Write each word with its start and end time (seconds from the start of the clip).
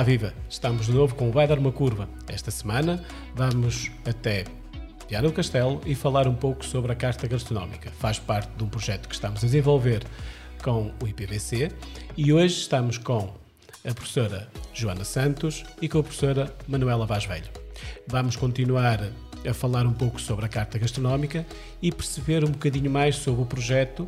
Olá, 0.00 0.02
viva! 0.04 0.32
Estamos 0.48 0.86
de 0.86 0.92
novo 0.92 1.14
com 1.14 1.30
Vai 1.30 1.46
Dar 1.46 1.58
uma 1.58 1.72
Curva. 1.72 2.08
Esta 2.28 2.50
semana 2.50 3.04
vamos 3.34 3.90
até 4.06 4.44
Viana 5.08 5.28
do 5.28 5.34
Castelo 5.34 5.80
e 5.84 5.94
falar 5.94 6.28
um 6.28 6.34
pouco 6.34 6.64
sobre 6.64 6.92
a 6.92 6.94
Carta 6.94 7.26
Gastronómica. 7.26 7.90
Faz 7.98 8.18
parte 8.18 8.50
de 8.56 8.62
um 8.62 8.68
projeto 8.68 9.08
que 9.08 9.14
estamos 9.14 9.42
a 9.42 9.46
desenvolver 9.46 10.04
com 10.62 10.92
o 11.02 11.08
IPVC 11.08 11.72
e 12.16 12.32
hoje 12.32 12.60
estamos 12.60 12.98
com 12.98 13.34
a 13.84 13.92
professora 13.92 14.48
Joana 14.72 15.04
Santos 15.04 15.64
e 15.82 15.88
com 15.88 15.98
a 15.98 16.02
professora 16.02 16.54
Manuela 16.68 17.04
Vaz 17.04 17.24
Velho. 17.24 17.50
Vamos 18.06 18.36
continuar 18.36 19.00
a 19.48 19.54
falar 19.54 19.86
um 19.86 19.92
pouco 19.92 20.20
sobre 20.20 20.44
a 20.44 20.48
Carta 20.48 20.78
Gastronómica 20.78 21.46
e 21.80 21.90
perceber 21.90 22.44
um 22.44 22.50
bocadinho 22.50 22.90
mais 22.90 23.16
sobre 23.16 23.42
o 23.42 23.46
projeto 23.46 24.06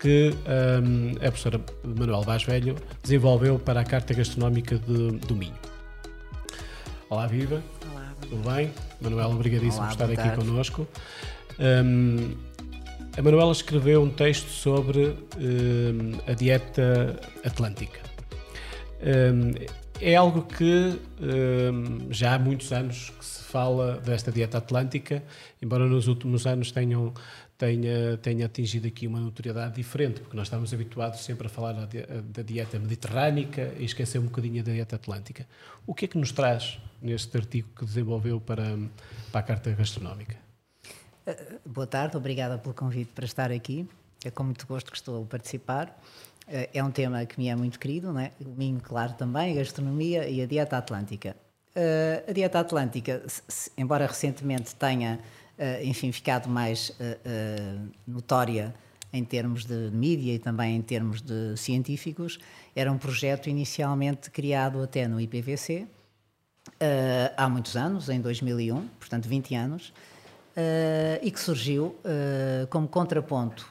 que 0.00 0.34
um, 0.82 1.12
a 1.16 1.30
professora 1.30 1.60
Manuel 1.84 2.22
Vaz 2.22 2.42
Velho 2.44 2.74
desenvolveu 3.02 3.58
para 3.58 3.80
a 3.80 3.84
Carta 3.84 4.14
Gastronómica 4.14 4.78
de, 4.78 5.12
do 5.18 5.36
Minho. 5.36 5.54
Olá, 7.10 7.26
viva! 7.26 7.62
Olá, 7.92 8.14
tudo 8.20 8.50
bem? 8.50 8.70
Manuel, 9.00 9.30
obrigadíssimo 9.30 9.84
Olá, 9.84 9.94
por 9.94 10.10
estar 10.10 10.28
aqui 10.28 10.36
connosco. 10.36 10.88
Um, 11.58 12.34
a 13.16 13.22
Manuela 13.22 13.52
escreveu 13.52 14.02
um 14.02 14.08
texto 14.08 14.48
sobre 14.48 15.08
um, 15.36 16.18
a 16.26 16.32
dieta 16.32 17.20
atlântica. 17.44 18.00
Um, 19.02 19.52
é 20.00 20.16
algo 20.16 20.42
que 20.42 20.98
um, 21.20 22.12
já 22.12 22.34
há 22.34 22.38
muitos 22.38 22.72
anos 22.72 23.10
que 23.10 23.24
se 23.24 23.42
fala 23.44 23.98
desta 24.00 24.32
dieta 24.32 24.58
atlântica, 24.58 25.22
embora 25.60 25.86
nos 25.86 26.08
últimos 26.08 26.46
anos 26.46 26.72
tenham, 26.72 27.12
tenha, 27.58 28.16
tenha 28.18 28.46
atingido 28.46 28.86
aqui 28.86 29.06
uma 29.06 29.20
notoriedade 29.20 29.74
diferente, 29.74 30.20
porque 30.20 30.36
nós 30.36 30.46
estamos 30.46 30.72
habituados 30.72 31.20
sempre 31.20 31.46
a 31.46 31.50
falar 31.50 31.72
da, 31.72 31.84
di- 31.86 32.06
da 32.32 32.42
dieta 32.42 32.78
mediterrânica 32.78 33.74
e 33.78 33.84
esquecer 33.84 34.18
um 34.18 34.24
bocadinho 34.24 34.62
da 34.62 34.72
dieta 34.72 34.96
atlântica. 34.96 35.46
O 35.86 35.94
que 35.94 36.04
é 36.04 36.08
que 36.08 36.16
nos 36.18 36.32
traz 36.32 36.78
neste 37.02 37.36
artigo 37.36 37.68
que 37.76 37.84
desenvolveu 37.84 38.40
para, 38.40 38.78
para 39.30 39.40
a 39.40 39.42
Carta 39.42 39.70
Gastronómica? 39.72 40.36
Boa 41.66 41.86
tarde, 41.86 42.16
obrigada 42.16 42.56
pelo 42.58 42.74
convite 42.74 43.12
para 43.14 43.24
estar 43.24 43.52
aqui. 43.52 43.86
É 44.24 44.30
com 44.30 44.42
muito 44.44 44.66
gosto 44.66 44.90
que 44.90 44.96
estou 44.96 45.22
a 45.22 45.26
participar. 45.26 45.98
Eh, 46.50 46.68
É 46.74 46.82
um 46.84 46.90
tema 46.90 47.24
que 47.24 47.38
me 47.38 47.48
é 47.48 47.54
muito 47.56 47.78
querido, 47.78 48.12
não 48.12 48.20
é? 48.20 48.32
o 48.44 48.80
claro, 48.80 49.12
também, 49.14 49.52
a 49.52 49.54
gastronomia 49.56 50.28
e 50.28 50.42
a 50.42 50.46
dieta 50.46 50.76
atlântica. 50.76 51.36
Eh, 51.74 52.24
A 52.28 52.32
dieta 52.32 52.58
atlântica, 52.60 53.22
se- 53.26 53.70
embora 53.78 54.06
recentemente 54.06 54.74
tenha, 54.74 55.20
eh, 55.56 55.84
enfim, 55.84 56.10
ficado 56.12 56.48
mais 56.48 56.92
eh, 56.98 57.76
notória 58.06 58.74
em 59.12 59.24
termos 59.24 59.64
de 59.64 59.90
mídia 59.92 60.34
e 60.34 60.38
também 60.38 60.76
em 60.76 60.82
termos 60.82 61.20
de 61.20 61.56
científicos, 61.56 62.38
era 62.76 62.90
um 62.92 62.98
projeto 62.98 63.48
inicialmente 63.48 64.30
criado 64.30 64.80
até 64.82 65.06
no 65.08 65.20
IPVC, 65.20 65.86
há 67.36 67.48
muitos 67.48 67.76
anos, 67.76 68.08
em 68.08 68.20
2001, 68.20 68.86
portanto 69.00 69.28
20 69.28 69.52
anos, 69.56 69.92
e 71.20 71.28
que 71.32 71.40
surgiu 71.40 71.96
como 72.70 72.86
contraponto, 72.86 73.68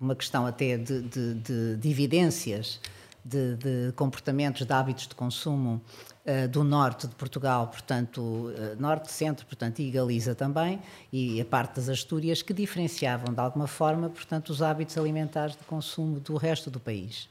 uma 0.00 0.14
questão 0.14 0.46
até 0.46 0.76
de, 0.76 1.02
de, 1.02 1.34
de, 1.34 1.76
de 1.76 1.90
evidências 1.90 2.80
de, 3.24 3.56
de 3.56 3.92
comportamentos, 3.92 4.66
de 4.66 4.72
hábitos 4.72 5.06
de 5.06 5.14
consumo 5.14 5.80
eh, 6.24 6.48
do 6.48 6.64
norte 6.64 7.06
de 7.06 7.14
Portugal, 7.14 7.66
portanto, 7.68 8.52
eh, 8.56 8.76
norte, 8.78 9.10
centro, 9.10 9.44
portanto, 9.46 9.80
e 9.80 9.90
Galiza 9.90 10.34
também, 10.34 10.80
e 11.12 11.40
a 11.40 11.44
parte 11.44 11.76
das 11.76 11.88
Astúrias, 11.88 12.40
que 12.40 12.52
diferenciavam 12.52 13.32
de 13.32 13.40
alguma 13.40 13.66
forma, 13.66 14.08
portanto, 14.08 14.50
os 14.50 14.62
hábitos 14.62 14.96
alimentares 14.96 15.56
de 15.56 15.64
consumo 15.64 16.18
do 16.18 16.36
resto 16.36 16.70
do 16.70 16.80
país. 16.80 17.28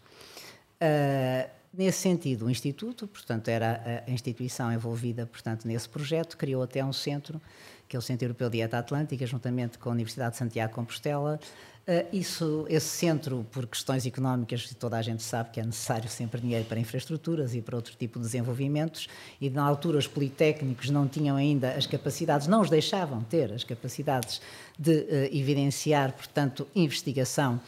Uh, 0.81 1.49
nesse 1.73 1.99
sentido, 1.99 2.45
o 2.45 2.49
Instituto, 2.49 3.07
portanto, 3.07 3.49
era 3.49 4.03
a 4.07 4.11
instituição 4.11 4.71
envolvida, 4.71 5.25
portanto, 5.25 5.67
nesse 5.67 5.89
projeto, 5.89 6.37
criou 6.37 6.63
até 6.63 6.83
um 6.83 6.93
centro, 6.93 7.41
que 7.87 7.95
é 7.95 7.99
o 7.99 8.01
Centro 8.01 8.25
Europeu 8.25 8.49
de 8.49 8.57
Dieta 8.57 8.77
Atlântica, 8.77 9.25
juntamente 9.25 9.77
com 9.77 9.89
a 9.89 9.91
Universidade 9.91 10.31
de 10.31 10.37
Santiago 10.37 10.69
de 10.69 10.75
Compostela. 10.75 11.39
Uh, 11.89 12.05
isso, 12.13 12.67
esse 12.69 12.85
centro, 12.85 13.43
por 13.51 13.65
questões 13.65 14.05
económicas, 14.05 14.71
toda 14.79 14.95
a 14.95 15.01
gente 15.01 15.23
sabe 15.23 15.49
que 15.49 15.59
é 15.59 15.63
necessário 15.63 16.07
sempre 16.07 16.39
dinheiro 16.39 16.63
para 16.65 16.79
infraestruturas 16.79 17.55
e 17.55 17.63
para 17.63 17.75
outro 17.75 17.95
tipo 17.95 18.19
de 18.19 18.25
desenvolvimentos, 18.25 19.07
e 19.41 19.49
na 19.49 19.63
altura 19.63 19.97
os 19.97 20.05
politécnicos 20.05 20.91
não 20.91 21.07
tinham 21.07 21.35
ainda 21.35 21.71
as 21.71 21.87
capacidades, 21.87 22.45
não 22.45 22.61
os 22.61 22.69
deixavam 22.69 23.23
ter 23.23 23.51
as 23.51 23.63
capacidades 23.63 24.39
de 24.77 24.99
uh, 24.99 25.35
evidenciar, 25.35 26.13
portanto, 26.13 26.67
investigação 26.75 27.59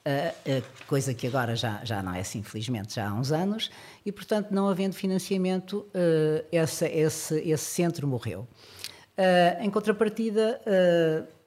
Uh, 0.00 0.58
uh, 0.58 0.64
coisa 0.86 1.12
que 1.12 1.26
agora 1.26 1.54
já, 1.54 1.84
já 1.84 2.02
não 2.02 2.14
é 2.14 2.20
assim, 2.20 2.38
infelizmente, 2.38 2.94
já 2.94 3.10
há 3.10 3.12
uns 3.12 3.30
anos, 3.30 3.70
e 4.04 4.10
portanto, 4.10 4.50
não 4.50 4.66
havendo 4.66 4.94
financiamento, 4.94 5.86
uh, 5.94 6.42
essa, 6.50 6.88
esse, 6.88 7.38
esse 7.40 7.64
centro 7.64 8.08
morreu. 8.08 8.48
Em 9.60 9.68
contrapartida, 9.68 10.58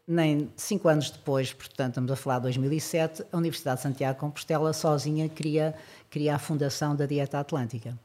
nem 0.08 0.52
cinco 0.56 0.88
anos 0.90 1.10
depois, 1.10 1.54
portanto, 1.54 1.92
estamos 1.92 2.12
a 2.12 2.16
falar 2.16 2.40
de 2.40 2.44
2007, 2.44 3.24
a 3.32 3.38
Universidade 3.38 3.78
de 3.78 3.84
Santiago 3.84 4.16
de 4.16 4.20
Compostela 4.20 4.74
sozinha 4.74 5.30
cria, 5.30 5.74
cria 6.10 6.36
a 6.36 6.40
fundação 6.40 6.96
da 6.96 7.06
Dieta 7.06 7.40
Atlântica. 7.40 7.98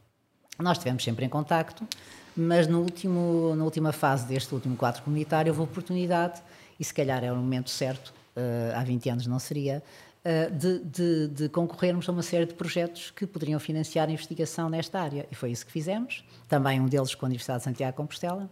Nós 0.58 0.78
estivemos 0.78 1.02
sempre 1.02 1.24
em 1.24 1.28
contacto, 1.28 1.86
mas 2.36 2.66
no 2.66 2.80
último, 2.80 3.54
na 3.56 3.64
última 3.64 3.92
fase 3.92 4.26
deste 4.26 4.54
último 4.54 4.76
quadro 4.76 5.02
comunitário 5.02 5.50
houve 5.50 5.62
oportunidade, 5.62 6.40
e 6.78 6.84
se 6.84 6.94
calhar 6.94 7.24
é 7.24 7.32
o 7.32 7.36
momento 7.36 7.70
certo, 7.70 8.08
uh, 8.36 8.76
há 8.76 8.84
20 8.84 9.10
anos 9.10 9.26
não 9.26 9.40
seria, 9.40 9.82
uh, 10.24 10.50
de, 10.52 10.78
de, 10.78 11.28
de, 11.28 11.48
concorrermos 11.48 12.08
a 12.08 12.12
uma 12.12 12.22
série 12.22 12.46
de 12.46 12.54
projetos 12.54 13.10
que 13.10 13.26
poderiam 13.26 13.58
financiar 13.58 14.08
a 14.08 14.12
investigação 14.12 14.70
nesta 14.70 15.00
área. 15.00 15.26
E 15.32 15.34
foi 15.34 15.50
isso 15.50 15.66
que 15.66 15.72
fizemos, 15.72 16.24
também 16.48 16.80
um 16.80 16.86
deles 16.86 17.14
com 17.14 17.26
a 17.26 17.28
Universidade 17.28 17.58
de 17.58 17.64
Santiago 17.64 17.92
de 17.92 17.96
Compostela. 17.96 18.48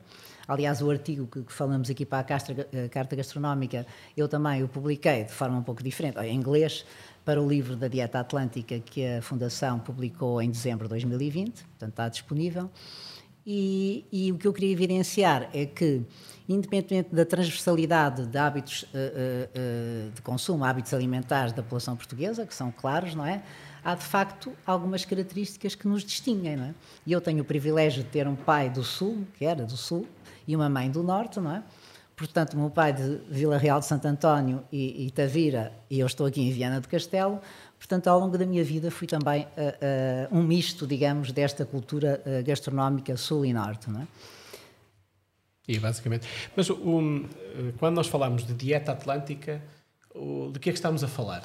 Aliás, 0.48 0.80
o 0.80 0.90
artigo 0.90 1.26
que, 1.26 1.42
que 1.42 1.52
falamos 1.52 1.90
aqui 1.90 2.06
para 2.06 2.20
a 2.20 2.24
Castra, 2.24 2.68
a 2.84 2.88
Carta 2.88 3.16
Gastronómica, 3.16 3.86
eu 4.16 4.28
também 4.28 4.62
o 4.62 4.68
publiquei 4.68 5.24
de 5.24 5.32
forma 5.32 5.58
um 5.58 5.62
pouco 5.62 5.82
diferente, 5.82 6.18
em 6.20 6.34
inglês, 6.34 6.84
para 7.24 7.42
o 7.42 7.48
livro 7.48 7.74
da 7.74 7.88
Dieta 7.88 8.20
Atlântica 8.20 8.78
que 8.78 9.04
a 9.04 9.20
Fundação 9.22 9.80
publicou 9.80 10.40
em 10.40 10.48
dezembro 10.48 10.84
de 10.84 10.90
2020, 10.90 11.64
portanto 11.64 11.90
está 11.90 12.08
disponível. 12.08 12.70
E, 13.44 14.04
e, 14.10 14.32
o 14.32 14.38
que 14.38 14.46
eu 14.46 14.52
queria 14.52 14.72
evidenciar 14.72 15.48
é 15.54 15.66
que, 15.66 16.02
independentemente 16.48 17.14
da 17.14 17.24
transversalidade 17.24 18.26
de 18.26 18.36
hábitos 18.36 18.82
uh, 18.82 18.86
uh, 18.86 20.10
de 20.10 20.20
consumo, 20.22 20.64
hábitos 20.64 20.92
alimentares 20.92 21.52
da 21.52 21.62
população 21.62 21.96
portuguesa, 21.96 22.44
que 22.44 22.52
são 22.52 22.72
claros, 22.72 23.14
não 23.14 23.24
é? 23.24 23.42
Há 23.84 23.94
de 23.94 24.02
facto 24.02 24.52
algumas 24.66 25.04
características 25.04 25.76
que 25.76 25.86
nos 25.86 26.02
distinguem, 26.02 26.56
não 26.56 26.64
é? 26.64 26.74
E 27.06 27.12
eu 27.12 27.20
tenho 27.20 27.42
o 27.42 27.44
privilégio 27.44 28.02
de 28.02 28.08
ter 28.08 28.26
um 28.26 28.34
pai 28.34 28.68
do 28.68 28.82
Sul, 28.82 29.24
que 29.38 29.44
era 29.44 29.64
do 29.64 29.76
Sul, 29.76 30.08
e 30.46 30.54
uma 30.54 30.68
mãe 30.68 30.90
do 30.90 31.02
Norte, 31.02 31.40
não 31.40 31.52
é? 31.52 31.62
Portanto, 32.14 32.56
meu 32.56 32.70
pai 32.70 32.94
de 32.94 33.18
Vila 33.28 33.58
Real 33.58 33.78
de 33.78 33.84
Santo 33.84 34.06
António 34.06 34.64
e, 34.72 35.06
e 35.06 35.10
Tavira, 35.10 35.70
e 35.90 36.00
eu 36.00 36.06
estou 36.06 36.26
aqui 36.26 36.40
em 36.40 36.50
Viana 36.50 36.80
do 36.80 36.88
Castelo, 36.88 37.40
Portanto, 37.78 38.08
ao 38.08 38.18
longo 38.18 38.36
da 38.38 38.46
minha 38.46 38.64
vida 38.64 38.90
fui 38.90 39.06
também 39.06 39.42
uh, 39.42 39.46
uh, 39.46 40.38
um 40.38 40.42
misto, 40.42 40.86
digamos, 40.86 41.30
desta 41.30 41.64
cultura 41.64 42.22
uh, 42.24 42.44
gastronómica 42.44 43.16
sul 43.16 43.44
e 43.44 43.52
norte, 43.52 43.90
não 43.90 44.02
é? 44.02 44.06
E 45.68 45.78
basicamente. 45.78 46.26
Mas 46.54 46.70
um, 46.70 47.28
quando 47.78 47.96
nós 47.96 48.06
falamos 48.06 48.46
de 48.46 48.54
dieta 48.54 48.92
atlântica, 48.92 49.60
de 50.52 50.58
que 50.60 50.70
é 50.70 50.72
que 50.72 50.78
estamos 50.78 51.02
a 51.02 51.08
falar? 51.08 51.42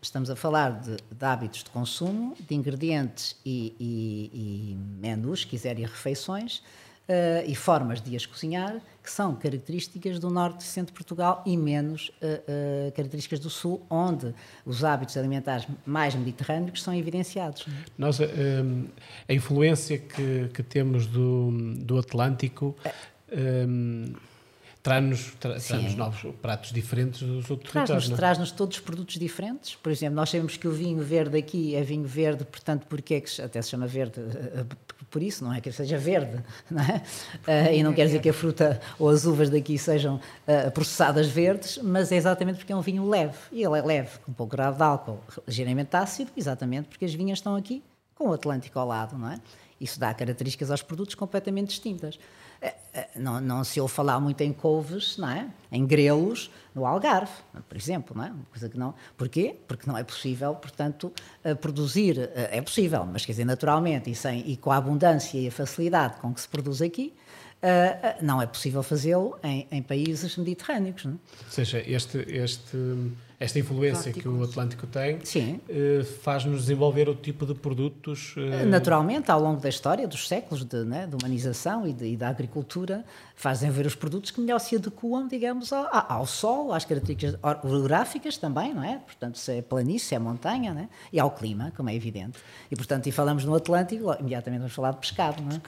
Estamos 0.00 0.30
a 0.30 0.36
falar 0.36 0.80
de, 0.80 0.96
de, 1.10 1.24
hábitos 1.24 1.64
de 1.64 1.70
consumo, 1.70 2.36
de 2.38 2.54
ingredientes 2.54 3.34
e, 3.44 3.74
e, 3.80 4.30
e 4.72 4.76
menus, 5.00 5.40
se 5.40 5.46
quiser, 5.46 5.78
e 5.78 5.82
refeições, 5.82 6.62
Uh, 7.08 7.42
e 7.46 7.54
formas 7.56 8.00
de 8.00 8.14
as 8.14 8.24
cozinhar, 8.24 8.80
que 9.02 9.10
são 9.10 9.34
características 9.34 10.20
do 10.20 10.30
norte 10.30 10.60
e 10.60 10.64
centro 10.64 10.92
de 10.92 10.98
Portugal 10.98 11.42
e 11.44 11.56
menos 11.56 12.10
uh, 12.22 12.88
uh, 12.88 12.92
características 12.92 13.40
do 13.40 13.50
sul, 13.50 13.84
onde 13.90 14.32
os 14.64 14.84
hábitos 14.84 15.16
alimentares 15.16 15.66
mais 15.84 16.14
mediterrâneos 16.14 16.80
são 16.80 16.94
evidenciados. 16.94 17.66
Nós, 17.98 18.20
um, 18.20 18.86
a 19.28 19.32
influência 19.32 19.98
que, 19.98 20.48
que, 20.54 20.62
temos 20.62 21.08
do, 21.08 21.50
do 21.78 21.98
Atlântico. 21.98 22.76
Um, 23.32 24.14
traz-nos 24.82 25.32
tra, 25.38 25.56
novos 25.96 26.34
pratos 26.42 26.72
diferentes 26.72 27.22
dos 27.22 27.48
outros 27.48 27.72
territórios. 27.72 28.08
Traz-nos 28.08 28.50
todos 28.50 28.80
produtos 28.80 29.16
diferentes. 29.16 29.76
Por 29.76 29.92
exemplo, 29.92 30.16
nós 30.16 30.28
sabemos 30.28 30.56
que 30.56 30.66
o 30.66 30.72
vinho 30.72 31.02
verde 31.02 31.38
aqui 31.38 31.76
é 31.76 31.82
vinho 31.82 32.06
verde, 32.06 32.44
portanto, 32.44 32.86
porque 32.88 33.14
é 33.14 33.20
que 33.20 33.40
até 33.40 33.62
se 33.62 33.70
chama 33.70 33.86
verde? 33.86 34.20
eh, 34.20 34.64
Por 35.08 35.22
isso, 35.22 35.44
não 35.44 35.52
é 35.52 35.60
que 35.60 35.70
seja 35.70 35.96
verde, 35.98 36.42
não 36.68 36.82
é? 36.82 37.02
Uh, 37.46 37.74
e 37.74 37.82
não 37.82 37.92
quer 37.92 38.06
dizer 38.06 38.20
que 38.20 38.28
a 38.28 38.32
fruta 38.32 38.80
ou 38.98 39.08
as 39.08 39.24
uvas 39.24 39.48
daqui 39.48 39.78
sejam 39.78 40.16
uh, 40.16 40.70
processadas 40.72 41.28
verdes, 41.28 41.78
mas 41.78 42.10
é 42.10 42.16
exatamente 42.16 42.56
porque 42.56 42.72
é 42.72 42.76
um 42.76 42.80
vinho 42.80 43.08
leve. 43.08 43.36
E 43.52 43.62
ele 43.62 43.78
é 43.78 43.82
leve, 43.82 44.18
com 44.18 44.32
um 44.32 44.34
pouco 44.34 44.50
grau 44.50 44.74
de 44.74 44.82
álcool, 44.82 45.20
ligeiramente 45.46 45.94
ácido, 45.96 46.32
exatamente 46.36 46.88
porque 46.88 47.04
as 47.04 47.14
vinhas 47.14 47.38
estão 47.38 47.54
aqui 47.54 47.82
com 48.16 48.30
o 48.30 48.32
Atlântico 48.32 48.78
ao 48.78 48.86
lado, 48.86 49.16
não 49.16 49.30
é? 49.30 49.38
Isso 49.80 49.98
dá 49.98 50.14
características 50.14 50.70
aos 50.70 50.82
produtos 50.82 51.14
completamente 51.14 51.68
distintas. 51.68 52.18
Eh, 52.62 52.74
eh, 52.94 53.08
não, 53.16 53.40
não 53.40 53.64
se 53.64 53.80
ouve 53.80 53.92
falar 53.92 54.20
muito 54.20 54.40
em 54.40 54.52
couves, 54.52 55.16
não 55.18 55.28
é? 55.28 55.48
em 55.70 55.84
grelos, 55.84 56.50
no 56.74 56.86
Algarve, 56.86 57.32
por 57.68 57.76
exemplo. 57.76 58.16
Não 58.16 58.24
é? 58.24 58.30
Uma 58.30 58.44
coisa 58.50 58.68
que 58.68 58.78
não... 58.78 58.94
Porquê? 59.16 59.56
Porque 59.66 59.88
não 59.88 59.98
é 59.98 60.04
possível, 60.04 60.54
portanto, 60.54 61.12
eh, 61.42 61.54
produzir. 61.54 62.30
É 62.34 62.60
possível, 62.62 63.04
mas 63.04 63.26
quer 63.26 63.32
dizer, 63.32 63.44
naturalmente 63.44 64.10
e, 64.10 64.14
sem, 64.14 64.48
e 64.48 64.56
com 64.56 64.70
a 64.70 64.76
abundância 64.76 65.38
e 65.38 65.48
a 65.48 65.50
facilidade 65.50 66.16
com 66.20 66.32
que 66.32 66.40
se 66.40 66.48
produz 66.48 66.80
aqui, 66.80 67.12
não 68.20 68.42
é 68.42 68.46
possível 68.46 68.82
fazê-lo 68.82 69.38
em, 69.42 69.66
em, 69.70 69.82
países 69.82 70.36
mediterrâneos. 70.36 71.04
Não 71.04 71.12
é? 71.12 71.16
Ou 71.44 71.50
seja, 71.50 71.82
este, 71.86 72.18
este 72.28 72.76
esta 73.42 73.58
influência 73.58 74.12
que 74.12 74.28
o 74.28 74.44
Atlântico 74.44 74.86
tem 74.86 75.16
uh, 75.16 76.04
faz-nos 76.22 76.60
desenvolver 76.60 77.08
o 77.08 77.14
tipo 77.14 77.44
de 77.44 77.54
produtos. 77.54 78.36
Uh... 78.36 78.64
Naturalmente, 78.68 79.32
ao 79.32 79.40
longo 79.40 79.60
da 79.60 79.68
história, 79.68 80.06
dos 80.06 80.28
séculos 80.28 80.64
de, 80.64 80.84
né, 80.84 81.08
de 81.08 81.16
humanização 81.16 81.84
e, 81.84 81.92
de, 81.92 82.12
e, 82.12 82.16
da 82.16 82.28
agricultura, 82.28 83.04
fazem 83.34 83.68
ver 83.68 83.84
os 83.84 83.96
produtos 83.96 84.30
que 84.30 84.40
melhor 84.40 84.60
se 84.60 84.76
adequam, 84.76 85.26
digamos, 85.26 85.72
ao, 85.72 85.88
ao 85.92 86.24
sol, 86.24 86.72
às 86.72 86.84
características 86.84 87.36
orográficas 87.64 88.38
também, 88.38 88.72
não 88.72 88.84
é? 88.84 88.98
Portanto, 88.98 89.36
se 89.38 89.58
é 89.58 89.62
planície, 89.62 90.10
se 90.10 90.14
é 90.14 90.20
montanha, 90.20 90.72
né? 90.72 90.88
e 91.12 91.18
ao 91.18 91.32
clima, 91.32 91.72
como 91.76 91.90
é 91.90 91.94
evidente. 91.96 92.38
E, 92.70 92.76
portanto, 92.76 93.08
e 93.08 93.12
falamos 93.12 93.44
no 93.44 93.56
Atlântico, 93.56 94.14
imediatamente 94.20 94.60
vamos 94.60 94.74
falar 94.74 94.92
de 94.92 94.98
pescado, 94.98 95.42
não 95.42 95.56
é? 95.56 95.60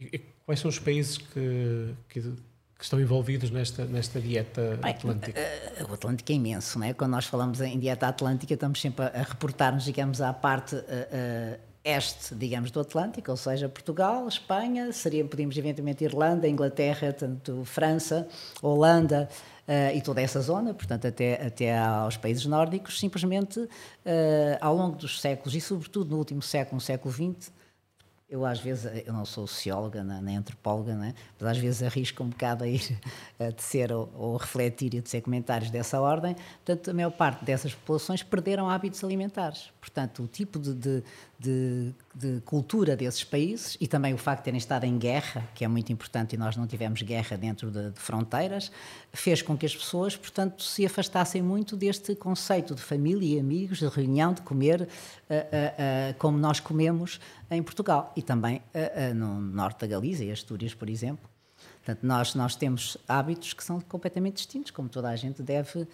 E, 0.00 0.20
quais 0.44 0.60
são 0.60 0.68
os 0.68 0.78
países 0.78 1.18
que, 1.18 1.94
que 2.08 2.20
que 2.76 2.84
estão 2.84 3.00
envolvidos 3.00 3.50
nesta, 3.50 3.84
nesta 3.84 4.20
dieta 4.20 4.78
Bem, 4.82 4.90
atlântica? 4.90 5.40
Uh, 5.40 5.90
o 5.90 5.94
Atlântico 5.94 6.32
é 6.32 6.34
imenso, 6.34 6.78
não 6.78 6.86
é? 6.86 6.92
Quando 6.92 7.12
nós 7.12 7.24
falamos 7.24 7.60
em 7.60 7.78
dieta 7.78 8.08
atlântica, 8.08 8.52
estamos 8.52 8.80
sempre 8.80 9.06
a, 9.06 9.08
a 9.08 9.22
reportar-nos, 9.22 9.84
digamos, 9.84 10.20
à 10.20 10.32
parte 10.32 10.74
uh, 10.74 10.80
uh, 10.80 11.58
este, 11.84 12.34
digamos, 12.34 12.70
do 12.70 12.80
Atlântico, 12.80 13.30
ou 13.30 13.36
seja, 13.36 13.68
Portugal, 13.68 14.26
Espanha, 14.26 14.90
seria, 14.90 15.24
podíamos 15.24 15.56
eventualmente 15.56 16.02
Irlanda, 16.02 16.48
Inglaterra, 16.48 17.12
tanto 17.12 17.64
França, 17.64 18.26
Holanda. 18.60 19.28
Uh, 19.66 19.96
e 19.96 20.02
toda 20.02 20.20
essa 20.20 20.42
zona, 20.42 20.74
portanto, 20.74 21.06
até, 21.06 21.46
até 21.46 21.78
aos 21.78 22.18
países 22.18 22.44
nórdicos, 22.44 23.00
simplesmente 23.00 23.60
uh, 23.60 23.70
ao 24.60 24.76
longo 24.76 24.96
dos 24.96 25.22
séculos, 25.22 25.54
e 25.54 25.60
sobretudo 25.60 26.10
no 26.10 26.18
último 26.18 26.42
século, 26.42 26.74
no 26.74 26.80
século 26.82 27.14
XX, 27.14 27.50
eu 28.34 28.44
às 28.44 28.58
vezes, 28.58 29.06
eu 29.06 29.12
não 29.12 29.24
sou 29.24 29.46
socióloga 29.46 30.02
nem 30.02 30.36
antropóloga, 30.36 30.96
né? 30.96 31.14
mas 31.38 31.50
às 31.50 31.58
vezes 31.58 31.82
arrisco 31.84 32.24
um 32.24 32.28
bocado 32.28 32.64
a 32.64 32.68
ir 32.68 32.98
a 33.38 33.52
tecer 33.52 33.92
ou, 33.92 34.12
ou 34.12 34.36
refletir 34.36 34.92
e 34.92 34.98
a 34.98 35.02
tecer 35.02 35.22
comentários 35.22 35.70
dessa 35.70 36.00
ordem. 36.00 36.34
Portanto, 36.64 36.90
a 36.90 36.94
maior 36.94 37.12
parte 37.12 37.44
dessas 37.44 37.72
populações 37.72 38.24
perderam 38.24 38.68
hábitos 38.68 39.04
alimentares. 39.04 39.70
Portanto, 39.80 40.24
o 40.24 40.26
tipo 40.26 40.58
de, 40.58 40.74
de, 40.74 41.04
de, 41.38 41.92
de, 42.14 42.40
cultura 42.42 42.96
desses 42.96 43.24
países 43.24 43.76
e 43.80 43.86
também 43.86 44.14
o 44.14 44.18
facto 44.18 44.40
de 44.40 44.44
terem 44.44 44.58
estado 44.58 44.84
em 44.84 44.96
guerra, 44.96 45.46
que 45.54 45.64
é 45.64 45.68
muito 45.68 45.92
importante 45.92 46.34
e 46.34 46.38
nós 46.38 46.56
não 46.56 46.66
tivemos 46.66 47.02
guerra 47.02 47.36
dentro 47.36 47.70
de, 47.70 47.90
de 47.90 48.00
fronteiras, 48.00 48.70
fez 49.12 49.42
com 49.42 49.56
que 49.56 49.66
as 49.66 49.74
pessoas, 49.74 50.16
portanto, 50.16 50.62
se 50.62 50.86
afastassem 50.86 51.42
muito 51.42 51.76
deste 51.76 52.14
conceito 52.14 52.74
de 52.74 52.82
família 52.82 53.36
e 53.36 53.40
amigos, 53.40 53.78
de 53.78 53.88
reunião, 53.88 54.32
de 54.32 54.42
comer 54.42 54.82
uh, 54.82 54.84
uh, 54.84 54.86
uh, 54.86 56.14
como 56.18 56.38
nós 56.38 56.60
comemos 56.60 57.20
em 57.50 57.62
Portugal 57.62 58.12
e 58.16 58.22
também 58.22 58.62
no 59.14 59.40
norte 59.40 59.80
da 59.80 59.86
Galiza 59.86 60.24
e 60.24 60.30
Astúrias, 60.30 60.74
por 60.74 60.88
exemplo. 60.88 61.28
Portanto, 61.84 62.02
nós, 62.02 62.34
nós 62.34 62.56
temos 62.56 62.96
hábitos 63.06 63.52
que 63.52 63.62
são 63.62 63.80
completamente 63.80 64.36
distintos, 64.36 64.70
como 64.70 64.88
toda 64.88 65.08
a 65.08 65.16
gente 65.16 65.42
deve. 65.42 65.86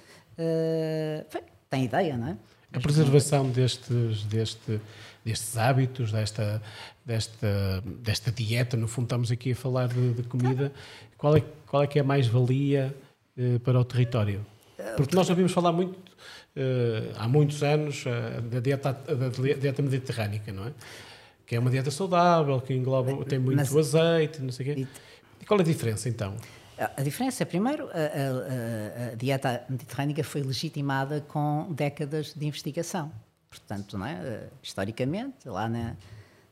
tem 1.69 1.85
ideia, 1.85 2.17
não 2.17 2.29
é? 2.29 2.37
A 2.73 2.79
preservação 2.79 3.51
destes, 3.51 4.23
deste, 4.25 4.81
destes 5.25 5.57
hábitos, 5.57 6.13
desta, 6.13 6.63
desta, 7.05 7.83
desta 7.85 8.31
dieta, 8.31 8.77
no 8.77 8.87
fundo 8.87 9.07
estamos 9.07 9.31
aqui 9.31 9.53
a 9.53 9.57
falar 9.57 9.89
de, 9.89 10.15
de 10.15 10.23
comida, 10.23 10.73
qual 11.19 11.37
é, 11.37 11.43
qual 11.67 11.83
é 11.83 11.87
que 11.87 11.99
é 11.99 12.03
a 12.03 12.05
mais-valia 12.05 12.95
eh, 13.37 13.59
para 13.59 13.79
o 13.79 13.85
território? 13.85 14.47
Porque 14.97 15.15
nós 15.17 15.29
ouvimos 15.29 15.53
falar 15.53 15.73
muito, 15.73 15.99
eh, 16.55 17.13
há 17.17 17.29
muitos 17.29 17.63
anos, 17.63 18.05
uh, 18.07 18.41
da, 18.43 18.61
dieta, 18.61 18.93
da 18.93 19.29
dieta 19.29 19.83
mediterrânica, 19.83 20.53
não 20.53 20.67
é? 20.67 20.73
Que 21.47 21.57
é 21.57 21.59
uma 21.59 21.71
dieta 21.71 21.91
saudável, 21.91 22.61
que 22.61 22.73
engloba, 22.73 23.25
tem 23.25 23.39
muito 23.39 23.57
Mas, 23.57 23.75
azeite, 23.77 24.41
não 24.41 24.53
sei 24.53 24.73
o 24.73 24.75
quê. 24.75 24.87
E 25.41 25.45
qual 25.45 25.59
é 25.59 25.63
a 25.63 25.67
diferença, 25.67 26.09
então? 26.09 26.37
A 26.81 27.03
diferença, 27.03 27.45
primeiro, 27.45 27.89
a, 27.89 29.09
a, 29.09 29.13
a, 29.13 29.15
dieta 29.15 29.63
mediterrânica 29.69 30.25
foi 30.25 30.43
legitimada 30.43 31.21
com 31.21 31.71
décadas 31.75 32.33
de 32.33 32.47
investigação. 32.47 33.13
Portanto, 33.51 33.99
não 33.99 34.07
é? 34.07 34.13
Eh, 34.13 34.49
historicamente, 34.63 35.47
lá 35.47 35.69
na, 35.69 35.95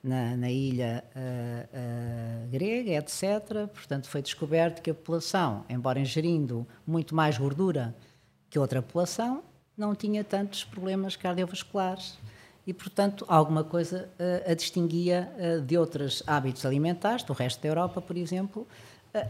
na, 0.03 0.37
na 0.37 0.51
ilha 0.51 1.03
uh, 1.17 2.45
uh, 2.45 2.51
grega, 2.51 2.91
etc., 2.91 3.69
portanto, 3.73 4.07
foi 4.07 4.21
descoberto 4.21 4.83
que 4.83 4.91
a 4.91 4.95
população, 4.95 5.65
embora 5.67 5.99
ingerindo 5.99 6.67
muito 6.87 7.15
mais 7.15 7.39
gordura 7.39 7.95
que 8.51 8.59
outra 8.59 8.83
população, 8.83 9.43
não 9.75 9.95
tinha 9.95 10.23
tantos 10.23 10.63
problemas 10.63 11.17
cardiovasculares 11.17 12.19
e, 12.67 12.75
portanto, 12.75 13.25
alguma 13.29 13.65
coisa 13.65 14.11
a 14.47 14.53
distinguia 14.53 15.33
de 15.65 15.79
outros 15.79 16.23
hábitos 16.27 16.67
alimentares, 16.67 17.23
do 17.23 17.33
resto 17.33 17.63
da 17.63 17.69
Europa, 17.69 18.03
por 18.03 18.17
exemplo, 18.17 18.67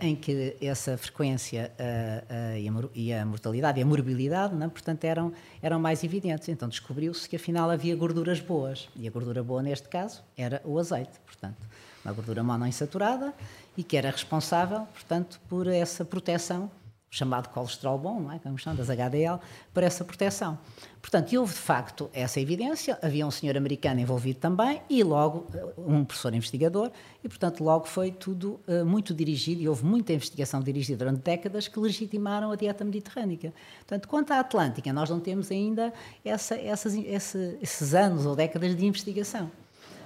em 0.00 0.16
que 0.16 0.56
essa 0.60 0.96
frequência 0.96 1.72
uh, 1.78 2.56
uh, 2.56 2.90
e, 2.94 3.12
a, 3.12 3.25
mortalidade 3.25 3.78
e 3.78 3.82
a 3.82 3.86
morbilidade, 3.86 4.54
não, 4.54 4.66
é? 4.66 4.69
portanto, 4.69 5.04
eram, 5.04 5.32
eram 5.62 5.78
mais 5.78 6.02
evidentes. 6.02 6.48
Então 6.48 6.69
descobriu-se 6.69 7.28
que 7.28 7.36
afinal 7.36 7.70
havia 7.70 7.94
gorduras 7.94 8.40
boas. 8.40 8.88
E 8.96 9.06
a 9.06 9.10
gordura 9.10 9.42
boa, 9.42 9.62
neste 9.62 9.88
caso, 9.88 10.22
era 10.36 10.60
o 10.64 10.78
azeite. 10.78 11.19
Portanto, 11.25 11.66
uma 12.04 12.12
gordura 12.12 12.42
monoinsaturada 12.42 13.32
e 13.76 13.82
que 13.82 13.96
era 13.96 14.10
responsável, 14.10 14.86
portanto, 14.92 15.40
por 15.48 15.66
essa 15.66 16.04
proteção 16.04 16.70
chamado 17.10 17.49
colesterol 17.49 17.99
bom, 17.99 18.20
não 18.20 18.32
é? 18.32 18.38
como 18.38 18.58
chamam, 18.58 18.76
das 18.76 18.90
HDL, 18.90 19.40
para 19.72 19.87
essa 19.87 20.05
proteção. 20.05 20.58
Portanto, 21.00 21.34
houve 21.37 21.55
de 21.55 21.58
facto 21.58 22.10
essa 22.12 22.40
evidência, 22.40 22.99
havia 23.00 23.26
um 23.26 23.31
senhor 23.31 23.56
americano 23.56 24.00
envolvido 24.00 24.40
também 24.40 24.82
e 24.90 25.02
logo 25.02 25.46
eh, 25.55 25.64
um 25.78 26.05
professor 26.05 26.34
investigador 26.34 26.90
e, 27.25 27.28
portanto, 27.28 27.62
logo 27.64 27.87
foi 27.87 28.10
tudo 28.10 28.60
uh, 28.69 28.84
muito 28.84 29.14
dirigido 29.14 29.62
e 29.62 29.69
houve 29.69 29.84
muita 29.84 30.12
investigação 30.12 30.60
dirigida 30.60 30.99
durante 30.99 31.22
décadas 31.22 31.66
que 31.66 31.78
legitimaram 31.78 32.50
a 32.50 32.56
dieta 32.56 32.84
mediterrânica. 32.84 33.55
Portanto, 33.78 34.08
quanto 34.08 34.32
à 34.32 34.40
Atlântica, 34.40 34.93
nós 34.93 35.08
não 35.08 35.20
temos 35.20 35.50
ainda 35.50 35.93
essa, 36.25 36.56
essas, 36.56 36.94
esse, 36.94 37.58
esses 37.62 37.94
anos 37.94 38.26
ou 38.26 38.37
décadas 38.37 38.76
de 38.76 38.84
investigação. 38.84 39.50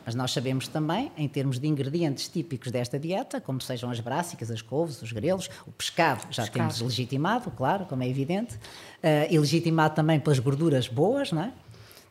Mas 0.04 0.14
nós 0.14 0.32
sabemos 0.32 0.69
também, 0.69 1.12
em 1.16 1.28
termos 1.28 1.58
de 1.58 1.66
ingredientes 1.66 2.28
típicos 2.28 2.70
desta 2.70 2.99
dieta, 2.99 3.40
como 3.40 3.60
sejam 3.60 3.90
as 3.90 4.00
brássicas, 4.00 4.50
as 4.50 4.62
couves, 4.62 5.00
os 5.02 5.12
grelos, 5.12 5.49
o 5.66 5.72
pescado 5.72 6.22
já 6.31 6.43
pescado. 6.43 6.52
temos 6.52 6.81
legitimado, 6.81 7.50
claro, 7.50 7.87
como 7.87 8.02
é 8.02 8.08
evidente, 8.08 8.54
uh, 8.56 9.30
e 9.30 9.38
legitimado 9.38 9.94
também 9.94 10.18
pelas 10.18 10.38
gorduras 10.38 10.88
boas, 10.88 11.32
não 11.32 11.42
é? 11.42 11.52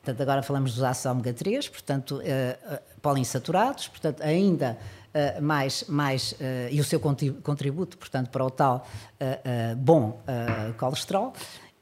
Portanto, 0.03 0.21
agora 0.21 0.41
falamos 0.41 0.73
dos 0.73 0.83
ácidos 0.83 1.11
ômega 1.11 1.31
3, 1.31 1.69
portanto, 1.69 2.15
uh, 2.15 2.19
uh, 2.19 2.79
poliinsaturados, 3.03 3.87
portanto, 3.87 4.21
ainda 4.23 4.75
uh, 5.13 5.41
mais, 5.41 5.83
mais 5.87 6.35
e 6.71 6.81
o 6.81 6.83
seu 6.83 6.99
contributo, 6.99 7.97
portanto, 7.99 8.29
para 8.29 8.43
o 8.43 8.49
tal 8.49 8.87
bom 9.77 10.19
colesterol. 10.77 11.33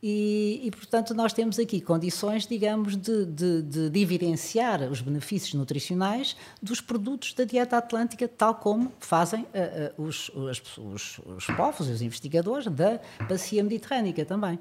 E, 0.02 0.62
e, 0.64 0.72
portanto, 0.72 1.14
nós 1.14 1.34
temos 1.34 1.60
aqui 1.60 1.82
condições, 1.82 2.48
digamos, 2.48 2.96
de, 2.96 3.26
de, 3.26 3.90
de, 3.90 4.00
evidenciar 4.00 4.82
os 4.84 5.02
benefícios 5.02 5.54
nutricionais 5.54 6.38
dos 6.62 6.80
produtos 6.80 7.34
da 7.34 7.44
dieta 7.44 7.78
atlântica, 7.78 8.26
tal 8.26 8.56
como 8.56 8.94
fazem 9.00 9.42
uh, 9.42 10.02
uh, 10.02 10.06
os, 10.06 10.30
os, 10.30 10.78
os, 10.78 11.20
os 11.26 11.46
povos 11.48 11.90
e 11.90 11.92
os 11.92 12.02
investigadores 12.02 12.68
da 12.68 13.02
bacia 13.28 13.62
mediterrânica 13.62 14.24
também. 14.24 14.58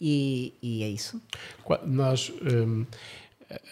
E, 0.00 0.52
e 0.60 0.82
é 0.82 0.88
isso. 0.88 1.22
Nós, 1.84 2.32
um, 2.42 2.84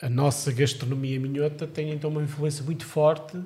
a 0.00 0.08
nossa 0.08 0.52
gastronomia 0.52 1.18
minhota 1.18 1.66
tem 1.66 1.90
então 1.90 2.10
uma 2.10 2.22
influência 2.22 2.64
muito 2.64 2.86
forte 2.86 3.36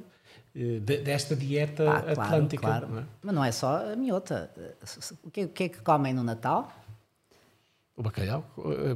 eh, 0.55 0.81
desta 0.81 1.37
dieta 1.37 1.85
ah, 1.85 2.03
claro, 2.03 2.21
atlântica. 2.21 2.67
Claro. 2.67 2.89
Não 2.89 2.99
é? 2.99 3.05
Mas 3.23 3.35
não 3.35 3.45
é 3.45 3.53
só 3.53 3.93
a 3.93 3.97
minhota. 3.97 4.51
Que, 5.33 5.45
o 5.45 5.49
que 5.49 5.65
é 5.65 5.69
que 5.69 5.81
comem 5.81 6.13
no 6.13 6.23
Natal? 6.23 6.73
O 8.01 8.03
bacalhau, 8.03 8.43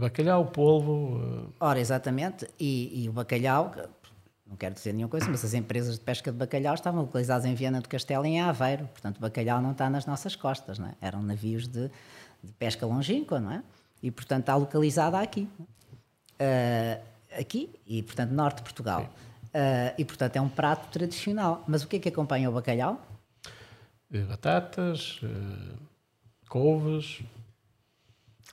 bacalhau, 0.00 0.46
polvo. 0.46 1.20
Eh, 1.20 1.52
Ora, 1.60 1.78
exatamente, 1.78 2.48
e, 2.58 3.04
e, 3.04 3.08
o 3.10 3.12
bacalhau, 3.12 3.70
não 4.46 4.56
quero 4.56 4.74
dizer 4.74 4.94
nenhuma 4.94 5.10
coisa, 5.10 5.28
mas 5.28 5.44
as 5.44 5.52
empresas 5.52 5.96
de 5.96 6.00
pesca 6.00 6.32
de 6.32 6.38
bacalhau 6.38 6.72
estavam 6.72 7.02
localizadas 7.02 7.44
em 7.44 7.54
Viana 7.54 7.82
do 7.82 7.88
Castelo 7.90 8.24
e 8.24 8.30
em 8.30 8.40
Aveiro, 8.40 8.86
portanto 8.86 9.18
o 9.18 9.20
bacalhau 9.20 9.60
não 9.60 9.72
está 9.72 9.90
nas 9.90 10.06
nossas 10.06 10.34
costas, 10.34 10.78
não 10.78 10.88
é? 10.88 10.94
eram 11.02 11.22
navios 11.22 11.68
de, 11.68 11.90
de 12.42 12.52
pesca 12.58 12.86
longínqua, 12.86 13.38
não 13.38 13.52
é? 13.52 13.62
E 14.02 14.10
portanto 14.10 14.40
está 14.40 14.56
localizada 14.56 15.20
aqui, 15.20 15.50
uh, 15.60 17.04
aqui 17.38 17.78
e 17.86 18.02
portanto 18.02 18.30
norte 18.30 18.56
de 18.56 18.62
Portugal. 18.62 19.02
Uh, 19.48 19.92
e 19.98 20.04
portanto 20.06 20.36
é 20.36 20.40
um 20.40 20.48
prato 20.48 20.90
tradicional. 20.90 21.62
Mas 21.68 21.82
o 21.82 21.88
que 21.88 21.96
é 21.96 21.98
que 21.98 22.08
acompanha 22.08 22.48
o 22.48 22.54
bacalhau? 22.54 22.98
Batatas, 24.10 25.20
couves, 26.48 27.22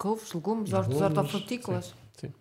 couves, 0.01 0.33
legumes, 0.33 0.71
legumes 0.71 0.99
hortofrutícolas. 0.99 1.93
Sim, 2.17 2.27
sim. 2.27 2.33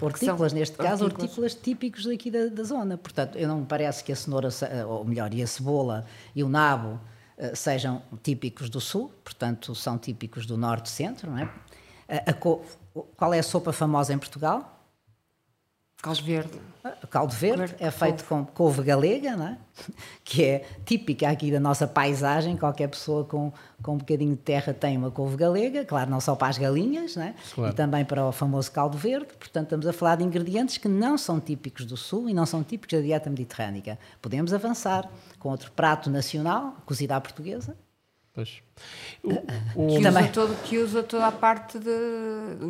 Hortícolas, 0.00 0.52
neste 0.52 0.76
caso, 0.76 1.04
hortícolas. 1.04 1.54
típicos 1.54 2.06
daqui 2.06 2.28
da, 2.28 2.46
da, 2.46 2.64
zona. 2.64 2.98
Portanto, 2.98 3.38
eu 3.38 3.46
não 3.46 3.60
me 3.60 3.66
parece 3.66 4.02
que 4.02 4.10
a 4.10 4.16
cenoura, 4.16 4.48
ou 4.88 5.04
melhor, 5.04 5.32
e 5.32 5.40
a 5.40 5.46
cebola 5.46 6.04
e 6.34 6.42
o 6.42 6.48
nabo 6.48 6.98
uh, 7.38 7.54
sejam 7.54 8.02
típicos 8.20 8.68
do 8.68 8.80
sul, 8.80 9.12
portanto, 9.22 9.76
são 9.76 9.96
típicos 9.96 10.44
do 10.44 10.58
norte-centro, 10.58 11.30
não 11.30 11.38
é? 11.38 11.48
A, 12.08 12.30
a, 12.30 12.34
qual 12.34 13.32
é 13.32 13.38
a 13.38 13.42
sopa 13.42 13.72
famosa 13.72 14.12
em 14.12 14.18
Portugal? 14.18 14.73
Caldo 16.04 16.22
verde. 16.22 16.60
Caldo 17.08 17.32
verde, 17.32 17.74
é 17.78 17.90
feito 17.90 18.24
couve. 18.26 18.44
com 18.44 18.52
couve 18.52 18.82
galega, 18.82 19.34
não 19.34 19.46
é? 19.46 19.58
que 20.22 20.44
é 20.44 20.66
típica 20.84 21.30
aqui 21.30 21.50
da 21.50 21.58
nossa 21.58 21.86
paisagem. 21.86 22.58
Qualquer 22.58 22.88
pessoa 22.88 23.24
com, 23.24 23.50
com 23.82 23.94
um 23.94 23.96
bocadinho 23.96 24.32
de 24.32 24.42
terra 24.42 24.74
tem 24.74 24.98
uma 24.98 25.10
couve 25.10 25.34
galega, 25.34 25.82
claro, 25.86 26.10
não 26.10 26.20
só 26.20 26.34
para 26.34 26.48
as 26.48 26.58
galinhas, 26.58 27.16
não 27.16 27.22
é? 27.22 27.34
Claro. 27.54 27.72
e 27.72 27.74
também 27.74 28.04
para 28.04 28.22
o 28.26 28.32
famoso 28.32 28.70
caldo 28.70 28.98
verde. 28.98 29.28
Portanto, 29.38 29.64
estamos 29.64 29.86
a 29.86 29.94
falar 29.94 30.16
de 30.16 30.24
ingredientes 30.24 30.76
que 30.76 30.88
não 30.88 31.16
são 31.16 31.40
típicos 31.40 31.86
do 31.86 31.96
Sul 31.96 32.28
e 32.28 32.34
não 32.34 32.44
são 32.44 32.62
típicos 32.62 32.98
da 32.98 33.02
dieta 33.02 33.30
mediterrânica. 33.30 33.98
Podemos 34.20 34.52
avançar 34.52 35.08
com 35.38 35.48
outro 35.48 35.72
prato 35.72 36.10
nacional, 36.10 36.76
cozida 36.84 37.16
à 37.16 37.20
portuguesa. 37.20 37.74
Pois. 38.34 38.62
O, 39.76 39.86
o, 39.86 39.88
que, 39.88 40.06
usa 40.06 40.28
todo, 40.28 40.62
que 40.64 40.78
usa 40.78 41.02
toda 41.02 41.26
a 41.26 41.32
parte 41.32 41.78
de. 41.78 41.90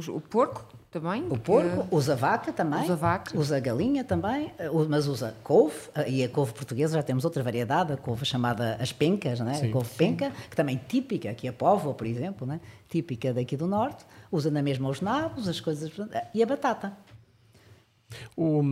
O 0.08 0.20
porco, 0.20 0.64
também? 0.94 1.26
O 1.28 1.36
porco, 1.36 1.88
que... 1.88 1.94
usa 1.94 2.14
vaca 2.14 2.52
também. 2.52 2.84
Usa 2.84 2.94
vaca. 2.94 3.36
Usa 3.36 3.58
galinha 3.58 4.04
também, 4.04 4.52
eh, 4.56 4.70
mas 4.88 5.08
usa 5.08 5.34
couve, 5.42 5.74
eh, 5.92 6.08
e 6.08 6.24
a 6.24 6.28
couve 6.28 6.52
portuguesa 6.52 6.94
já 6.94 7.02
temos 7.02 7.24
outra 7.24 7.42
variedade, 7.42 7.92
a 7.92 7.96
couve 7.96 8.24
chamada 8.24 8.76
as 8.76 8.92
pencas, 8.92 9.40
né? 9.40 9.60
a 9.60 9.72
couve 9.72 9.90
penca, 9.96 10.30
que 10.48 10.54
também 10.54 10.76
é 10.76 10.78
típica, 10.78 11.30
aqui 11.30 11.48
a 11.48 11.52
Póvoa, 11.52 11.94
por 11.94 12.06
exemplo, 12.06 12.46
né? 12.46 12.60
típica 12.88 13.34
daqui 13.34 13.56
do 13.56 13.66
Norte, 13.66 14.06
usa 14.30 14.52
na 14.52 14.62
mesma 14.62 14.88
os 14.88 15.00
nabos, 15.00 15.48
as 15.48 15.60
coisas, 15.60 15.90
e 16.32 16.40
a 16.40 16.46
batata. 16.46 16.96
O, 18.36 18.62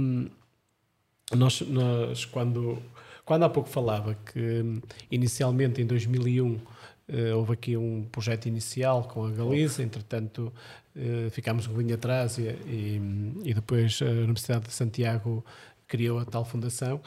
nós, 1.35 1.61
nós 1.63 2.25
quando, 2.25 2.81
quando 3.25 3.43
há 3.43 3.49
pouco 3.49 3.69
falava 3.69 4.17
que 4.33 4.81
inicialmente 5.11 5.83
em 5.83 5.87
2001 5.87 6.61
Uh, 7.09 7.37
houve 7.37 7.53
aqui 7.53 7.77
um 7.77 8.05
projeto 8.11 8.47
inicial 8.47 9.03
com 9.05 9.27
a 9.27 9.31
Galiza, 9.31 9.83
entretanto 9.83 10.53
uh, 10.97 11.31
ficámos 11.31 11.67
um 11.67 11.71
bocadinho 11.71 11.95
atrás 11.95 12.39
e, 12.39 12.43
e, 12.43 13.01
e, 13.45 13.55
depois 13.55 14.01
a 14.03 14.07
Universidade 14.07 14.67
de 14.67 14.73
Santiago 14.73 15.45
criou 15.87 16.19
a 16.19 16.25
tal 16.25 16.45
fundação. 16.45 17.01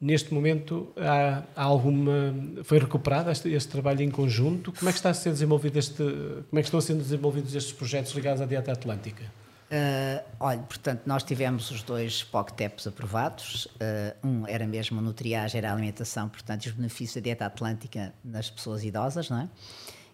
Neste 0.00 0.32
momento 0.32 0.92
há, 0.96 1.42
há 1.54 1.62
alguma 1.62 2.34
foi 2.64 2.78
recuperado 2.78 3.30
este, 3.30 3.50
este, 3.50 3.68
trabalho 3.68 4.00
em 4.00 4.10
conjunto? 4.10 4.72
Como 4.72 4.88
é 4.88 4.92
que 4.92 4.98
está 4.98 5.10
a 5.10 5.14
ser 5.14 5.30
desenvolvido 5.30 5.78
este 5.78 6.02
como 6.02 6.58
é 6.58 6.62
que 6.62 6.68
estão 6.68 6.78
a 6.78 6.82
ser 6.82 6.94
desenvolvidos 6.94 7.54
estes 7.54 7.72
projetos 7.72 8.12
ligados 8.12 8.40
à 8.40 8.46
dieta 8.46 8.72
atlântica? 8.72 9.24
Uh, 9.70 10.20
olha, 10.40 10.58
portanto, 10.58 11.02
nós 11.06 11.22
tivemos 11.22 11.70
os 11.70 11.82
dois 11.84 12.24
POCTEPs 12.24 12.88
aprovados. 12.88 13.66
Uh, 13.66 14.26
um 14.26 14.46
era 14.48 14.66
mesmo 14.66 15.00
no 15.00 15.12
triagem, 15.12 15.58
era 15.58 15.70
a 15.70 15.72
alimentação, 15.72 16.28
portanto, 16.28 16.66
os 16.66 16.72
benefícios 16.72 17.14
da 17.14 17.20
dieta 17.20 17.46
atlântica 17.46 18.12
nas 18.24 18.50
pessoas 18.50 18.82
idosas, 18.82 19.30
não 19.30 19.42
é? 19.42 19.48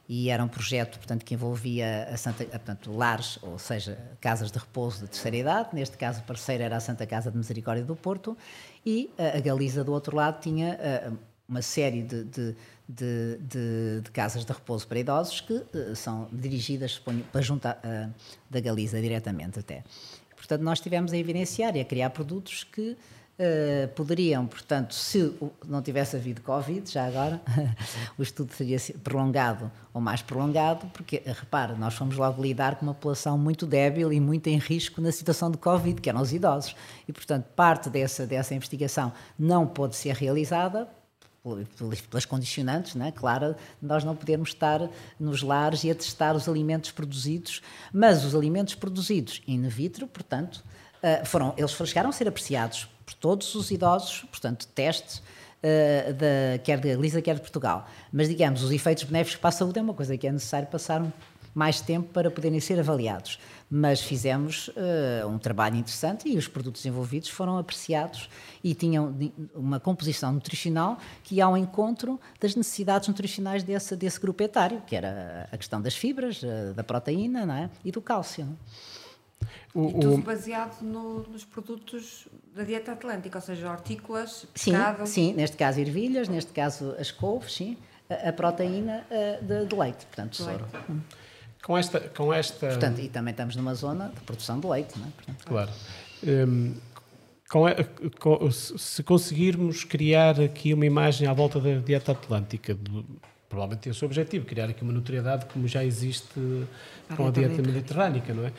E 0.08 0.30
era 0.30 0.42
um 0.44 0.48
projeto, 0.48 0.98
portanto, 0.98 1.24
que 1.24 1.34
envolvia 1.34 2.08
a 2.12 2.16
Santa, 2.16 2.44
portanto, 2.44 2.92
lares, 2.92 3.38
ou 3.42 3.58
seja, 3.58 3.98
casas 4.20 4.50
de 4.50 4.58
repouso 4.58 5.00
de 5.00 5.08
terceira 5.08 5.36
idade. 5.36 5.68
Neste 5.72 5.96
caso, 5.96 6.20
o 6.20 6.22
parceiro 6.22 6.62
era 6.62 6.76
a 6.76 6.80
Santa 6.80 7.06
Casa 7.06 7.30
de 7.30 7.36
Misericórdia 7.36 7.84
do 7.84 7.96
Porto. 7.96 8.36
E 8.84 9.10
a 9.18 9.40
Galiza, 9.40 9.82
do 9.82 9.92
outro 9.92 10.14
lado, 10.14 10.40
tinha 10.40 10.78
uh, 11.10 11.18
uma 11.48 11.62
série 11.62 12.02
de, 12.02 12.24
de 12.24 12.56
de, 12.88 13.38
de, 13.40 14.10
casas 14.12 14.44
de 14.44 14.52
repouso 14.52 14.86
para 14.86 15.00
idosos 15.00 15.40
que 15.40 15.60
são 15.96 16.28
dirigidas 16.30 16.92
suponho, 16.92 17.24
para 17.32 17.42
junta 17.42 17.76
da 18.48 18.60
Galiza 18.60 19.00
diretamente 19.00 19.58
até. 19.58 19.82
Portanto, 20.36 20.62
nós 20.62 20.78
tivemos 20.78 21.12
a 21.12 21.16
evidenciar 21.16 21.74
e 21.76 21.80
a 21.80 21.84
criar 21.84 22.10
produtos 22.10 22.62
que 22.62 22.96
uh, 23.38 23.88
poderiam, 23.94 24.46
portanto, 24.46 24.94
se 24.94 25.34
não 25.66 25.82
tivesse 25.82 26.16
havido 26.16 26.40
Covid, 26.42 26.90
já 26.90 27.06
agora, 27.06 27.40
o 28.18 28.22
estudo 28.22 28.52
seria 28.52 28.78
prolongado 29.02 29.70
ou 29.92 30.00
mais 30.00 30.22
prolongado, 30.22 30.86
porque, 30.92 31.22
repara, 31.24 31.74
nós 31.74 31.94
fomos 31.94 32.16
logo 32.16 32.42
lidar 32.42 32.76
com 32.76 32.86
uma 32.86 32.94
população 32.94 33.38
muito 33.38 33.66
débil 33.66 34.12
e 34.12 34.20
muito 34.20 34.48
em 34.48 34.58
risco 34.58 35.00
na 35.00 35.12
situação 35.12 35.50
de 35.50 35.58
Covid, 35.58 36.00
que 36.00 36.08
eram 36.08 36.20
os 36.20 36.32
idosos. 36.32 36.74
E, 37.06 37.12
portanto, 37.12 37.46
parte 37.54 37.88
dessa, 37.88 38.26
dessa 38.26 38.54
investigação 38.54 39.12
não 39.38 39.66
pôde 39.66 39.96
ser 39.96 40.14
realizada 40.14 40.88
pelas 42.10 42.24
condicionantes, 42.24 42.96
né? 42.96 43.12
claro, 43.14 43.54
nós 43.80 44.02
não 44.02 44.16
podemos 44.16 44.48
estar 44.48 44.80
nos 45.18 45.42
lares 45.42 45.84
e 45.84 45.90
a 45.92 45.94
testar 45.94 46.34
os 46.34 46.48
alimentos 46.48 46.90
produzidos, 46.90 47.62
mas 47.92 48.24
os 48.24 48.34
alimentos 48.34 48.74
produzidos 48.74 49.40
in 49.46 49.62
vitro, 49.68 50.08
portanto, 50.08 50.64
eh, 51.00 51.24
foram, 51.24 51.54
eles 51.56 51.70
chegaram 51.70 52.10
a 52.10 52.12
ser 52.12 52.26
apreciados 52.26 52.88
por 53.06 53.14
todos 53.14 53.54
os 53.54 53.70
idosos, 53.70 54.26
portanto, 54.30 54.66
testes, 54.74 55.18
uh, 55.18 56.12
da, 56.12 56.58
quer 56.62 56.78
de 56.78 56.94
Lisa, 56.96 57.22
quer 57.22 57.36
de 57.36 57.40
Portugal. 57.40 57.88
Mas, 58.12 58.28
digamos, 58.28 58.62
os 58.62 58.70
efeitos 58.72 59.04
benéficos 59.04 59.40
para 59.40 59.48
a 59.48 59.52
saúde 59.52 59.78
é 59.78 59.82
uma 59.82 59.94
coisa 59.94 60.18
que 60.18 60.26
é 60.26 60.32
necessário 60.32 60.68
passar 60.68 61.06
mais 61.54 61.80
tempo 61.80 62.12
para 62.12 62.30
poderem 62.30 62.60
ser 62.60 62.78
avaliados 62.78 63.38
mas 63.70 64.00
fizemos 64.00 64.68
uh, 64.68 65.26
um 65.26 65.38
trabalho 65.38 65.76
interessante 65.76 66.28
e 66.28 66.36
os 66.36 66.46
produtos 66.46 66.86
envolvidos 66.86 67.28
foram 67.28 67.58
apreciados 67.58 68.28
e 68.62 68.74
tinham 68.74 69.14
uma 69.54 69.80
composição 69.80 70.32
nutricional 70.32 70.98
que 71.24 71.36
ia 71.36 71.44
ao 71.44 71.56
encontro 71.56 72.20
das 72.40 72.54
necessidades 72.54 73.08
nutricionais 73.08 73.62
desse, 73.62 73.96
desse 73.96 74.20
grupo 74.20 74.42
etário, 74.42 74.82
que 74.86 74.94
era 74.94 75.48
a 75.50 75.56
questão 75.56 75.80
das 75.80 75.96
fibras, 75.96 76.42
uh, 76.42 76.74
da 76.74 76.84
proteína 76.84 77.62
é? 77.62 77.70
e 77.84 77.90
do 77.90 78.00
cálcio. 78.00 78.48
O, 79.74 79.88
e 79.88 79.92
tudo 80.00 80.18
baseado 80.18 80.80
no, 80.82 81.20
nos 81.24 81.44
produtos 81.44 82.26
da 82.54 82.64
dieta 82.64 82.92
atlântica, 82.92 83.38
ou 83.38 83.42
seja, 83.42 83.70
hortícolas, 83.70 84.46
pescado... 84.52 85.06
Sim, 85.06 85.30
sim, 85.30 85.34
neste 85.34 85.56
caso 85.56 85.80
ervilhas, 85.80 86.28
neste 86.28 86.52
caso 86.52 86.94
as 86.98 87.10
couves, 87.10 87.54
sim, 87.54 87.76
a, 88.08 88.30
a 88.30 88.32
proteína 88.32 89.04
uh, 89.10 89.44
de, 89.44 89.66
de, 89.66 89.74
leite, 89.74 90.06
portanto, 90.06 90.36
soro. 90.36 90.64
Hum. 90.88 91.00
Com 91.62 91.76
esta, 91.76 92.00
com 92.00 92.32
esta... 92.32 92.68
Portanto, 92.68 93.00
e 93.00 93.08
também 93.08 93.32
estamos 93.32 93.56
numa 93.56 93.74
zona 93.74 94.08
de 94.14 94.20
produção 94.20 94.60
de 94.60 94.66
leite, 94.66 94.98
não 94.98 95.06
é? 95.06 95.10
Portanto, 95.10 95.46
claro. 95.46 95.70
Um, 96.24 96.74
com, 97.48 97.64
com, 98.20 98.50
se 98.50 99.02
conseguirmos 99.02 99.84
criar 99.84 100.40
aqui 100.40 100.72
uma 100.72 100.86
imagem 100.86 101.28
à 101.28 101.32
volta 101.32 101.60
da 101.60 101.74
dieta 101.78 102.12
atlântica, 102.12 102.74
de, 102.74 103.04
provavelmente 103.48 103.88
esse 103.88 104.02
o 104.02 104.06
objetivo, 104.06 104.44
criar 104.44 104.68
aqui 104.68 104.82
uma 104.82 104.92
notoriedade 104.92 105.46
como 105.46 105.66
já 105.66 105.84
existe 105.84 106.40
com 107.16 107.26
a 107.26 107.30
dieta 107.30 107.62
mediterrânica, 107.62 108.34
não 108.34 108.46
é? 108.46 108.52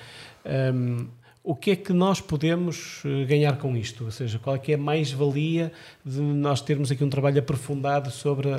Um, 0.47 1.09
o 1.47 1.55
que 1.55 1.71
é 1.71 1.75
que 1.77 1.93
nós 1.93 2.19
podemos 2.19 3.01
eh, 3.05 3.23
ganhar 3.23 3.57
com 3.57 3.73
isto? 3.77 4.03
Ou 4.03 4.11
seja, 4.11 4.37
qual 4.37 4.57
é 4.57 4.59
que 4.59 4.73
é 4.73 4.75
a 4.75 4.77
mais-valia 4.77 5.71
de 6.03 6.19
nós 6.19 6.59
termos 6.59 6.91
aqui 6.91 7.01
um 7.05 7.09
trabalho 7.09 7.39
aprofundado 7.39 8.11
sobre 8.11 8.49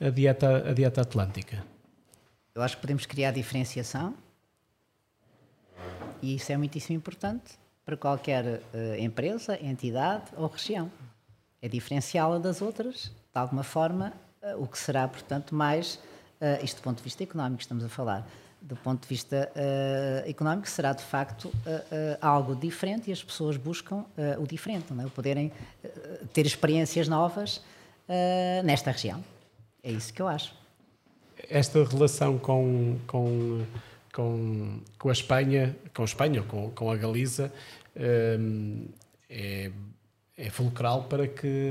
a, 0.00 0.10
dieta, 0.10 0.70
a 0.70 0.72
dieta 0.72 1.00
atlântica? 1.00 1.64
Eu 2.54 2.62
acho 2.62 2.76
que 2.76 2.82
podemos 2.82 3.04
criar 3.04 3.32
diferenciação 3.32 4.14
e 6.22 6.36
isso 6.36 6.52
é 6.52 6.56
muitíssimo 6.56 6.96
importante 6.96 7.54
para 7.84 7.96
qualquer 7.96 8.44
uh, 8.44 8.60
empresa, 8.96 9.58
entidade 9.60 10.26
ou 10.36 10.46
região. 10.46 10.88
É 11.60 11.66
diferenciá-la 11.66 12.38
das 12.38 12.62
outras, 12.62 13.06
de 13.06 13.40
alguma 13.40 13.64
forma, 13.64 14.12
uh, 14.40 14.62
o 14.62 14.68
que 14.68 14.78
será, 14.78 15.08
portanto, 15.08 15.52
mais, 15.52 16.00
isto 16.62 16.76
do 16.76 16.82
ponto 16.82 16.98
de 16.98 17.02
vista 17.02 17.24
económico, 17.24 17.60
estamos 17.60 17.82
a 17.82 17.88
falar, 17.88 18.24
do 18.66 18.76
ponto 18.76 19.02
de 19.02 19.08
vista 19.08 19.50
uh, 19.54 20.28
económico, 20.28 20.68
será 20.68 20.92
de 20.92 21.02
facto 21.02 21.52
algo 22.20 22.54
diferente 22.54 23.10
e 23.10 23.12
as 23.12 23.22
pessoas 23.22 23.56
buscam 23.56 24.04
o 24.38 24.46
diferente, 24.46 24.92
não 24.92 25.04
é? 25.04 25.06
o 25.06 25.10
poderem 25.10 25.52
ter 26.32 26.44
experiências 26.44 27.08
novas 27.08 27.62
nesta 28.64 28.90
região. 28.90 29.24
É 29.82 29.90
isso 29.92 30.12
que 30.12 30.20
eu 30.20 30.28
acho 30.28 30.54
esta 31.48 31.84
relação 31.84 32.38
com, 32.38 32.98
com, 33.06 33.64
com, 34.12 34.80
com 34.98 35.08
a 35.08 35.12
Espanha, 35.12 35.76
com 35.94 36.02
a 36.02 36.04
Espanha, 36.04 36.42
com, 36.42 36.70
com 36.70 36.90
a 36.90 36.96
Galiza, 36.96 37.52
um, 38.38 38.86
é, 39.28 39.70
é 40.36 40.50
fulcral 40.50 41.04
para 41.04 41.26
que, 41.26 41.70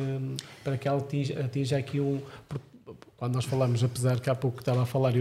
para 0.63 0.77
que 0.77 0.87
ela 0.87 0.99
atinja, 0.99 1.39
atinja 1.39 1.77
aqui 1.77 1.99
um. 1.99 2.21
Quando 3.17 3.35
nós 3.35 3.45
falamos, 3.45 3.83
apesar 3.83 4.19
que 4.19 4.29
há 4.29 4.35
pouco 4.35 4.59
estava 4.59 4.83
a 4.83 4.85
falar 4.85 5.13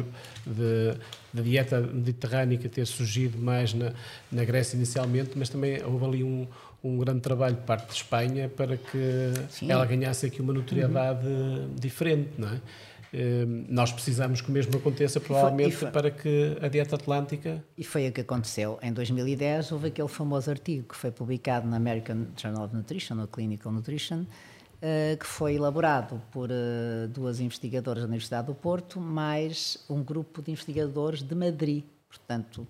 da 1.32 1.42
dieta 1.42 1.80
mediterrânea 1.80 2.58
ter 2.58 2.86
surgido 2.86 3.38
mais 3.38 3.72
na, 3.72 3.92
na 4.32 4.44
Grécia 4.44 4.76
inicialmente, 4.76 5.30
mas 5.36 5.48
também 5.48 5.80
houve 5.84 6.04
ali 6.04 6.24
um, 6.24 6.46
um 6.82 6.98
grande 6.98 7.20
trabalho 7.20 7.54
de 7.54 7.62
parte 7.62 7.88
de 7.88 7.94
Espanha 7.94 8.48
para 8.48 8.76
que 8.76 9.32
Sim. 9.48 9.70
ela 9.70 9.86
ganhasse 9.86 10.26
aqui 10.26 10.42
uma 10.42 10.52
notoriedade 10.52 11.26
uhum. 11.26 11.70
diferente, 11.76 12.30
não 12.36 12.48
é? 12.48 12.60
Ehm, 13.14 13.64
nós 13.68 13.92
precisamos 13.92 14.40
que 14.40 14.48
o 14.48 14.52
mesmo 14.52 14.76
aconteça, 14.76 15.20
provavelmente, 15.20 15.68
e 15.68 15.72
foi, 15.72 15.88
e 15.88 15.92
foi, 15.92 16.02
para 16.02 16.10
que 16.10 16.58
a 16.60 16.66
dieta 16.66 16.96
atlântica. 16.96 17.64
E 17.78 17.84
foi 17.84 18.08
o 18.08 18.12
que 18.12 18.22
aconteceu. 18.22 18.76
Em 18.82 18.92
2010, 18.92 19.70
houve 19.70 19.86
aquele 19.86 20.08
famoso 20.08 20.50
artigo 20.50 20.88
que 20.88 20.96
foi 20.96 21.12
publicado 21.12 21.68
na 21.68 21.76
American 21.76 22.26
Journal 22.36 22.64
of 22.64 22.74
Nutrition, 22.74 23.20
ou 23.20 23.28
Clinical 23.28 23.70
Nutrition, 23.70 24.24
que 25.18 25.26
foi 25.26 25.54
elaborado 25.54 26.20
por 26.30 26.50
eh, 26.50 27.06
duas 27.08 27.40
investigadoras 27.40 28.02
da 28.02 28.08
Universidade 28.08 28.48
do 28.48 28.54
Porto, 28.54 29.00
mais 29.00 29.78
um 29.88 30.02
grupo 30.02 30.42
de 30.42 30.50
investigadores 30.50 31.22
de 31.22 31.34
Madrid. 31.34 31.84
Portanto, 32.08 32.66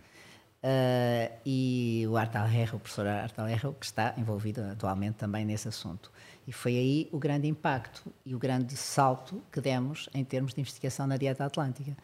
Uh, 0.65 1.29
e 1.45 2.07
o 2.09 2.17
Artal 2.17 2.49
Herro, 2.49 2.79
o 2.79 2.81
professor 2.81 3.07
Artal 3.07 3.47
Herro, 3.47 3.77
que 3.79 3.85
está 3.85 4.15
envolvido 4.17 4.63
atualmente 4.63 5.17
também 5.17 5.45
nesse 5.45 5.69
assunto. 5.69 6.11
E 6.49 6.53
foi 6.55 6.79
aí 6.79 7.09
o 7.13 7.19
grande 7.19 7.47
impacto 7.47 8.03
e 8.25 8.35
o 8.35 8.39
grande 8.39 8.75
salto 8.75 9.43
que 9.53 9.61
demos 9.61 10.09
em 10.15 10.25
termos 10.25 10.55
de 10.55 10.63
investigação 10.63 11.07
na 11.07 11.19
dieta 11.19 11.45
atlântica. 11.45 11.95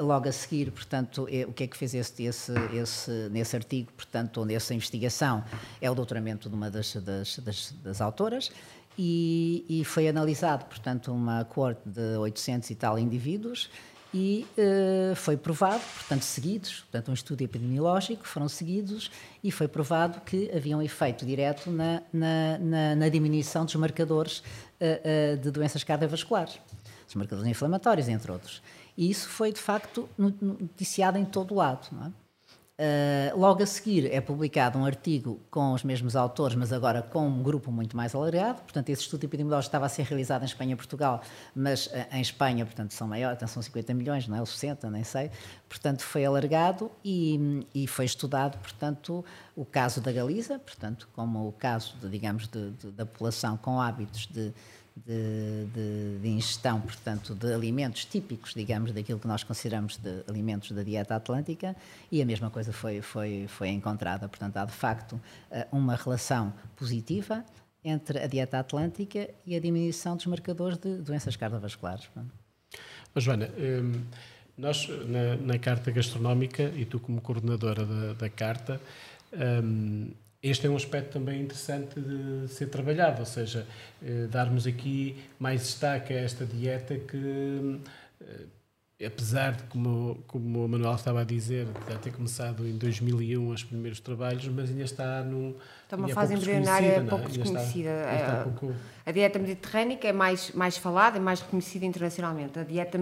Logo 0.00 0.28
a 0.28 0.32
seguir, 0.32 0.70
portanto, 0.70 1.28
o 1.48 1.52
que 1.54 1.64
é 1.64 1.66
que 1.66 1.78
fez 1.78 1.94
esse, 1.94 2.24
esse, 2.24 2.52
esse, 2.74 3.10
nesse 3.30 3.56
artigo, 3.56 3.90
portanto, 3.92 4.38
ou 4.38 4.44
nessa 4.44 4.74
investigação, 4.74 5.42
é 5.80 5.90
o 5.90 5.94
doutoramento 5.94 6.50
de 6.50 6.54
uma 6.54 6.68
das, 6.68 6.94
das, 6.96 7.38
das, 7.38 7.74
das 7.82 8.00
autoras, 8.02 8.50
e, 8.98 9.64
e, 9.68 9.84
foi 9.84 10.08
analisado, 10.08 10.64
portanto, 10.64 11.12
uma 11.12 11.44
coorte 11.44 11.88
de 11.88 12.16
800 12.16 12.68
e 12.70 12.74
tal 12.74 12.98
indivíduos, 12.98 13.70
e 14.12 14.46
uh, 14.56 15.14
foi 15.14 15.36
provado, 15.36 15.82
portanto, 15.98 16.22
seguidos, 16.22 16.80
portanto, 16.80 17.10
um 17.10 17.14
estudo 17.14 17.42
epidemiológico, 17.42 18.26
foram 18.26 18.48
seguidos 18.48 19.10
e 19.44 19.52
foi 19.52 19.68
provado 19.68 20.20
que 20.22 20.50
havia 20.50 20.76
um 20.76 20.82
efeito 20.82 21.24
direto 21.24 21.70
na, 21.70 22.02
na, 22.12 22.58
na, 22.58 22.96
na 22.96 23.08
diminuição 23.08 23.64
dos 23.64 23.74
marcadores 23.76 24.38
uh, 24.38 24.42
uh, 24.42 25.36
de 25.36 25.50
doenças 25.50 25.84
cardiovasculares, 25.84 26.58
dos 27.06 27.14
marcadores 27.14 27.48
inflamatórios, 27.48 28.08
entre 28.08 28.32
outros. 28.32 28.62
E 28.96 29.08
isso 29.10 29.28
foi, 29.28 29.52
de 29.52 29.60
facto, 29.60 30.08
noticiado 30.18 31.18
em 31.18 31.24
todo 31.24 31.52
o 31.52 31.58
lado. 31.58 31.86
Não 31.92 32.06
é? 32.06 32.12
Uh, 32.80 33.36
logo 33.36 33.60
a 33.60 33.66
seguir 33.66 34.06
é 34.06 34.20
publicado 34.20 34.78
um 34.78 34.84
artigo 34.84 35.40
com 35.50 35.72
os 35.72 35.82
mesmos 35.82 36.14
autores, 36.14 36.54
mas 36.54 36.72
agora 36.72 37.02
com 37.02 37.26
um 37.26 37.42
grupo 37.42 37.72
muito 37.72 37.96
mais 37.96 38.14
alargado. 38.14 38.62
Portanto, 38.62 38.88
esse 38.90 39.02
estudo 39.02 39.24
epidemiológico 39.24 39.70
estava 39.70 39.86
a 39.86 39.88
ser 39.88 40.04
realizado 40.04 40.42
em 40.42 40.44
Espanha 40.44 40.74
e 40.74 40.76
Portugal, 40.76 41.20
mas 41.56 41.88
uh, 41.88 42.06
em 42.12 42.20
Espanha, 42.20 42.64
portanto, 42.64 42.92
são 42.94 43.08
maiores, 43.08 43.36
então 43.36 43.48
são 43.48 43.60
50 43.60 43.92
milhões, 43.94 44.28
não 44.28 44.36
é? 44.36 44.42
Os 44.42 44.50
60, 44.50 44.88
nem 44.90 45.02
sei. 45.02 45.28
Portanto, 45.68 46.02
foi 46.02 46.24
alargado 46.24 46.88
e, 47.04 47.66
e, 47.74 47.88
foi 47.88 48.04
estudado, 48.04 48.56
portanto, 48.58 49.24
o 49.56 49.64
caso 49.64 50.00
da 50.00 50.12
Galiza, 50.12 50.60
portanto, 50.60 51.08
como 51.14 51.48
o 51.48 51.52
caso, 51.52 51.96
de, 52.00 52.08
digamos, 52.08 52.46
de, 52.46 52.70
de, 52.70 52.92
da 52.92 53.04
população 53.04 53.56
com 53.56 53.80
hábitos 53.80 54.28
de 54.28 54.54
de, 55.06 55.66
de, 55.74 56.18
de, 56.20 56.28
ingestão, 56.28 56.80
portanto, 56.80 57.34
de 57.34 57.52
alimentos 57.52 58.04
típicos, 58.04 58.54
digamos, 58.54 58.92
daquilo 58.92 59.18
que 59.18 59.26
nós 59.26 59.44
consideramos 59.44 59.96
de 59.96 60.22
alimentos 60.28 60.70
da 60.72 60.82
dieta 60.82 61.14
atlântica, 61.14 61.76
e 62.10 62.22
a 62.22 62.26
mesma 62.26 62.50
coisa 62.50 62.72
foi, 62.72 63.00
foi, 63.00 63.46
foi 63.48 63.68
encontrada. 63.68 64.28
Portanto, 64.28 64.56
há 64.56 64.64
de 64.64 64.72
facto 64.72 65.20
eh, 65.50 65.66
uma 65.72 65.96
relação 65.96 66.52
positiva 66.76 67.44
entre 67.84 68.18
a 68.18 68.26
dieta 68.26 68.58
atlântica 68.58 69.28
e 69.46 69.56
a 69.56 69.60
diminuição 69.60 70.16
dos 70.16 70.26
marcadores 70.26 70.78
de 70.78 70.96
doenças 70.98 71.36
cardiovasculares. 71.36 72.08
Mas, 73.14 73.24
Joana, 73.24 73.50
hum, 73.56 74.04
nós 74.56 74.88
na, 75.06 75.36
na, 75.36 75.58
carta 75.58 75.90
gastronómica, 75.90 76.64
e 76.76 76.84
tu 76.84 76.98
como 76.98 77.20
coordenadora 77.20 77.86
da, 77.86 78.12
da 78.14 78.28
carta, 78.28 78.80
hum, 79.62 80.10
este 80.42 80.66
é 80.66 80.70
um 80.70 80.76
aspecto 80.76 81.12
também 81.12 81.42
interessante 81.42 82.00
de 82.00 82.48
ser 82.48 82.66
trabalhado, 82.66 83.20
ou 83.20 83.26
seja, 83.26 83.66
eh, 84.02 84.28
darmos 84.30 84.66
aqui 84.66 85.16
mais 85.38 85.62
destaque 85.62 86.12
a 86.12 86.20
esta 86.20 86.46
dieta 86.46 86.96
que, 86.96 87.80
eh, 88.20 89.06
apesar 89.06 89.54
de, 89.54 89.64
como, 89.64 90.22
como 90.28 90.64
o 90.64 90.68
Manuel 90.68 90.94
estava 90.94 91.22
a 91.22 91.24
dizer, 91.24 91.66
de 91.66 91.98
ter 91.98 92.12
começado 92.12 92.64
em 92.68 92.78
2001 92.78 93.48
os 93.48 93.64
primeiros 93.64 93.98
trabalhos, 93.98 94.46
mas 94.46 94.70
ainda 94.70 94.84
está 94.84 95.22
num. 95.24 95.56
Está 95.82 95.96
uma 95.96 96.08
fase 96.08 96.34
embrionária 96.34 97.04
pouco 97.08 97.28
desconhecida. 97.28 97.90
Está, 97.90 98.14
está 98.14 98.40
a, 98.40 98.44
pouco... 98.44 98.74
a 99.04 99.10
dieta 99.10 99.40
mediterrânica 99.40 100.06
é 100.06 100.12
mais, 100.12 100.52
mais 100.52 100.76
falada 100.76 101.18
e 101.18 101.20
mais 101.20 101.40
reconhecida 101.40 101.84
internacionalmente. 101.84 102.60
A 102.60 102.62
dieta 102.62 102.96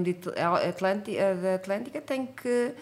atlântica, 0.67 1.35
da 1.35 1.55
Atlântica 1.57 2.01
tem 2.01 2.25
que. 2.25 2.73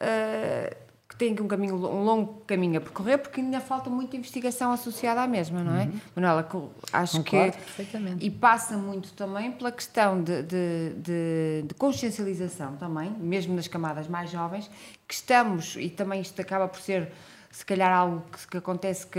Uh, 0.00 0.87
tem 1.18 1.32
um 1.40 1.48
caminho 1.48 1.74
um 1.74 2.04
longo 2.04 2.42
caminho 2.46 2.78
a 2.78 2.80
percorrer 2.80 3.18
porque 3.18 3.40
ainda 3.40 3.60
falta 3.60 3.90
muita 3.90 4.16
investigação 4.16 4.70
associada 4.70 5.20
à 5.20 5.26
mesma, 5.26 5.62
não 5.64 5.76
é? 5.76 5.84
Uhum. 5.84 6.00
Manuela, 6.14 6.48
acho 6.92 7.16
Concordo 7.18 7.52
que 7.52 7.58
perfeitamente. 7.58 8.24
e 8.24 8.30
passa 8.30 8.76
muito 8.76 9.12
também 9.12 9.50
pela 9.50 9.72
questão 9.72 10.22
de, 10.22 10.42
de, 10.42 10.94
de, 10.96 11.64
de, 11.66 11.74
consciencialização 11.74 12.76
também, 12.76 13.10
mesmo 13.10 13.54
nas 13.54 13.66
camadas 13.66 14.06
mais 14.06 14.30
jovens, 14.30 14.70
que 15.06 15.14
estamos 15.14 15.76
e 15.76 15.90
também 15.90 16.20
isto 16.20 16.40
acaba 16.40 16.68
por 16.68 16.80
ser 16.80 17.10
se 17.50 17.64
calhar 17.64 17.90
algo 17.90 18.22
que, 18.30 18.46
que 18.46 18.56
acontece 18.56 19.06
que 19.06 19.18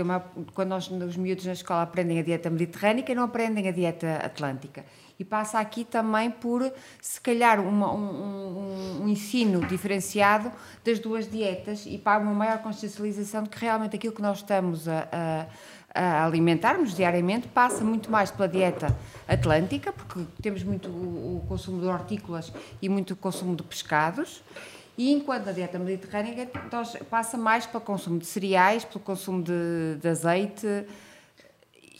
quando 0.54 0.68
nós, 0.68 0.90
os 0.90 1.16
miúdos 1.16 1.44
na 1.44 1.52
escola 1.52 1.82
aprendem 1.82 2.18
a 2.18 2.22
dieta 2.22 2.48
mediterrânica 2.48 3.12
e 3.12 3.14
não 3.14 3.24
aprendem 3.24 3.68
a 3.68 3.72
dieta 3.72 4.16
atlântica 4.24 4.84
e 5.20 5.24
passa 5.24 5.60
aqui 5.60 5.84
também 5.84 6.30
por, 6.30 6.72
se 6.98 7.20
calhar, 7.20 7.60
uma, 7.60 7.92
um, 7.92 7.98
um, 7.98 9.02
um, 9.02 9.08
ensino 9.08 9.60
diferenciado 9.66 10.50
das 10.82 10.98
duas 10.98 11.30
dietas 11.30 11.84
e 11.84 11.98
para 11.98 12.22
uma 12.22 12.32
maior 12.32 12.56
consciencialização 12.62 13.42
de 13.42 13.50
que 13.50 13.58
realmente 13.58 13.94
aquilo 13.94 14.14
que 14.14 14.22
nós 14.22 14.38
estamos 14.38 14.88
a, 14.88 15.46
a, 15.94 16.02
a 16.02 16.24
alimentarmos 16.24 16.94
diariamente 16.94 17.48
passa 17.48 17.84
muito 17.84 18.10
mais 18.10 18.30
pela 18.30 18.48
dieta 18.48 18.96
atlântica, 19.28 19.92
porque 19.92 20.24
temos 20.40 20.62
muito 20.62 20.88
o, 20.88 21.36
o 21.36 21.46
consumo 21.46 21.82
de 21.82 21.86
hortícolas 21.86 22.50
e 22.80 22.88
muito 22.88 23.12
o 23.12 23.16
consumo 23.16 23.54
de 23.54 23.62
pescados. 23.62 24.42
E 24.96 25.12
enquanto 25.12 25.48
a 25.48 25.52
dieta 25.52 25.78
mediterrânea 25.78 26.50
passa 27.10 27.36
mais 27.36 27.66
pelo 27.66 27.82
consumo 27.82 28.18
de 28.18 28.24
cereais, 28.24 28.86
pelo 28.86 29.00
consumo 29.00 29.42
de, 29.42 29.96
de 30.00 30.08
azeite, 30.08 30.86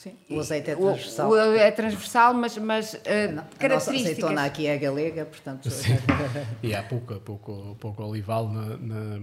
Sim. 0.01 0.17
O 0.31 0.41
azeite 0.41 0.71
é 0.71 0.75
transversal. 0.75 1.29
O, 1.29 1.33
o 1.33 1.57
é 1.57 1.71
transversal, 1.71 2.33
mas, 2.33 2.57
mas 2.57 2.95
uh, 2.95 3.45
a 3.61 3.69
nossa 3.69 3.91
azeitona 3.91 4.47
aqui 4.47 4.67
é 4.67 4.79
galega, 4.79 5.27
portanto... 5.27 5.69
e 6.63 6.75
há 6.75 6.83
pouco, 6.83 7.17
pouco, 7.17 7.77
pouco 7.79 8.03
olival 8.05 8.49
na, 8.49 8.79
na, 8.79 9.21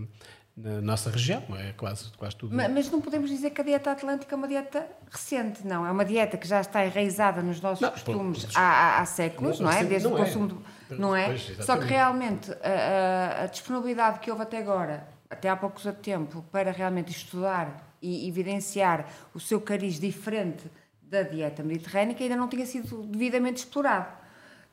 na, 0.56 0.82
nossa 0.82 1.10
região, 1.10 1.42
é 1.58 1.74
quase, 1.74 2.12
quase 2.16 2.36
tudo. 2.36 2.56
Mas, 2.56 2.72
mas, 2.72 2.92
não 2.92 3.02
podemos 3.02 3.28
dizer 3.28 3.50
que 3.50 3.60
a 3.60 3.64
dieta 3.64 3.90
atlântica 3.90 4.36
é 4.36 4.38
uma 4.38 4.48
dieta 4.48 4.88
recente, 5.10 5.66
não. 5.66 5.84
É 5.84 5.92
uma 5.92 6.06
dieta 6.06 6.38
que 6.38 6.48
já 6.48 6.62
está 6.62 6.86
enraizada 6.86 7.42
nos 7.42 7.60
nossos 7.60 7.82
não, 7.82 7.90
costumes 7.90 8.46
por, 8.46 8.54
por, 8.54 8.60
há, 8.60 9.00
há, 9.00 9.06
séculos, 9.08 9.60
não, 9.60 9.72
não 9.72 9.76
é? 9.76 9.84
Desde 9.84 10.08
o 10.08 10.16
é. 10.16 10.26
consumo... 10.26 10.46
É. 10.46 10.94
Do, 10.94 11.02
não 11.02 11.16
é? 11.16 11.26
Pois, 11.26 11.58
Só 11.66 11.76
que 11.76 11.86
realmente 11.86 12.52
a, 12.52 13.40
a, 13.40 13.44
a 13.46 13.46
disponibilidade 13.48 14.20
que 14.20 14.30
houve 14.30 14.44
até 14.44 14.60
agora, 14.60 15.08
até 15.28 15.50
há 15.50 15.56
pouco 15.56 15.82
tempo, 15.94 16.46
para 16.52 16.72
realmente 16.72 17.10
estudar 17.10 17.87
e 18.02 18.28
evidenciar 18.28 19.08
o 19.34 19.40
seu 19.40 19.60
cariz 19.60 20.00
diferente 20.00 20.64
da 21.02 21.24
dieta 21.24 21.64
mediterrânica 21.64 22.24
ainda 22.24 22.36
não 22.36 22.48
tinha 22.48 22.66
sido 22.66 23.04
devidamente 23.04 23.60
explorado. 23.60 24.12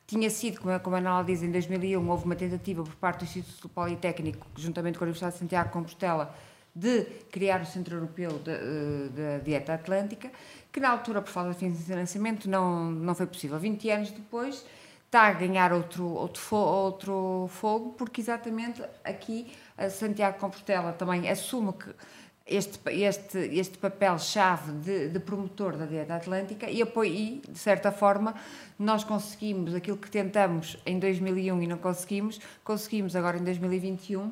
Tinha 0.07 0.29
sido, 0.29 0.59
como 0.59 0.95
a 0.95 0.99
Ana 0.99 1.23
diz, 1.23 1.41
em 1.41 1.51
2001 1.51 2.09
houve 2.09 2.25
uma 2.25 2.35
tentativa 2.35 2.83
por 2.83 2.95
parte 2.95 3.19
do 3.19 3.23
Instituto 3.23 3.69
Politécnico, 3.69 4.45
juntamente 4.55 4.99
com 4.99 5.03
a 5.03 5.05
Universidade 5.05 5.33
de 5.33 5.39
Santiago 5.39 5.69
de 5.69 5.73
Compostela, 5.73 6.35
de 6.75 7.05
criar 7.31 7.61
o 7.61 7.65
Centro 7.65 7.95
Europeu 7.95 8.31
da 8.39 9.37
Dieta 9.43 9.73
Atlântica, 9.73 10.29
que 10.71 10.79
na 10.79 10.89
altura, 10.89 11.21
por 11.21 11.31
falta 11.31 11.57
de 11.57 11.73
financiamento, 11.73 12.49
não, 12.49 12.91
não 12.91 13.15
foi 13.15 13.25
possível. 13.25 13.57
20 13.57 13.89
anos 13.89 14.11
depois, 14.11 14.63
está 15.05 15.27
a 15.27 15.33
ganhar 15.33 15.71
outro, 15.71 16.05
outro, 16.05 16.55
outro 16.55 17.49
fogo, 17.49 17.93
porque 17.93 18.19
exatamente 18.19 18.83
aqui 19.03 19.51
a 19.77 19.89
Santiago 19.89 20.37
Compostela 20.37 20.91
também 20.91 21.29
assume 21.29 21.71
que 21.73 21.95
este, 22.47 22.79
este, 22.91 23.39
este 23.57 23.77
papel-chave 23.79 24.71
de, 24.73 25.09
de, 25.09 25.19
promotor 25.19 25.75
da 25.75 25.85
dieta 25.85 26.15
atlântica 26.15 26.69
e, 26.69 26.79
apoio, 26.79 27.11
e, 27.11 27.41
de 27.49 27.57
certa 27.57 27.91
forma, 27.91 28.35
nós 28.77 29.03
conseguimos 29.03 29.73
aquilo 29.73 29.97
que 29.97 30.11
tentamos 30.11 30.77
em 30.85 30.99
2001 30.99 31.63
e 31.63 31.67
não 31.67 31.79
conseguimos, 31.79 32.39
conseguimos 32.63 33.15
agora 33.15 33.39
em 33.39 33.43
2021, 33.43 34.31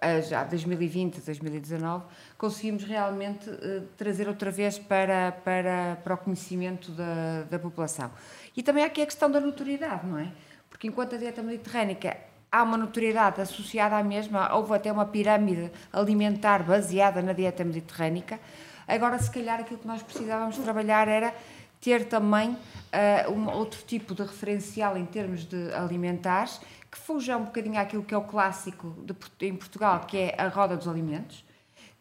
eh, 0.00 0.22
já 0.22 0.42
2020, 0.44 1.20
2019, 1.20 2.04
conseguimos 2.38 2.84
realmente 2.84 3.50
uh, 3.50 3.86
trazer 3.94 4.26
outra 4.26 4.50
vez 4.50 4.78
para, 4.78 5.32
para, 5.32 5.98
para 6.02 6.14
o 6.14 6.16
conhecimento 6.16 6.90
da, 6.92 7.42
da 7.42 7.58
população. 7.58 8.10
E 8.56 8.62
também 8.62 8.84
há 8.84 8.86
aqui 8.86 9.02
a 9.02 9.06
questão 9.06 9.30
da 9.30 9.38
notoriedade, 9.38 10.06
não 10.06 10.18
é? 10.18 10.32
Porque 10.70 10.88
enquanto 10.88 11.14
a 11.14 11.18
dieta 11.18 11.42
mediterrânica 11.42 12.29
há 12.50 12.62
uma 12.62 12.76
notoriedade 12.76 13.40
associada 13.40 13.96
à 13.96 14.02
mesma, 14.02 14.54
houve 14.54 14.74
até 14.74 14.90
uma 14.90 15.06
pirâmide 15.06 15.70
alimentar 15.92 16.62
baseada 16.62 17.22
na 17.22 17.32
dieta 17.32 17.64
mediterrânica. 17.64 18.40
Agora, 18.88 19.18
se 19.18 19.30
calhar, 19.30 19.60
aquilo 19.60 19.78
que 19.78 19.86
nós 19.86 20.02
precisávamos 20.02 20.56
trabalhar 20.58 21.06
era 21.06 21.32
ter 21.80 22.04
também 22.06 22.50
uh, 22.50 23.30
um 23.32 23.48
outro 23.48 23.80
tipo 23.86 24.14
de 24.14 24.22
referencial 24.22 24.96
em 24.96 25.06
termos 25.06 25.44
de 25.44 25.72
alimentares 25.72 26.60
que 26.90 26.98
fuja 26.98 27.36
um 27.36 27.44
bocadinho 27.44 27.80
àquilo 27.80 28.02
que 28.02 28.12
é 28.12 28.18
o 28.18 28.22
clássico 28.22 28.94
de, 29.04 29.46
em 29.46 29.54
Portugal, 29.54 30.00
que 30.00 30.18
é 30.18 30.34
a 30.36 30.48
roda 30.48 30.76
dos 30.76 30.88
alimentos, 30.88 31.44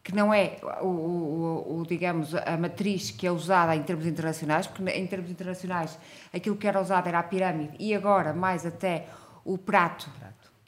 que 0.04 0.16
não 0.16 0.34
é 0.34 0.58
o, 0.82 0.88
o, 0.88 1.80
o, 1.80 1.86
digamos 1.86 2.34
a 2.34 2.58
matriz 2.58 3.12
que 3.12 3.28
é 3.28 3.32
usada 3.32 3.76
em 3.76 3.84
termos 3.84 4.08
internacionais, 4.08 4.66
porque 4.66 4.90
em 4.90 5.06
termos 5.06 5.30
internacionais 5.30 5.98
aquilo 6.34 6.56
que 6.56 6.68
era 6.68 6.82
usado 6.82 7.08
era 7.08 7.20
a 7.20 7.24
pirâmide 7.24 7.76
e 7.78 7.94
agora 7.94 8.34
mais 8.34 8.66
até 8.66 9.06
o 9.46 9.58
prato 9.58 10.10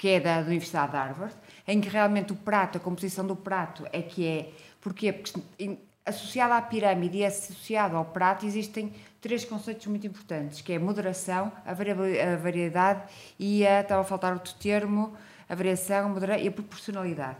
que 0.02 0.08
é 0.08 0.20
da, 0.20 0.40
Universidade 0.40 0.94
de 0.94 0.98
Harvard, 0.98 1.36
em 1.68 1.80
que 1.80 1.88
realmente 1.88 2.34
o 2.34 2.36
prato, 2.36 2.80
a 2.80 2.82
composição 2.82 3.24
do 3.24 3.36
prato 3.36 3.86
é 3.94 4.02
que 4.02 4.26
é. 4.26 4.50
Porquê? 4.82 5.14
Porque 5.14 5.78
associado 6.04 6.56
à 6.56 6.62
pirâmide 6.64 7.20
e 7.20 7.24
associado 7.24 7.96
ao 7.96 8.06
prato 8.06 8.44
existem 8.44 8.92
três 9.22 9.46
conceitos 9.46 9.86
muito 9.86 10.08
importantes, 10.08 10.60
que 10.60 10.74
é 10.74 10.78
a 10.78 10.80
moderação, 10.80 11.52
a 11.64 12.36
variedade 12.36 13.04
e 13.38 13.64
a, 13.64 13.82
estava 13.82 14.02
a 14.02 14.04
faltar 14.04 14.34
outro 14.34 14.56
termo, 14.56 15.16
a 15.48 15.54
variação, 15.54 16.10
moderação 16.10 16.46
e 16.46 16.48
a 16.48 16.52
proporcionalidade, 16.52 17.38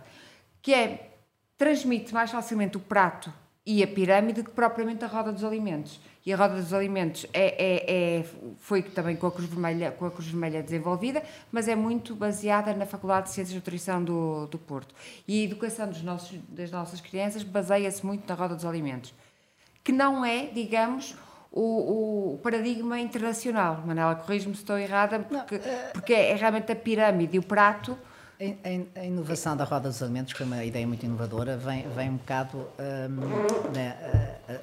que 0.62 0.72
é 0.72 1.14
transmite 1.58 2.14
mais 2.14 2.30
facilmente 2.30 2.78
o 2.78 2.80
prato 2.80 3.34
e 3.66 3.82
a 3.82 3.88
pirâmide 3.88 4.44
que 4.44 4.52
propriamente 4.52 5.04
a 5.04 5.08
roda 5.08 5.32
dos 5.32 5.44
alimentos. 5.44 6.00
E 6.24 6.32
a 6.32 6.38
roda 6.38 6.56
dos 6.56 6.72
alimentos 6.72 7.26
é, 7.34 7.48
é, 7.48 8.20
é, 8.20 8.26
foi 8.60 8.84
também 8.84 9.16
com 9.16 9.26
a, 9.26 9.32
Cruz 9.32 9.50
Vermelha, 9.50 9.92
com 9.92 10.06
a 10.06 10.12
Cruz 10.12 10.28
Vermelha 10.28 10.62
desenvolvida, 10.62 11.24
mas 11.52 11.68
é 11.68 11.76
muito 11.76 12.14
baseada 12.14 12.74
na 12.76 12.86
Faculdade 12.86 13.28
de 13.28 13.34
Ciências 13.34 13.50
de 13.50 13.56
Nutrição 13.56 14.04
do, 14.04 14.46
do 14.46 14.60
Porto. 14.60 14.94
E 15.28 15.42
a 15.42 15.44
educação 15.46 15.88
dos 15.88 16.04
nossos, 16.04 16.38
das 16.48 16.70
nossas 16.70 17.02
crianças 17.02 17.42
baseia-se 17.42 18.06
muito 18.06 18.28
na 18.28 18.36
roda 18.36 18.54
dos 18.54 18.66
alimentos, 18.66 19.14
que 19.84 19.92
não 19.92 20.24
é, 20.24 20.46
digamos, 20.46 21.16
o, 21.52 22.34
o 22.34 22.38
paradigma 22.38 23.00
internacional. 23.00 23.84
Manela, 23.84 24.14
corrijo-me 24.14 24.54
se 24.54 24.62
estou 24.62 24.78
errada, 24.78 25.20
porque, 25.20 25.58
não, 25.58 25.64
uh... 25.64 25.92
porque 25.94 26.14
é, 26.14 26.32
é 26.32 26.36
realmente 26.36 26.72
a 26.72 26.76
pirâmide 26.76 27.36
e 27.36 27.40
o 27.40 27.44
prato 27.44 27.98
a, 28.96 29.06
inovação 29.06 29.56
da 29.56 29.64
roda 29.64 29.90
dos 29.90 30.02
alimentos, 30.02 30.34
que 30.34 30.42
é 30.42 30.46
uma 30.46 30.64
ideia 30.64 30.88
muito 30.88 31.06
inovadora, 31.06 31.58
vem, 31.58 31.88
vem 31.90 32.10
um 32.10 32.18
bocado. 32.18 32.58
Um, 32.58 33.72
né, 33.72 33.98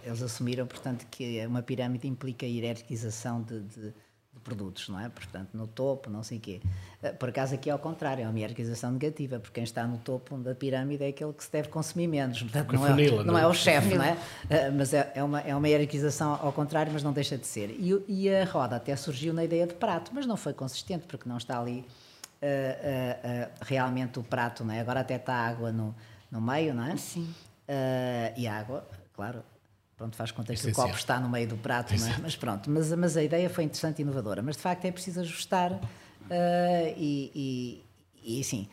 eles 0.05 0.23
assumiram, 0.23 0.67
portanto, 0.67 1.07
que 1.11 1.45
uma 1.47 1.63
pirâmide 1.63 2.09
implica 2.09 2.45
a 2.45 2.49
hierarquização 2.49 3.43
de, 3.43 3.61
de, 3.61 3.81
de, 3.81 4.41
produtos, 4.43 4.89
não 4.89 4.99
é? 4.99 5.09
Portanto, 5.09 5.51
no 5.53 5.67
topo, 5.67 6.11
não 6.11 6.23
sei 6.23 6.39
o 6.39 6.41
quê. 6.41 6.61
Eh, 7.03 7.13
por 7.13 7.29
acaso 7.29 7.55
aqui 7.55 7.69
é 7.69 7.73
ao 7.73 7.79
contrário, 7.79 8.25
é 8.25 8.29
uma 8.29 8.39
hierarquização 8.39 8.91
negativa, 8.93 9.39
porque 9.39 9.55
quem 9.55 9.65
está 9.65 9.87
no 9.87 9.99
topo 9.99 10.37
da 10.39 10.55
pirâmide 10.55 11.05
é 11.05 11.09
aquele 11.09 11.33
que 11.33 11.45
se 11.45 11.53
deve 11.53 11.69
consumir 11.69 12.07
menos. 12.07 12.43
Portanto, 12.43 12.73
não, 12.73 12.87
é, 12.87 13.25
não 13.25 13.39
é 13.39 13.47
o 13.47 13.53
chefe, 13.53 13.95
não 13.95 14.05
é? 14.05 14.17
Eh, 14.49 14.71
mas 14.71 14.95
é, 14.95 15.13
é, 15.15 15.23
uma, 15.23 15.41
é 15.41 15.55
uma 15.55 15.69
hierarquização 15.69 16.39
ao 16.43 16.53
contrário, 16.53 16.93
mas 16.93 17.03
não 17.03 17.13
deixa 17.13 17.37
de 17.37 17.47
ser. 17.47 17.71
E, 17.71 18.03
e 18.09 18.35
a 18.35 18.45
roda 18.45 18.77
até 18.77 18.97
surgiu 18.97 19.35
na 19.35 19.45
ideia 19.45 19.67
de 19.67 19.75
prato, 19.75 20.11
mas 20.15 20.25
não 20.25 20.37
foi 20.37 20.55
consistente, 20.55 21.07
porque 21.07 21.29
não 21.29 21.37
está 21.37 21.61
ali 21.61 21.85
uh, 22.43 23.51
uh, 23.51 23.65
realmente 23.65 24.19
o 24.19 24.23
prato, 24.23 24.65
não 24.65 24.75
é? 24.75 24.81
Agora 24.81 25.01
até 25.01 25.17
está 25.17 25.35
água 25.35 25.73
no, 25.73 25.95
no 26.31 26.41
meio, 26.41 26.75
não 26.75 26.85
é? 26.85 26.97
Sim. 26.97 27.33
e 28.37 28.47
água, 28.47 28.87
claro, 29.15 29.43
pronto, 29.97 30.17
faz 30.17 30.31
conta 30.31 30.55
que 30.55 30.69
o 30.69 30.73
copo 30.73 30.95
está 30.95 31.21
no 31.21 31.29
meio 31.29 31.49
do 31.49 31.57
prato, 31.57 31.95
não 31.97 32.07
é? 32.07 32.19
Mas 32.19 32.37
pronto, 32.37 32.71
mas, 32.71 32.93
mas 32.93 33.17
a 33.17 33.23
ideia 33.23 33.51
foi 33.51 33.65
interessante 33.65 33.99
e 33.99 34.03
inovadora, 34.03 34.43
mas 34.43 34.57
de 34.57 34.63
facto 34.63 34.85
é 34.85 34.93
preciso 34.93 35.21
ajustar 35.21 35.79
e, 36.97 37.83
e, 38.23 38.39
e 38.41 38.45
sim, 38.45 38.69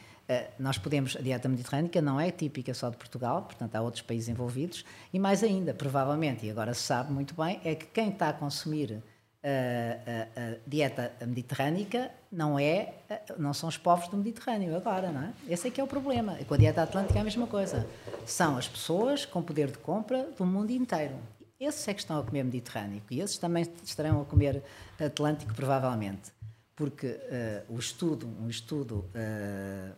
nós 0.57 0.77
podemos, 0.77 1.15
a 1.15 1.21
dieta 1.21 1.47
mediterrânica 1.49 2.01
não 2.01 2.19
é 2.19 2.31
típica 2.31 2.73
só 2.73 2.89
de 2.89 2.97
Portugal, 2.97 3.43
portanto 3.43 3.75
há 3.75 3.81
outros 3.81 4.01
países 4.01 4.29
envolvidos, 4.29 4.85
e 5.13 5.19
mais 5.19 5.43
ainda, 5.43 5.73
provavelmente, 5.73 6.45
e 6.45 6.51
agora 6.51 6.73
se 6.73 6.81
sabe 6.81 7.11
muito 7.11 7.35
bem, 7.35 7.59
é 7.63 7.75
que 7.75 7.85
quem 7.87 8.09
está 8.09 8.29
a 8.29 8.33
consumir 8.33 9.01
a, 9.45 10.41
a, 10.41 10.57
dieta 10.65 11.11
mediterrânica 11.21 12.09
não 12.31 12.57
é 12.57 12.93
não 13.37 13.53
são 13.53 13.69
os 13.69 13.77
povos 13.77 14.07
do 14.07 14.17
Mediterrâneo 14.17 14.75
agora 14.75 15.11
não 15.11 15.21
é? 15.21 15.33
Esse 15.47 15.67
é 15.67 15.71
que 15.71 15.79
é 15.79 15.83
o 15.83 15.87
problema. 15.87 16.37
E 16.39 16.45
com 16.45 16.55
a 16.55 16.57
dieta 16.57 16.81
atlântica 16.81 17.19
é 17.19 17.21
a 17.21 17.23
mesma 17.23 17.45
coisa. 17.45 17.87
São 18.25 18.57
as 18.57 18.67
pessoas 18.67 19.25
com 19.25 19.41
poder 19.43 19.71
de 19.71 19.77
compra 19.77 20.29
do 20.37 20.45
mundo 20.45 20.71
inteiro. 20.71 21.15
Esses 21.59 21.87
é 21.87 21.93
que 21.93 21.99
estão 22.01 22.19
a 22.19 22.23
comer 22.23 22.43
mediterrâneo 22.43 23.01
e 23.09 23.21
esses 23.21 23.37
também 23.37 23.65
estarão 23.83 24.21
a 24.21 24.25
comer 24.25 24.63
atlântico 24.99 25.53
provavelmente. 25.53 26.31
Porque 26.75 27.07
uh, 27.07 27.73
o 27.73 27.79
estudo 27.79 28.27
um 28.41 28.49
estudo 28.49 29.05
uh, 29.15 29.95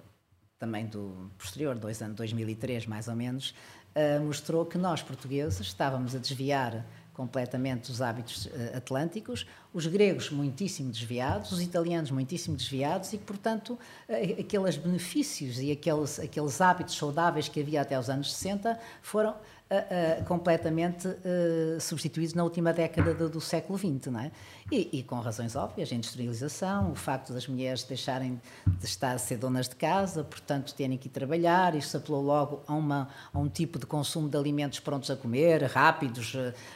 também 0.59 0.85
do 0.85 1.31
posterior 1.37 1.75
dois 1.75 2.01
anos 2.01 2.17
2003 2.17 2.85
mais 2.85 3.07
ou 3.07 3.15
menos 3.15 3.55
uh, 3.95 4.23
mostrou 4.23 4.65
que 4.65 4.77
nós 4.77 5.01
portugueses 5.01 5.59
estávamos 5.59 6.15
a 6.15 6.19
desviar 6.19 6.85
completamente 7.17 7.91
os 7.91 7.99
hábitos 7.99 8.45
uh, 8.45 8.77
atlânticos, 8.77 9.47
os 9.73 9.87
gregos 9.87 10.29
muitíssimo 10.29 10.91
desviados, 10.91 11.51
os 11.51 11.59
italianos 11.59 12.11
muitíssimo 12.11 12.55
desviados 12.55 13.11
e 13.11 13.17
que, 13.17 13.23
portanto, 13.23 13.71
uh, 14.07 14.39
aqueles 14.39 14.77
benefícios 14.77 15.59
e 15.59 15.71
aqueles, 15.71 16.19
aqueles 16.19 16.61
hábitos 16.61 16.95
saudáveis 16.95 17.49
que 17.49 17.59
havia 17.59 17.81
até 17.81 17.99
os 17.99 18.07
anos 18.07 18.31
60 18.35 18.79
foram 19.01 19.35
uh, 19.71 20.23
completamente 20.25 21.07
substituídos 21.79 22.33
na 22.33 22.43
última 22.43 22.73
década 22.73 23.13
do, 23.13 23.29
do 23.29 23.41
século 23.41 23.77
XX, 23.77 24.11
não 24.11 24.19
é? 24.19 24.31
E, 24.71 24.99
e, 24.99 25.03
com 25.03 25.19
razões 25.19 25.55
óbvias, 25.55 25.91
a 25.91 25.95
industrialização, 25.95 26.91
o 26.91 26.95
facto 26.95 27.31
das 27.31 27.47
mulheres 27.47 27.83
deixarem 27.83 28.41
de 28.65 28.85
estar 28.85 29.13
a 29.13 29.17
ser 29.17 29.37
donas 29.37 29.69
de 29.69 29.75
casa, 29.75 30.23
portanto 30.23 30.73
terem 30.73 30.97
que 30.97 31.07
ir 31.07 31.11
trabalhar, 31.11 31.73
isto 31.73 31.95
apelou 31.95 32.21
logo 32.21 32.63
a, 32.67 32.73
uma, 32.73 33.07
a 33.33 33.39
um 33.39 33.47
tipo 33.47 33.79
de 33.79 33.85
consumo 33.85 34.27
de 34.27 34.37
alimentos 34.37 34.79
prontos 34.81 35.09
a 35.09 35.15
comer, 35.15 35.63
rápidos, 35.63 36.35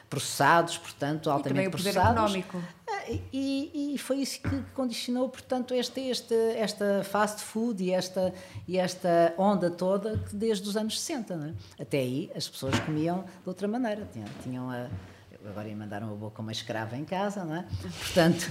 processados, 0.09 0.77
portanto 0.77 1.29
altamente 1.29 1.49
e 1.49 1.53
também 1.53 1.69
processados. 1.69 1.99
O 1.99 2.25
poder 2.25 2.39
económico. 2.39 2.80
E, 3.09 3.93
e, 3.93 3.97
foi 3.97 4.17
isso 4.17 4.41
que 4.41 4.61
condicionou, 4.73 5.29
portanto, 5.29 5.73
este, 5.73 6.01
este, 6.01 6.33
esta 6.33 7.03
fast 7.03 7.41
food 7.41 7.83
e 7.83 7.91
esta, 7.91 8.33
e 8.67 8.77
esta 8.77 9.33
onda 9.37 9.69
toda 9.69 10.23
desde 10.31 10.67
os 10.67 10.77
anos 10.77 10.99
60. 10.99 11.33
É? 11.33 11.81
Até 11.83 11.99
aí 11.99 12.31
as 12.35 12.47
pessoas 12.47 12.77
comiam 12.79 13.23
de 13.23 13.47
outra 13.47 13.67
maneira. 13.67 14.07
Tinham, 14.11 14.27
tinham 14.43 14.69
a 14.69 14.87
agora 15.49 15.67
ia 15.67 15.75
mandar 15.75 16.03
uma 16.03 16.15
boca 16.15 16.41
uma 16.41 16.51
escrava 16.51 16.95
em 16.95 17.03
casa, 17.03 17.43
não 17.43 17.55
é? 17.55 17.65
Portanto, 17.99 18.49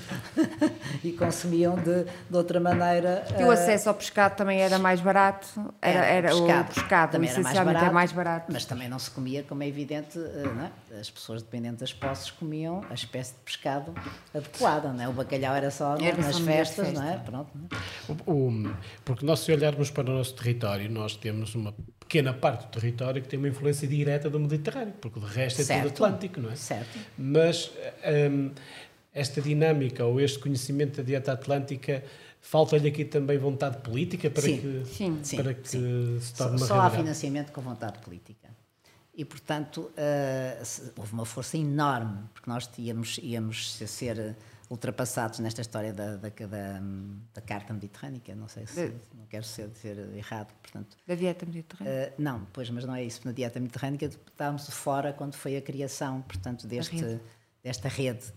e 1.04 1.12
consumiam 1.12 1.76
de, 1.76 2.04
de 2.04 2.36
outra 2.36 2.58
maneira. 2.60 3.24
E 3.38 3.42
o 3.42 3.48
uh, 3.48 3.50
acesso 3.50 3.88
ao 3.88 3.94
pescado 3.94 4.36
também 4.36 4.60
era 4.60 4.78
mais 4.78 5.00
barato? 5.00 5.46
Era, 5.80 5.98
era, 5.98 6.06
era 6.06 6.28
pescado, 6.28 6.70
o 6.70 6.74
pescado, 6.74 7.12
também 7.12 7.30
era 7.30 7.42
mais 7.42 7.58
barato, 7.58 7.84
é 7.84 7.90
mais 7.90 8.12
barato. 8.12 8.52
Mas 8.52 8.64
também 8.64 8.88
não 8.88 8.98
se 8.98 9.10
comia, 9.10 9.42
como 9.42 9.62
é 9.62 9.68
evidente, 9.68 10.18
uh, 10.18 10.54
não 10.54 10.64
é? 10.64 10.98
as 10.98 11.10
pessoas 11.10 11.42
dependentes 11.42 11.78
das 11.78 11.92
posses 11.92 12.30
comiam 12.30 12.84
a 12.90 12.94
espécie 12.94 13.32
de 13.34 13.40
pescado 13.40 13.94
adequada, 14.34 14.92
não 14.92 15.04
é? 15.04 15.08
O 15.08 15.12
bacalhau 15.12 15.54
era 15.54 15.70
só 15.70 15.96
era 15.96 16.16
nas 16.16 16.36
só 16.36 16.44
festas, 16.44 16.86
festa. 16.88 17.00
não 17.00 17.08
é? 17.08 17.16
Pronto. 17.18 17.50
Não 17.54 17.68
é? 17.70 18.30
O, 18.30 18.48
o, 18.48 18.74
porque 19.04 19.24
nós, 19.24 19.40
se 19.40 19.52
olharmos 19.52 19.90
para 19.90 20.10
o 20.10 20.14
nosso 20.14 20.34
território, 20.34 20.90
nós 20.90 21.16
temos 21.16 21.54
uma 21.54 21.74
pequena 22.10 22.34
parte 22.34 22.66
do 22.66 22.70
território 22.72 23.22
que 23.22 23.28
tem 23.28 23.38
uma 23.38 23.46
influência 23.46 23.86
direta 23.86 24.28
do 24.28 24.40
Mediterrâneo, 24.40 24.92
porque 25.00 25.20
o 25.20 25.22
resto 25.22 25.60
é 25.60 25.64
certo. 25.64 25.92
tudo 25.92 26.04
Atlântico, 26.04 26.40
não 26.40 26.50
é? 26.50 26.56
Certo. 26.56 26.98
Mas 27.16 27.70
um, 28.32 28.50
esta 29.14 29.40
dinâmica 29.40 30.04
ou 30.04 30.20
este 30.20 30.40
conhecimento 30.40 30.96
da 30.96 31.02
dieta 31.04 31.32
atlântica 31.32 32.02
falta-lhe 32.40 32.88
aqui 32.88 33.04
também 33.04 33.38
vontade 33.38 33.78
política 33.78 34.28
para 34.28 34.42
sim, 34.42 34.58
que, 34.58 35.22
sim, 35.22 35.36
para 35.36 35.54
que 35.54 35.68
sim. 35.68 36.18
se 36.20 36.34
torne 36.34 36.58
só, 36.58 36.64
uma 36.64 36.66
Só 36.66 36.80
há 36.80 36.90
financiamento 36.90 37.52
com 37.52 37.60
vontade 37.60 38.00
política. 38.00 38.48
E, 39.14 39.24
portanto, 39.24 39.92
uh, 39.92 40.90
houve 40.96 41.12
uma 41.12 41.24
força 41.24 41.56
enorme, 41.56 42.24
porque 42.34 42.50
nós 42.50 42.68
íamos, 42.76 43.20
íamos 43.22 43.76
ser 43.76 44.34
ultrapassados 44.70 45.40
nesta 45.40 45.60
história 45.60 45.92
da, 45.92 46.16
da, 46.16 46.28
da, 46.28 46.80
da 47.34 47.40
carta 47.40 47.74
mediterrânica, 47.74 48.32
não 48.36 48.46
sei 48.46 48.68
se, 48.68 48.94
não 49.12 49.26
quero 49.26 49.44
ser, 49.44 49.68
dizer 49.68 49.98
errado, 50.16 50.54
portanto... 50.62 50.96
Da 51.04 51.16
dieta 51.16 51.44
mediterrânica? 51.44 52.12
Uh, 52.12 52.22
não, 52.22 52.46
pois, 52.52 52.70
mas 52.70 52.84
não 52.84 52.94
é 52.94 53.02
isso. 53.02 53.20
Na 53.24 53.32
dieta 53.32 53.58
mediterrânica 53.58 54.06
estávamos 54.06 54.66
de 54.66 54.72
fora 54.72 55.12
quando 55.12 55.34
foi 55.34 55.56
a 55.56 55.60
criação, 55.60 56.22
portanto, 56.22 56.68
deste, 56.68 56.96
rede. 56.96 57.20
desta 57.64 57.88
rede. 57.88 58.32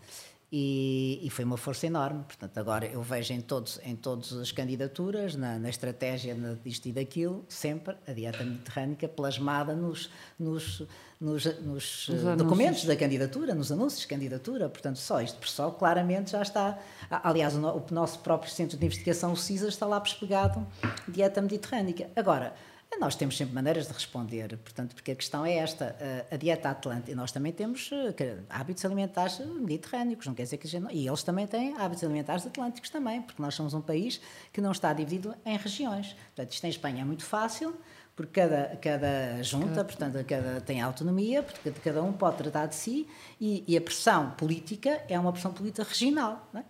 E, 0.55 1.19
e, 1.23 1.31
foi 1.31 1.43
uma 1.43 1.57
força 1.57 1.87
enorme. 1.87 2.23
Portanto, 2.25 2.55
agora 2.59 2.85
eu 2.85 3.01
vejo 3.01 3.33
em, 3.33 3.41
todos, 3.41 3.79
em 3.83 3.95
todas 3.95 4.33
as 4.33 4.51
candidaturas, 4.51 5.35
na, 5.35 5.57
na 5.57 5.67
estratégia 5.67 6.35
na, 6.35 6.53
disto 6.63 6.85
e 6.85 6.91
daquilo, 6.91 7.43
sempre 7.49 7.95
a 8.07 8.13
dieta 8.13 8.43
mediterrânica 8.43 9.07
plasmada 9.07 9.73
nos, 9.73 10.11
nos, 10.37 10.83
nos, 11.19 11.45
nos 11.59 12.07
uh, 12.09 12.35
documentos 12.37 12.85
da 12.85 12.95
candidatura, 12.95 13.55
nos 13.55 13.71
anúncios 13.71 14.01
de 14.01 14.07
candidatura. 14.07 14.69
Portanto, 14.69 14.97
só 14.99 15.19
isto 15.21 15.39
por 15.39 15.47
só, 15.47 15.71
claramente 15.71 16.33
já 16.33 16.43
está. 16.43 16.77
Aliás, 17.09 17.55
o, 17.55 17.59
o 17.59 17.85
nosso 17.89 18.19
próprio 18.19 18.51
centro 18.51 18.77
de 18.77 18.85
investigação, 18.85 19.33
o 19.33 19.35
CISA, 19.35 19.69
está 19.69 19.87
lá 19.87 19.99
pespegado 19.99 20.67
dieta 21.07 21.41
mediterrânica. 21.41 22.11
Agora, 22.15 22.53
nós 22.99 23.15
temos 23.15 23.37
sempre 23.37 23.53
maneiras 23.53 23.87
de 23.87 23.93
responder, 23.93 24.57
portanto, 24.57 24.95
porque 24.95 25.11
a 25.11 25.15
questão 25.15 25.45
é 25.45 25.55
esta: 25.55 25.95
a 26.29 26.35
dieta 26.35 26.69
atlântica, 26.69 27.15
nós 27.15 27.31
também 27.31 27.51
temos 27.51 27.89
eh, 27.91 28.37
hábitos 28.49 28.83
alimentares 28.85 29.39
mediterrâneos, 29.39 30.25
não 30.25 30.33
quer 30.33 30.43
dizer 30.43 30.57
que 30.57 30.67
a 30.67 30.69
gente. 30.69 30.93
E 30.93 31.07
eles 31.07 31.23
também 31.23 31.47
têm 31.47 31.75
hábitos 31.77 32.03
alimentares 32.03 32.45
atlânticos 32.45 32.89
também, 32.89 33.21
porque 33.21 33.41
nós 33.41 33.55
somos 33.55 33.73
um 33.73 33.81
país 33.81 34.19
que 34.51 34.61
não 34.61 34.71
está 34.71 34.93
dividido 34.93 35.35
em 35.45 35.57
regiões. 35.57 36.13
Portanto, 36.35 36.51
isto 36.51 36.65
em 36.65 36.69
Espanha 36.69 37.01
é 37.01 37.05
muito 37.05 37.23
fácil, 37.23 37.75
porque 38.15 38.41
cada, 38.41 38.75
cada 38.77 39.43
junta, 39.43 39.83
portanto, 39.83 40.23
cada, 40.25 40.61
tem 40.61 40.81
autonomia, 40.81 41.41
porque 41.43 41.71
cada 41.71 42.03
um 42.03 42.13
pode 42.13 42.37
tratar 42.37 42.67
de 42.67 42.75
si, 42.75 43.07
e, 43.39 43.63
e 43.67 43.77
a 43.77 43.81
pressão 43.81 44.31
política 44.31 45.03
é 45.07 45.19
uma 45.19 45.31
pressão 45.31 45.51
política 45.51 45.83
regional. 45.83 46.49
Não 46.53 46.61
é? 46.61 46.65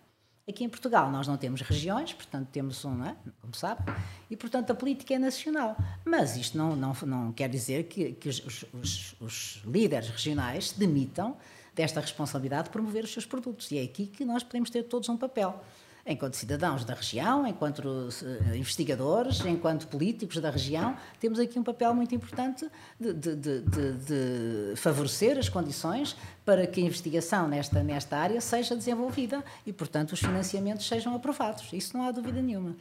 Aqui 0.47 0.65
em 0.65 0.69
Portugal 0.69 1.09
nós 1.09 1.25
não 1.25 1.37
temos 1.37 1.61
regiões, 1.61 2.11
portanto 2.11 2.49
temos 2.51 2.83
um, 2.83 3.05
é? 3.05 3.15
como 3.39 3.55
sabe, 3.55 3.81
e 4.29 4.35
portanto 4.35 4.71
a 4.71 4.75
política 4.75 5.13
é 5.13 5.19
nacional. 5.19 5.77
Mas 6.03 6.35
isto 6.35 6.57
não, 6.57 6.75
não, 6.75 6.93
não 7.05 7.31
quer 7.31 7.47
dizer 7.49 7.85
que, 7.85 8.11
que 8.11 8.27
os, 8.27 8.65
os, 8.73 9.15
os, 9.21 9.61
líderes 9.65 10.09
regionais 10.09 10.73
demitam 10.73 11.37
desta 11.73 12.01
responsabilidade 12.01 12.65
de 12.65 12.69
promover 12.71 13.05
os 13.05 13.13
seus 13.13 13.25
produtos. 13.25 13.71
E 13.71 13.77
é 13.77 13.83
aqui 13.83 14.05
que 14.05 14.25
nós 14.25 14.43
podemos 14.43 14.69
ter 14.69 14.83
todos 14.83 15.07
um 15.07 15.15
papel 15.15 15.63
enquanto 16.05 16.35
cidadãos 16.35 16.83
da 16.83 16.93
região, 16.93 17.47
enquanto 17.47 17.79
uh, 17.79 18.55
investigadores, 18.55 19.39
enquanto 19.45 19.87
políticos 19.87 20.37
da 20.37 20.49
região, 20.49 20.95
temos 21.19 21.39
aqui 21.39 21.57
um 21.57 21.63
papel 21.63 21.93
muito 21.93 22.13
importante 22.13 22.67
de, 22.99 23.13
de, 23.13 23.35
de, 23.35 23.61
de, 23.61 24.75
favorecer 24.75 25.37
as 25.37 25.47
condições 25.47 26.15
para 26.45 26.67
que 26.67 26.81
a 26.81 26.83
investigação 26.83 27.47
nesta, 27.47 27.81
nesta 27.81 28.17
área 28.17 28.41
seja 28.41 28.75
desenvolvida 28.75 29.43
e, 29.65 29.71
portanto, 29.71 30.11
os 30.11 30.19
financiamentos 30.19 30.87
sejam 30.87 31.15
aprovados. 31.15 31.71
Isso 31.71 31.97
não 31.97 32.05
há 32.05 32.11
dúvida 32.11 32.41
nenhuma. 32.41 32.75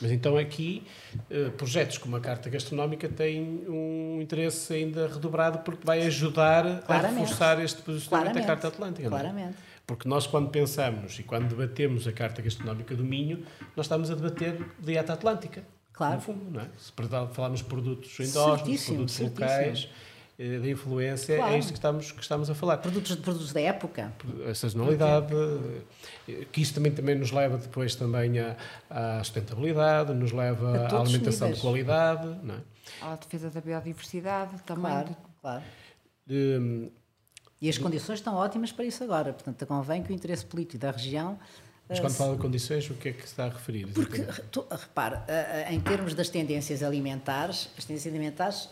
Mas 0.00 0.10
então 0.10 0.36
aqui, 0.36 0.84
uh, 1.30 1.50
projetos 1.52 1.98
como 1.98 2.16
a 2.16 2.20
Carta 2.20 2.48
Gastronómica 2.48 3.08
têm 3.08 3.64
um 3.68 4.20
interesse 4.20 4.72
ainda 4.72 5.06
redobrado 5.06 5.58
porque 5.60 5.84
vai 5.84 6.02
ajudar 6.02 6.82
Claramente. 6.82 7.18
a 7.18 7.20
reforçar 7.20 7.62
este 7.62 7.82
posicionamento 7.82 8.34
da 8.34 8.42
Carta 8.42 8.68
Atlântica. 8.68 9.08
Claramente. 9.08 9.54
Não 9.54 9.68
é? 9.68 9.71
Porque 9.86 10.08
nós, 10.08 10.26
quando 10.26 10.50
pensamos 10.50 11.18
e 11.18 11.22
quando 11.22 11.48
debatemos 11.48 12.06
a 12.06 12.12
Carta 12.12 12.40
Gastronómica 12.40 12.94
do 12.94 13.04
Minho, 13.04 13.44
nós 13.76 13.86
estamos 13.86 14.10
a 14.10 14.14
debater 14.14 14.64
dieta 14.78 15.12
atlântica. 15.12 15.64
Claro. 15.92 16.16
No 16.16 16.20
fundo, 16.20 16.50
não 16.50 16.60
é? 16.60 16.68
Se 16.78 16.92
falarmos 17.34 17.60
de 17.60 17.66
produtos 17.66 18.18
endógenos, 18.18 18.84
produtos 18.84 19.12
certíssimo. 19.12 19.30
locais, 19.30 19.88
eh, 20.38 20.58
de 20.58 20.70
influência, 20.70 21.34
é 21.34 21.36
claro. 21.36 21.54
é 21.54 21.58
isto 21.58 21.72
que 21.72 21.78
estamos, 21.78 22.12
que 22.12 22.22
estamos 22.22 22.50
a 22.50 22.54
falar. 22.54 22.78
Produtos, 22.78 23.14
produtos 23.16 23.52
da 23.52 23.60
época. 23.60 24.12
A 24.48 24.54
sazonalidade, 24.54 25.34
eh, 26.28 26.46
que 26.50 26.62
isso 26.62 26.74
também, 26.74 26.92
também 26.92 27.14
nos 27.14 27.30
leva 27.30 27.58
depois 27.58 27.94
também 27.94 28.38
à, 28.38 28.56
à 28.88 29.22
sustentabilidade, 29.22 30.14
nos 30.14 30.32
leva 30.32 30.86
à 30.86 31.00
alimentação 31.00 31.52
de 31.52 31.60
qualidade. 31.60 32.26
Não 32.42 32.54
é? 32.54 32.58
À 33.02 33.16
defesa 33.16 33.50
da 33.50 33.60
biodiversidade 33.60 34.62
também. 34.62 34.90
Claro, 34.90 35.16
claro. 35.40 35.62
Um, 36.28 36.90
e 37.62 37.70
as 37.70 37.78
condições 37.78 38.18
estão 38.18 38.34
ótimas 38.34 38.72
para 38.72 38.84
isso 38.84 39.02
agora. 39.02 39.32
Portanto, 39.32 39.66
convém 39.66 40.02
que 40.02 40.12
o 40.12 40.14
interesse 40.14 40.44
político 40.44 40.78
da 40.78 40.90
região 40.90 41.38
mas 41.88 42.00
quando 42.00 42.14
fala 42.14 42.34
de 42.34 42.40
condições, 42.40 42.88
o 42.88 42.94
que 42.94 43.10
é 43.10 43.12
que 43.12 43.20
se 43.20 43.26
está 43.26 43.44
a 43.44 43.48
referir? 43.48 43.86
Porque, 43.86 44.22
tu, 44.50 44.64
repare, 44.70 45.16
em 45.68 45.78
termos 45.78 46.14
das 46.14 46.30
tendências 46.30 46.82
alimentares, 46.82 47.68
as 47.76 47.84
tendências 47.84 48.14
alimentares 48.14 48.70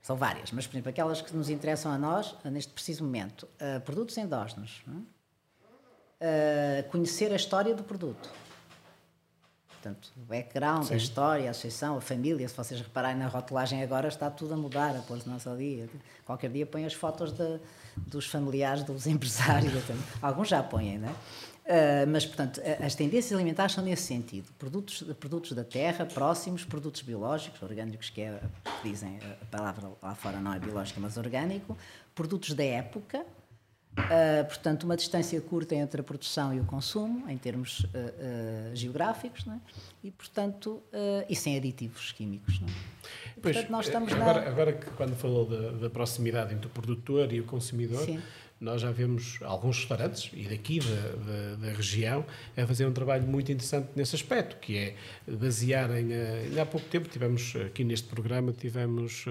são 0.00 0.16
várias, 0.16 0.50
mas, 0.50 0.66
por 0.66 0.74
exemplo, 0.74 0.90
aquelas 0.90 1.20
que 1.20 1.36
nos 1.36 1.48
interessam 1.48 1.92
a 1.92 1.98
nós, 1.98 2.34
neste 2.44 2.72
preciso 2.72 3.04
momento, 3.04 3.46
produtos 3.84 4.16
endógenos, 4.16 4.82
uh, 4.88 6.90
conhecer 6.90 7.32
a 7.32 7.36
história 7.36 7.74
do 7.74 7.84
produto. 7.84 8.28
Portanto, 9.82 10.12
o 10.16 10.20
background, 10.20 10.84
Sim. 10.84 10.94
a 10.94 10.96
história, 10.96 11.48
a 11.48 11.50
associação, 11.50 11.96
a 11.96 12.00
família, 12.00 12.48
se 12.48 12.56
vocês 12.56 12.80
repararem 12.80 13.18
na 13.18 13.26
rotulagem 13.26 13.82
agora, 13.82 14.06
está 14.06 14.30
tudo 14.30 14.54
a 14.54 14.56
mudar, 14.56 14.94
a 14.94 15.00
pôr-se 15.00 15.28
nosso 15.28 15.56
dia. 15.56 15.88
Qualquer 16.24 16.50
dia 16.50 16.64
põe 16.64 16.84
as 16.84 16.94
fotos 16.94 17.32
de, 17.32 17.58
dos 17.96 18.26
familiares 18.26 18.84
dos 18.84 19.08
empresários, 19.08 19.72
alguns 20.22 20.48
já 20.48 20.62
põem, 20.62 20.98
não 20.98 21.08
é? 21.08 21.12
Uh, 21.12 22.06
mas, 22.08 22.24
portanto, 22.24 22.60
as 22.84 22.94
tendências 22.94 23.32
alimentares 23.32 23.74
são 23.74 23.82
nesse 23.82 24.02
sentido. 24.02 24.48
Produtos, 24.56 25.02
produtos 25.18 25.52
da 25.52 25.64
terra, 25.64 26.06
próximos, 26.06 26.64
produtos 26.64 27.02
biológicos, 27.02 27.60
orgânicos, 27.60 28.08
que 28.08 28.20
é, 28.20 28.40
dizem, 28.84 29.18
a 29.40 29.44
palavra 29.44 29.90
lá 30.00 30.14
fora 30.14 30.38
não 30.38 30.54
é 30.54 30.60
biológica, 30.60 31.00
mas 31.00 31.16
orgânico. 31.16 31.76
Produtos 32.14 32.54
da 32.54 32.64
época, 32.64 33.24
uh, 33.98 34.44
portanto, 34.46 34.84
uma 34.84 34.96
distância 34.96 35.40
curta 35.40 35.74
entre 35.74 36.00
a 36.00 36.04
produção 36.04 36.54
e 36.54 36.60
o 36.60 36.64
consumo, 36.64 37.28
em 37.28 37.36
termos 37.38 37.80
uh, 37.80 38.74
geográficos, 38.74 39.46
é? 39.46 39.58
e, 40.04 40.10
portanto, 40.10 40.82
e 41.28 41.36
sem 41.36 41.56
aditivos 41.56 42.12
químicos. 42.12 42.60
É? 42.62 42.66
Pois, 43.40 43.56
portanto, 43.56 43.70
nós 43.70 43.86
estamos 43.86 44.12
agora, 44.12 44.40
na... 44.40 44.48
agora 44.48 44.72
que 44.72 44.90
quando 44.90 45.14
falou 45.16 45.46
da, 45.46 45.70
da, 45.72 45.90
proximidade 45.90 46.54
entre 46.54 46.66
o 46.66 46.70
produtor 46.70 47.32
e 47.32 47.40
o 47.40 47.44
consumidor, 47.44 48.04
Sim 48.04 48.20
nós 48.62 48.80
já 48.80 48.92
vemos 48.92 49.40
alguns 49.42 49.78
restaurantes, 49.78 50.30
e 50.32 50.44
daqui 50.44 50.78
da, 50.78 50.86
da, 50.86 51.66
da, 51.66 51.76
região, 51.76 52.24
a 52.56 52.64
fazer 52.64 52.86
um 52.86 52.92
trabalho 52.92 53.26
muito 53.26 53.50
interessante 53.50 53.88
nesse 53.96 54.14
aspecto, 54.14 54.56
que 54.58 54.78
é 54.78 54.94
basearem. 55.26 56.12
Eh, 56.12 56.60
há 56.60 56.64
pouco 56.64 56.86
tempo 56.86 57.08
tivemos 57.08 57.56
aqui 57.56 57.82
neste 57.82 58.06
programa, 58.06 58.52
tivemos 58.52 59.26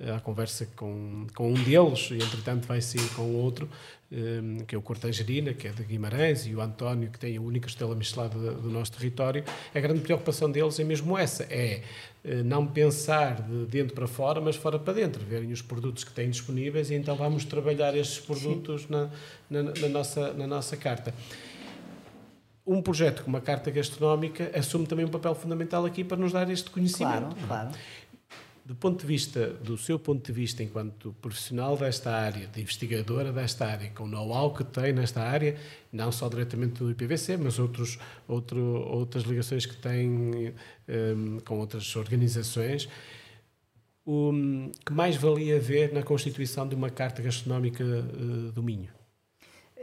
eh, 0.00 0.12
a 0.12 0.20
conversa 0.20 0.66
com, 0.74 1.26
com 1.34 1.50
um 1.50 1.62
deles, 1.62 2.10
e 2.10 2.14
entretanto 2.14 2.66
vai 2.66 2.80
ser 2.80 3.06
com 3.14 3.34
outro, 3.34 3.68
eh, 4.10 4.64
que 4.66 4.74
é 4.74 4.78
o 4.78 4.80
Cortangerina, 4.82 5.52
que 5.52 5.68
é 5.68 5.70
de 5.70 5.82
Guimarães, 5.84 6.46
e 6.46 6.54
o 6.54 6.60
António, 6.60 7.10
que 7.10 7.18
tem 7.18 7.36
a 7.36 7.40
única 7.40 7.68
estrela 7.68 7.94
Michelin 7.94 8.28
do 8.30 8.70
nosso 8.70 8.92
território. 8.92 9.44
A 9.74 9.78
grande 9.80 10.00
preocupação 10.00 10.50
deles 10.50 10.80
é 10.80 10.84
mesmo 10.84 11.18
essa, 11.18 11.44
é 11.50 11.82
eh, 12.24 12.42
não 12.42 12.66
pensar 12.66 13.42
de 13.42 13.66
dentro 13.66 13.94
para 13.94 14.06
fora, 14.06 14.40
mas 14.40 14.56
fora 14.56 14.78
para 14.78 14.94
dentro, 14.94 15.22
verem 15.24 15.52
os 15.52 15.60
produtos 15.60 16.02
que 16.02 16.12
têm 16.12 16.30
disponíveis 16.30 16.90
e 16.90 16.94
então 16.94 17.14
vamos 17.14 17.44
trabalhar 17.44 17.94
estes 17.94 18.20
produtos 18.20 18.88
na, 18.88 19.10
na, 19.50 19.62
na, 19.62 19.88
nossa, 19.88 20.32
na 20.32 20.46
nossa 20.46 20.76
carta. 20.76 21.14
Um 22.66 22.80
projeto 22.80 23.24
como 23.24 23.36
a 23.36 23.40
Carta 23.40 23.70
Gastronómica 23.70 24.50
assume 24.54 24.86
também 24.86 25.04
um 25.04 25.08
papel 25.08 25.34
fundamental 25.34 25.84
aqui 25.84 26.04
para 26.04 26.16
nos 26.16 26.32
dar 26.32 26.48
este 26.50 26.70
conhecimento. 26.70 27.34
Claro, 27.36 27.46
claro 27.48 27.70
do 28.64 28.74
ponto 28.74 29.00
de 29.00 29.06
vista, 29.06 29.48
do 29.48 29.76
seu 29.76 29.98
ponto 29.98 30.24
de 30.24 30.32
vista 30.32 30.62
enquanto 30.62 31.14
profissional 31.20 31.76
desta 31.76 32.14
área, 32.14 32.46
de 32.46 32.60
investigadora 32.60 33.32
desta 33.32 33.66
área, 33.66 33.90
com 33.90 34.04
o 34.04 34.06
know-how 34.06 34.54
que 34.54 34.62
tem 34.62 34.92
nesta 34.92 35.22
área, 35.22 35.56
não 35.92 36.12
só 36.12 36.28
diretamente 36.28 36.82
do 36.82 36.90
IPVC, 36.90 37.36
mas 37.36 37.58
outros, 37.58 37.98
outro, 38.28 38.60
outras 38.60 39.24
ligações 39.24 39.66
que 39.66 39.76
tem 39.76 40.54
um, 40.88 41.40
com 41.40 41.58
outras 41.58 41.96
organizações, 41.96 42.88
o 44.04 44.32
que 44.84 44.92
mais 44.92 45.16
valia 45.16 45.58
ver 45.58 45.92
na 45.92 46.02
constituição 46.02 46.66
de 46.66 46.74
uma 46.74 46.90
carta 46.90 47.22
gastronómica 47.22 47.84
uh, 47.84 48.52
do 48.52 48.62
Minho? 48.62 48.99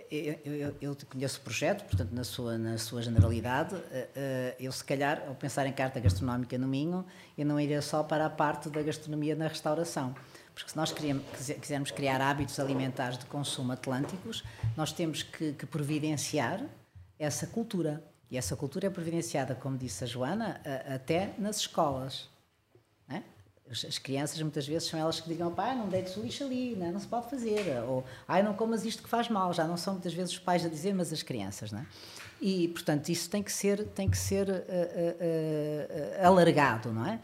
Eu, 0.09 0.35
eu, 0.45 0.75
eu, 0.81 0.97
conheço 1.09 1.39
o 1.39 1.41
projeto, 1.41 1.83
portanto, 1.85 2.11
na 2.11 2.23
sua, 2.23 2.57
na 2.57 2.77
sua 2.77 3.01
generalidade. 3.01 3.75
Eh, 3.91 4.09
eh, 4.15 4.55
eu, 4.59 4.71
se 4.71 4.83
calhar, 4.83 5.23
ao 5.27 5.35
pensar 5.35 5.65
em 5.67 5.73
carta 5.73 5.99
gastronómica 5.99 6.57
no 6.57 6.67
Minho, 6.67 7.05
eu 7.37 7.45
não 7.45 7.59
iria 7.59 7.81
só 7.81 8.03
para 8.03 8.25
a 8.25 8.29
parte 8.29 8.69
da 8.69 8.81
gastronomia 8.81 9.35
na 9.35 9.47
restauração. 9.47 10.15
Porque 10.53 10.71
se 10.71 10.77
nós 10.77 10.91
quisermos 10.91 11.91
criar 11.91 12.19
hábitos 12.19 12.59
alimentares 12.59 13.17
de 13.17 13.25
consumo 13.25 13.71
atlânticos, 13.71 14.43
nós 14.75 14.91
temos 14.91 15.21
que, 15.23 15.53
que 15.53 15.65
providenciar 15.65 16.63
essa 17.19 17.45
cultura. 17.45 18.03
E 18.29 18.37
essa 18.37 18.55
cultura 18.55 18.87
é 18.87 18.89
providenciada, 18.89 19.55
como 19.55 19.77
disse 19.77 20.03
a 20.03 20.07
Joana, 20.07 20.59
até 20.93 21.33
nas 21.37 21.57
escolas. 21.57 22.27
As 23.69 23.97
crianças 23.97 24.41
muitas 24.41 24.67
vezes 24.67 24.87
são 24.87 24.99
elas 24.99 25.19
que 25.19 25.27
digam, 25.27 25.53
pai, 25.53 25.75
não 25.75 25.89
deites 25.89 26.15
o 26.15 26.21
lixo 26.21 26.43
ali, 26.43 26.75
não, 26.75 26.87
é? 26.87 26.91
não 26.91 26.99
se 26.99 27.07
pode 27.07 27.29
fazer. 27.29 27.81
Ou, 27.87 28.03
ai, 28.27 28.41
não 28.41 28.53
comas 28.53 28.85
isto 28.85 29.03
que 29.03 29.09
faz 29.09 29.29
mal. 29.29 29.53
Já 29.53 29.65
não 29.65 29.75
são 29.75 29.93
muitas 29.93 30.13
vezes 30.13 30.33
os 30.33 30.39
pais 30.39 30.65
a 30.65 30.69
dizer, 30.69 30.93
mas 30.93 31.11
as 31.11 31.21
crianças, 31.21 31.71
não 31.71 31.79
é? 31.79 31.85
E, 32.39 32.67
portanto, 32.69 33.09
isso 33.09 33.29
tem 33.29 33.41
que 33.41 33.51
ser, 33.51 33.83
tem 33.87 34.09
que 34.09 34.17
ser 34.17 34.47
uh, 34.47 34.53
uh, 34.53 36.23
uh, 36.23 36.27
alargado, 36.27 36.91
não 36.91 37.05
é? 37.05 37.19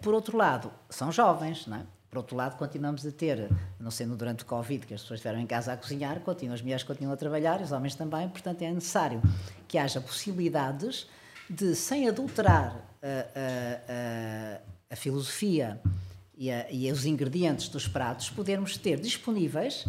por 0.00 0.14
outro 0.14 0.36
lado, 0.36 0.70
são 0.88 1.10
jovens, 1.10 1.66
não 1.66 1.78
é? 1.78 1.82
Por 2.08 2.18
outro 2.18 2.36
lado, 2.36 2.56
continuamos 2.56 3.04
a 3.04 3.10
ter, 3.10 3.50
não 3.80 3.90
sendo 3.90 4.14
durante 4.14 4.44
o 4.44 4.46
Covid, 4.46 4.86
que 4.86 4.94
as 4.94 5.00
pessoas 5.00 5.18
estiveram 5.18 5.40
em 5.40 5.46
casa 5.46 5.72
a 5.72 5.76
cozinhar, 5.76 6.20
continuam, 6.20 6.54
as 6.54 6.62
mulheres 6.62 6.84
continuam 6.84 7.14
a 7.14 7.16
trabalhar, 7.16 7.60
os 7.60 7.72
homens 7.72 7.96
também, 7.96 8.28
portanto 8.28 8.62
é 8.62 8.70
necessário 8.70 9.20
que 9.66 9.78
haja 9.78 10.00
possibilidades 10.00 11.08
de, 11.50 11.74
sem 11.74 12.08
adulterar 12.08 12.76
a 14.92 14.96
filosofia 14.96 15.80
e, 16.36 16.50
a, 16.50 16.70
e, 16.70 16.92
os 16.92 17.06
ingredientes 17.06 17.68
dos 17.68 17.88
pratos, 17.88 18.28
podermos 18.28 18.76
ter 18.76 19.00
disponíveis 19.00 19.86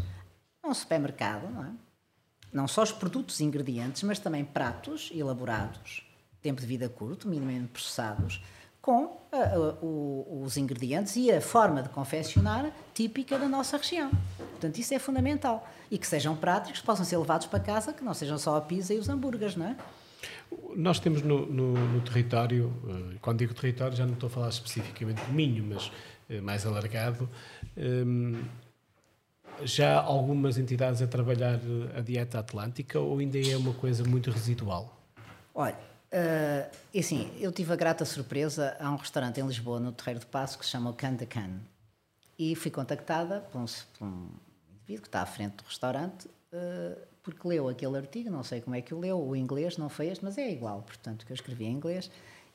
num 0.64 0.74
supermercado, 0.74 1.52
não 1.52 1.66
é? 1.66 1.70
Não 2.54 2.68
só 2.68 2.84
os 2.84 2.92
produtos 2.92 3.40
e 3.40 3.44
ingredientes, 3.44 4.04
mas 4.04 4.20
também 4.20 4.46
pratos 4.46 5.12
elaborados, 5.14 6.04
tempo 6.42 6.62
de 6.62 6.68
vida 6.68 6.88
curto, 6.88 7.28
minimamente 7.28 7.70
processados, 7.70 8.42
com 8.80 9.18
os 10.44 10.58
ingredientes 10.58 11.16
e 11.16 11.32
a 11.32 11.42
forma 11.42 11.82
de 11.82 11.90
confeccionar 11.90 12.72
típica 12.94 13.40
da 13.40 13.48
nossa 13.48 13.78
região. 13.78 14.12
Portanto, 14.38 14.78
isso 14.78 14.94
é 14.94 15.00
fundamental. 15.00 15.68
E 15.90 15.98
que 15.98 16.06
sejam 16.06 16.36
práticos, 16.36 16.82
possam 16.82 17.06
ser 17.06 17.18
levados 17.18 17.48
para 17.48 17.60
casa, 17.60 17.94
que 17.94 18.04
não 18.04 18.14
sejam 18.14 18.38
só 18.38 18.58
a 18.58 18.62
pizza 18.62 18.94
e 18.94 19.00
os 19.00 19.10
hambúrgueres, 19.10 19.56
não 19.56 19.68
é? 19.68 19.78
Nós 20.76 21.00
temos 21.00 21.22
no, 21.22 21.46
no, 21.46 21.74
no, 21.74 22.02
território, 22.02 22.74
eh, 22.88 23.18
quando 23.22 23.40
digo 23.40 23.54
território 23.54 23.96
já 23.96 24.06
não 24.06 24.14
estou 24.14 24.28
a 24.28 24.30
falar 24.30 24.50
especificamente 24.50 25.24
do 25.24 25.32
Minho, 25.32 25.64
mas 25.64 25.92
eh, 26.30 26.42
mais 26.42 26.66
alargado, 26.66 27.30
ehm, 27.78 28.42
já 29.64 30.02
algumas 30.02 30.58
entidades 30.58 31.02
a 31.02 31.08
trabalhar 31.08 31.60
a 31.96 32.02
dieta 32.02 32.40
atlântica 32.40 33.00
ou 33.00 33.20
ainda 33.20 33.38
é 33.38 33.56
uma 33.56 33.74
coisa 33.74 34.04
muito 34.04 34.32
residual? 34.32 35.00
Olha, 35.54 35.78
uh, 36.12 36.98
assim, 36.98 37.32
eu 37.40 37.52
tive 37.52 37.72
a 37.72 37.76
grata 37.76 38.06
surpresa 38.06 38.76
a 38.80 38.90
um 38.90 38.96
restaurante 38.96 39.40
em 39.40 39.46
Lisboa, 39.46 39.80
no 39.80 39.92
Terreiro 39.92 40.22
de 40.22 40.26
Passo, 40.26 40.58
que 40.58 40.66
se 40.66 40.72
chama 40.72 40.90
o 40.90 40.94
Can 40.94 41.16
de 41.16 41.26
Can. 41.26 41.60
E 42.38 42.56
fui 42.56 42.72
contactada 42.72 43.42
por 43.42 43.62
um, 43.62 43.66
por 43.98 44.08
um 44.08 44.30
indivíduo 44.76 45.04
que 45.04 45.08
está 45.08 45.22
à 45.22 45.26
frente 45.26 45.58
do 45.58 45.64
restaurante 45.66 46.28
uh, 46.52 47.13
porque 47.24 47.48
leu 47.48 47.70
aquele 47.70 47.98
artigo, 47.98 48.30
não 48.30 48.44
sei 48.44 48.60
como 48.60 48.76
é 48.76 48.82
que 48.82 48.94
o 48.94 49.00
leu, 49.00 49.18
o 49.18 49.36
inglês 49.36 49.78
não 49.78 49.88
foi 49.90 50.08
este, 50.08 50.24
mas 50.24 50.38
é 50.38 50.52
igual, 50.52 50.82
portanto, 50.82 51.26
que 51.26 51.32
eu 51.32 51.36
escrevi 51.36 51.64
em 51.66 51.72
inglês, 51.72 52.12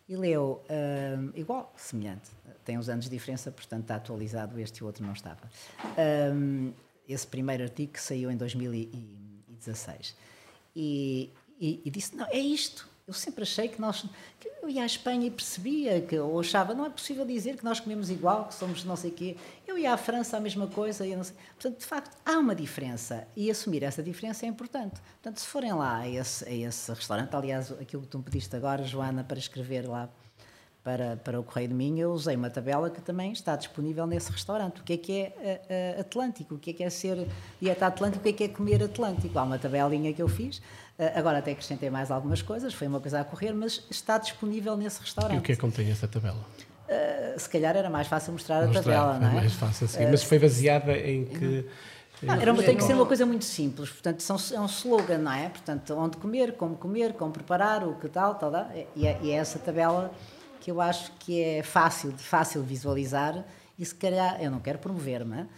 e 0.09 0.17
leu 0.17 0.63
um, 0.71 1.31
igual, 1.39 1.73
semelhante. 1.77 2.31
Tem 2.65 2.79
uns 2.79 2.89
anos 2.89 3.05
de 3.05 3.11
diferença, 3.11 3.51
portanto 3.51 3.83
está 3.83 3.97
atualizado, 3.97 4.59
este 4.59 4.79
e 4.79 4.83
o 4.83 4.87
outro 4.87 5.05
não 5.05 5.13
estava. 5.13 5.51
Um, 6.33 6.73
esse 7.07 7.27
primeiro 7.27 7.63
artigo 7.63 7.93
que 7.93 8.01
saiu 8.01 8.31
em 8.31 8.37
2016. 8.37 10.15
E, 10.75 11.31
e, 11.61 11.83
e, 11.85 11.91
disse, 11.91 12.17
não, 12.17 12.27
é 12.27 12.39
isto, 12.39 12.88
eu 13.09 13.15
sempre 13.15 13.43
achei 13.43 13.69
que 13.69 13.81
nós. 13.81 14.05
Que 14.39 14.49
eu 14.63 14.69
ia 14.69 14.83
à 14.83 14.87
Espanha 14.87 15.27
e 15.27 15.31
percebia, 15.31 16.03
que 16.03 16.15
eu 16.15 16.39
achava, 16.39 16.75
não 16.75 16.85
é 16.85 16.91
possível 16.91 17.25
dizer 17.25 17.57
que 17.57 17.65
nós 17.65 17.81
comemos 17.81 18.11
igual, 18.11 18.45
que 18.47 18.55
somos 18.55 18.85
não 18.85 18.97
sei 18.97 19.11
o 19.11 19.15
quê. 19.15 19.37
Eu 19.67 19.79
ia 19.79 19.95
à 19.95 19.97
França 19.97 20.37
a 20.37 20.41
mesma 20.41 20.67
coisa. 20.67 21.07
Eu 21.07 21.17
não 21.17 21.25
sei. 21.25 21.35
Portanto, 21.55 21.79
de 21.79 21.87
facto, 21.87 22.17
há 22.25 22.39
uma 22.39 22.55
diferença 22.55 23.27
e 23.35 23.51
assumir 23.51 23.83
essa 23.83 24.03
diferença 24.03 24.45
é 24.45 24.49
importante. 24.51 25.01
Portanto, 25.01 25.41
se 25.41 25.47
forem 25.47 25.73
lá 25.73 26.01
a 26.01 26.09
esse, 26.09 26.47
a 26.47 26.53
esse 26.53 26.93
restaurante, 26.93 27.35
aliás, 27.35 27.73
aquilo 27.73 28.03
que 28.03 28.09
tu 28.09 28.19
me 28.19 28.25
pediste 28.25 28.55
agora, 28.55 28.85
Joana, 28.85 29.25
para 29.25 29.39
escrever 29.39 29.89
lá 29.89 30.11
para, 30.89 31.17
para 31.19 31.39
o 31.39 31.45
Correio 31.45 31.69
de 31.69 31.75
Minho, 31.75 31.99
eu 31.99 32.13
usei 32.13 32.35
uma 32.35 32.49
tabela 32.49 32.89
que 32.89 33.03
também 33.03 33.31
está 33.31 33.55
disponível 33.55 34.07
nesse 34.07 34.33
restaurante. 34.33 34.81
O 34.81 34.85
que 34.85 34.95
é 34.95 34.97
que 34.97 35.21
é 35.21 35.61
uh, 35.95 35.99
uh, 35.99 36.01
Atlântico? 36.01 36.55
O 36.55 36.59
que 36.59 36.71
é 36.71 36.73
que 36.73 36.83
é 36.83 36.89
ser 36.89 37.29
dieta 37.61 37.87
Atlântico? 37.87 38.21
O 38.21 38.23
que 38.23 38.29
é 38.31 38.33
que 38.33 38.45
é 38.45 38.49
comer 38.49 38.83
Atlântico? 38.83 39.39
Há 39.39 39.43
uma 39.43 39.59
tabelinha 39.59 40.15
que 40.15 40.23
eu 40.23 40.29
fiz. 40.29 40.57
Uh, 40.57 41.13
agora 41.15 41.41
até 41.41 41.51
acrescentei 41.51 41.91
mais 41.91 42.11
algumas 42.11 42.41
coisas, 42.41 42.73
foi 42.73 42.87
uma 42.87 43.01
coisa 43.01 43.21
a 43.21 43.25
correr, 43.25 43.53
mas 43.53 43.85
está 43.91 44.17
disponível 44.17 44.79
nesse 44.79 44.99
restaurante. 45.03 45.37
E 45.37 45.39
o 45.41 45.43
que 45.43 45.53
é 45.53 45.55
que 45.57 45.61
contém 45.61 45.91
essa 45.91 46.09
tabela? 46.09 46.41
se 47.37 47.51
calhar 47.51 47.77
era 47.77 47.91
mais 47.91 48.09
fácil 48.09 48.33
mostrar, 48.33 48.67
mostrar 48.67 48.81
a 48.81 48.83
tabela, 48.83 49.19
não 49.19 49.29
é? 49.29 49.35
mais 49.43 49.53
fácil, 49.53 49.87
sim. 49.87 50.07
mas 50.11 50.23
foi 50.23 50.39
baseada 50.39 50.97
em 50.97 51.27
que... 51.27 51.67
Não, 52.23 52.35
era, 52.35 52.55
tem 52.55 52.75
que 52.75 52.83
ser 52.83 52.95
uma 52.95 53.05
coisa 53.05 53.27
muito 53.27 53.45
simples, 53.45 53.91
portanto, 53.91 54.23
são, 54.23 54.37
é 54.57 54.59
um 54.59 54.65
slogan, 54.65 55.19
não 55.19 55.33
é? 55.33 55.51
Portanto, 55.51 55.95
onde 55.95 56.17
comer, 56.17 56.55
como 56.55 56.77
comer, 56.77 57.13
como 57.13 57.31
preparar, 57.31 57.87
o 57.87 57.95
que 57.97 58.09
tal, 58.09 58.37
tal, 58.37 58.51
tal 58.51 58.67
e, 58.97 59.07
é, 59.07 59.19
e 59.23 59.31
é 59.31 59.35
essa 59.35 59.59
tabela 59.59 60.11
que 60.69 60.73
eu 60.73 60.81
acho 60.83 61.13
que 61.19 61.41
é 61.41 61.63
fácil, 61.63 62.13
fácil 62.19 62.63
visualizar 62.63 63.43
e 63.79 63.85
se 63.87 63.95
calhar, 63.95 64.43
eu 64.43 64.51
não 64.51 64.61
quero 64.61 64.79
promover-me, 64.79 65.41
uh, 65.43 65.49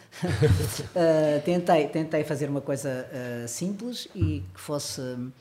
tentei, 1.44 1.88
tentei 1.88 2.22
fazer 2.22 2.48
uma 2.48 2.60
coisa 2.60 3.08
uh, 3.10 3.48
simples 3.48 4.06
e 4.14 4.44
que 4.54 4.60
fosse 4.60 5.00
uh, 5.00 5.32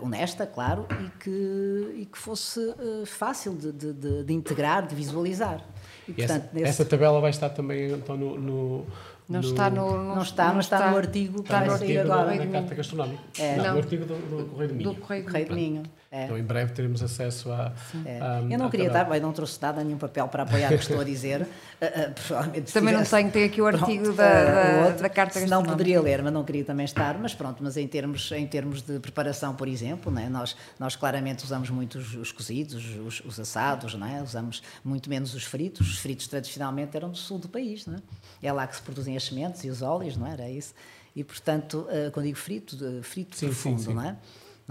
honesta, 0.00 0.46
claro, 0.46 0.88
e 0.90 1.10
que, 1.20 1.94
e 2.00 2.06
que 2.06 2.18
fosse 2.18 2.60
fácil 3.06 3.54
de, 3.54 3.70
de, 3.72 4.24
de, 4.24 4.32
integrar, 4.32 4.86
de 4.86 4.96
visualizar. 4.96 5.64
E, 6.08 6.14
portanto, 6.14 6.44
essa, 6.46 6.50
nesse... 6.52 6.68
essa, 6.68 6.84
tabela 6.84 7.20
vai 7.20 7.30
estar 7.30 7.50
também 7.50 7.92
então, 7.92 8.16
no, 8.16 8.36
no 8.36 8.86
não, 9.28 9.40
no, 9.40 9.48
está 9.48 9.70
no, 9.70 9.90
no, 9.96 10.14
não 10.16 10.22
está, 10.22 10.52
mas 10.52 10.64
está, 10.64 10.78
está 10.78 10.90
no 10.90 10.96
artigo 10.96 11.40
está 11.42 11.62
que 11.62 11.68
vai 11.68 11.78
sair 11.78 11.98
agora. 11.98 12.34
Na, 12.34 12.46
carta 12.46 12.74
gastronómica. 12.74 13.22
É. 13.38 13.56
Não, 13.56 13.74
no 13.74 13.78
artigo 13.78 14.06
do, 14.06 14.14
do 14.14 14.46
Correio 14.46 14.68
do 14.68 14.74
Minho. 14.74 14.92
Do 14.92 15.00
Correio 15.00 15.46
do 15.46 15.54
Minho. 15.54 15.82
É. 16.12 16.24
Então, 16.24 16.36
em 16.36 16.42
breve 16.42 16.74
teremos 16.74 17.02
acesso 17.02 17.50
a. 17.50 17.72
É. 18.04 18.20
a 18.20 18.42
eu 18.42 18.58
não 18.58 18.68
queria 18.68 18.88
estar, 18.88 19.04
bem, 19.04 19.18
não 19.18 19.32
trouxe 19.32 19.58
nada, 19.62 19.82
nenhum 19.82 19.96
papel 19.96 20.28
para 20.28 20.42
apoiar 20.42 20.70
o 20.70 20.76
que 20.76 20.82
estou 20.82 21.00
a 21.00 21.04
dizer. 21.04 21.48
Uh, 21.82 22.62
também 22.72 22.94
não 22.94 23.02
tenho, 23.02 23.28
tem 23.32 23.42
aqui 23.42 23.60
o 23.60 23.66
artigo 23.66 24.04
pronto, 24.04 24.16
da, 24.16 24.44
da, 24.44 24.86
outro, 24.86 25.02
da 25.02 25.08
Carta 25.08 25.44
Não 25.46 25.64
poderia 25.64 26.00
ler, 26.00 26.22
mas 26.22 26.32
não 26.32 26.44
queria 26.44 26.64
também 26.64 26.84
estar, 26.84 27.18
mas 27.18 27.34
pronto, 27.34 27.60
mas 27.60 27.76
em 27.76 27.88
termos, 27.88 28.30
em 28.30 28.46
termos 28.46 28.82
de 28.82 29.00
preparação, 29.00 29.52
por 29.52 29.66
exemplo, 29.66 30.12
né, 30.12 30.28
nós, 30.28 30.56
nós 30.78 30.94
claramente 30.94 31.42
usamos 31.42 31.70
muito 31.70 31.98
os, 31.98 32.14
os 32.14 32.30
cozidos, 32.30 32.84
os, 33.04 33.20
os, 33.24 33.40
assados, 33.40 33.94
né, 33.94 34.22
usamos 34.22 34.62
muito 34.84 35.10
menos 35.10 35.34
os 35.34 35.42
fritos. 35.42 35.88
Os 35.90 35.98
fritos 35.98 36.28
tradicionalmente 36.28 36.96
eram 36.96 37.10
do 37.10 37.18
sul 37.18 37.40
do 37.40 37.48
país, 37.48 37.84
né? 37.84 37.96
é 38.40 38.52
lá 38.52 38.64
que 38.64 38.76
se 38.76 38.82
produzem 38.82 39.16
as 39.16 39.24
sementes 39.24 39.64
e 39.64 39.68
os 39.68 39.82
óleos, 39.82 40.16
não 40.16 40.28
é? 40.28 40.32
era 40.34 40.48
isso? 40.48 40.74
E 41.16 41.24
portanto, 41.24 41.88
uh, 41.88 42.12
quando 42.12 42.26
digo 42.26 42.38
frito, 42.38 42.76
frito 43.02 43.36
sim, 43.36 43.46
profundo, 43.46 43.80
sim, 43.80 43.86
sim. 43.88 43.94
não 43.94 44.02
é? 44.02 44.16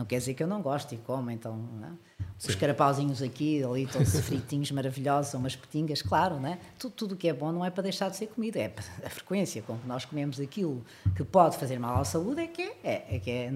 Não 0.01 0.05
quer 0.07 0.17
dizer 0.17 0.33
que 0.33 0.41
eu 0.41 0.47
não 0.47 0.63
gosto 0.63 0.95
e 0.95 0.97
como, 0.97 1.29
então. 1.29 1.63
É? 1.83 2.21
Os 2.49 2.55
carapauzinhos 2.55 3.21
aqui, 3.21 3.63
ali, 3.63 3.85
todos 3.85 4.09
fritinhos 4.25 4.71
maravilhosos, 4.71 5.35
umas 5.35 5.55
petingas, 5.55 6.01
claro, 6.01 6.39
né? 6.39 6.57
tudo, 6.79 6.93
tudo 6.93 7.15
que 7.15 7.29
é 7.29 7.33
bom 7.33 7.51
não 7.51 7.63
é 7.63 7.69
para 7.69 7.83
deixar 7.83 8.09
de 8.09 8.17
ser 8.17 8.25
comida, 8.25 8.57
é 8.57 8.73
a 9.05 9.09
frequência 9.11 9.61
com 9.61 9.77
que 9.77 9.87
nós 9.87 10.03
comemos 10.03 10.39
aquilo 10.39 10.83
que 11.15 11.23
pode 11.23 11.55
fazer 11.55 11.77
mal 11.77 12.01
à 12.01 12.03
saúde 12.03 12.41
é 12.41 12.47
que 12.47 12.63
é, 12.63 12.77
é, 12.83 13.15
é 13.15 13.19
que 13.19 13.29
é 13.29 13.53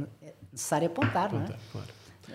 necessário 0.51 0.85
apontar, 0.85 1.33
não 1.33 1.45
é? 1.45 1.57
Claro. 1.71 1.87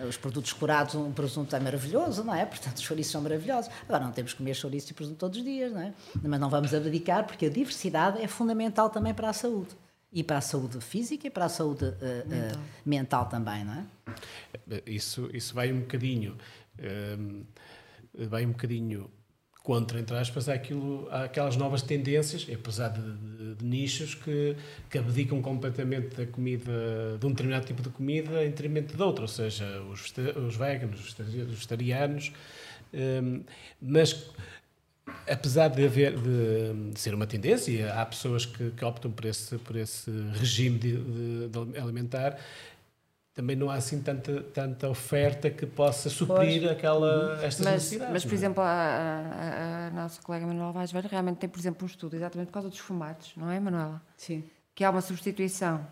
Os 0.09 0.17
produtos 0.17 0.51
curados, 0.51 0.93
um 0.95 1.13
presunto 1.13 1.55
é 1.55 1.59
maravilhoso, 1.61 2.21
não 2.21 2.35
é? 2.35 2.45
Portanto, 2.45 2.77
os 2.77 2.83
chouriços 2.83 3.13
são 3.13 3.21
maravilhosos. 3.21 3.71
Agora, 3.87 4.03
não 4.03 4.11
temos 4.11 4.33
que 4.33 4.39
comer 4.39 4.55
chouriço 4.55 4.91
e 4.91 4.93
presunto 4.93 5.17
todos 5.17 5.37
os 5.37 5.43
dias, 5.45 5.71
não 5.71 5.81
é? 5.81 5.93
Mas 6.21 6.39
não 6.39 6.49
vamos 6.49 6.73
abdicar, 6.73 7.25
porque 7.25 7.45
a 7.45 7.49
diversidade 7.49 8.21
é 8.21 8.27
fundamental 8.27 8.89
também 8.89 9.13
para 9.13 9.29
a 9.29 9.33
saúde 9.33 9.69
e 10.11 10.23
para 10.23 10.37
a 10.37 10.41
saúde 10.41 10.81
física 10.81 11.27
e 11.27 11.29
para 11.29 11.45
a 11.45 11.49
saúde 11.49 11.85
uh, 11.85 12.27
mental. 12.27 12.59
Uh, 12.59 12.89
mental. 12.89 13.25
também, 13.29 13.63
não 13.63 13.73
é? 13.73 14.83
Isso, 14.85 15.29
isso 15.33 15.53
vai 15.53 15.71
um 15.71 15.81
bocadinho, 15.81 16.37
uh, 16.79 17.45
vai 18.27 18.45
um 18.45 18.51
bocadinho 18.51 19.09
contra, 19.63 19.99
entre 19.99 20.15
aspas, 20.17 20.49
aquilo, 20.49 21.07
aquelas 21.11 21.55
novas 21.55 21.83
tendências, 21.83 22.47
apesar 22.51 22.89
de, 22.89 23.01
de, 23.01 23.55
de, 23.55 23.65
nichos 23.65 24.15
que, 24.15 24.55
que 24.89 24.97
abdicam 24.97 25.39
completamente 25.41 26.15
da 26.15 26.25
comida, 26.25 27.17
de 27.19 27.25
um 27.25 27.29
determinado 27.29 27.65
tipo 27.67 27.81
de 27.81 27.89
comida 27.89 28.43
em 28.43 28.49
detrimento 28.49 28.97
de 28.97 29.03
outra, 29.03 29.23
ou 29.23 29.27
seja, 29.27 29.81
os, 29.83 30.11
os 30.47 30.55
veganos, 30.55 30.99
os 30.99 31.13
vegetarianos, 31.13 32.33
um, 32.93 33.43
mas 33.79 34.29
apesar 35.29 35.69
de 35.69 35.85
haver 35.85 36.15
de, 36.15 36.91
de, 36.91 36.99
ser 36.99 37.13
uma 37.13 37.27
tendência, 37.27 37.93
há 37.93 38.05
pessoas 38.05 38.45
que, 38.45 38.71
que, 38.71 38.85
optam 38.85 39.11
por 39.11 39.25
esse, 39.25 39.57
por 39.57 39.75
esse 39.75 40.11
regime 40.33 40.77
de, 40.77 40.97
de, 41.47 41.79
alimentar, 41.79 42.37
também 43.33 43.55
não 43.55 43.69
há 43.69 43.75
assim 43.75 44.01
tanta, 44.01 44.41
tanta 44.41 44.89
oferta 44.89 45.49
que 45.49 45.65
possa 45.65 46.09
suprir 46.09 46.61
pois. 46.61 46.71
aquela, 46.71 47.37
uhum. 47.37 47.43
estas 47.43 47.65
mas, 47.65 47.73
necessidades. 47.73 48.13
Mas, 48.13 48.23
por 48.25 48.31
é? 48.31 48.35
exemplo, 48.35 48.63
a, 48.63 48.67
a, 48.67 49.87
a, 49.87 49.89
nossa 49.91 50.21
colega 50.21 50.45
Manuela 50.45 50.71
Vaz 50.71 50.91
Velho 50.91 51.07
realmente 51.07 51.37
tem, 51.37 51.49
por 51.49 51.59
exemplo, 51.59 51.83
um 51.83 51.87
estudo 51.87 52.15
exatamente 52.15 52.47
por 52.47 52.53
causa 52.53 52.69
dos 52.69 52.79
fumados, 52.79 53.31
não 53.37 53.49
é, 53.49 53.59
Manuela? 53.59 54.01
Sim. 54.17 54.43
Que 54.75 54.83
há 54.83 54.89
uma 54.89 55.01
substituição 55.01 55.87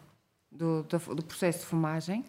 do, 0.52 0.84
do, 0.84 1.16
do 1.16 1.24
processo 1.24 1.60
de 1.60 1.66
fumagem 1.66 2.26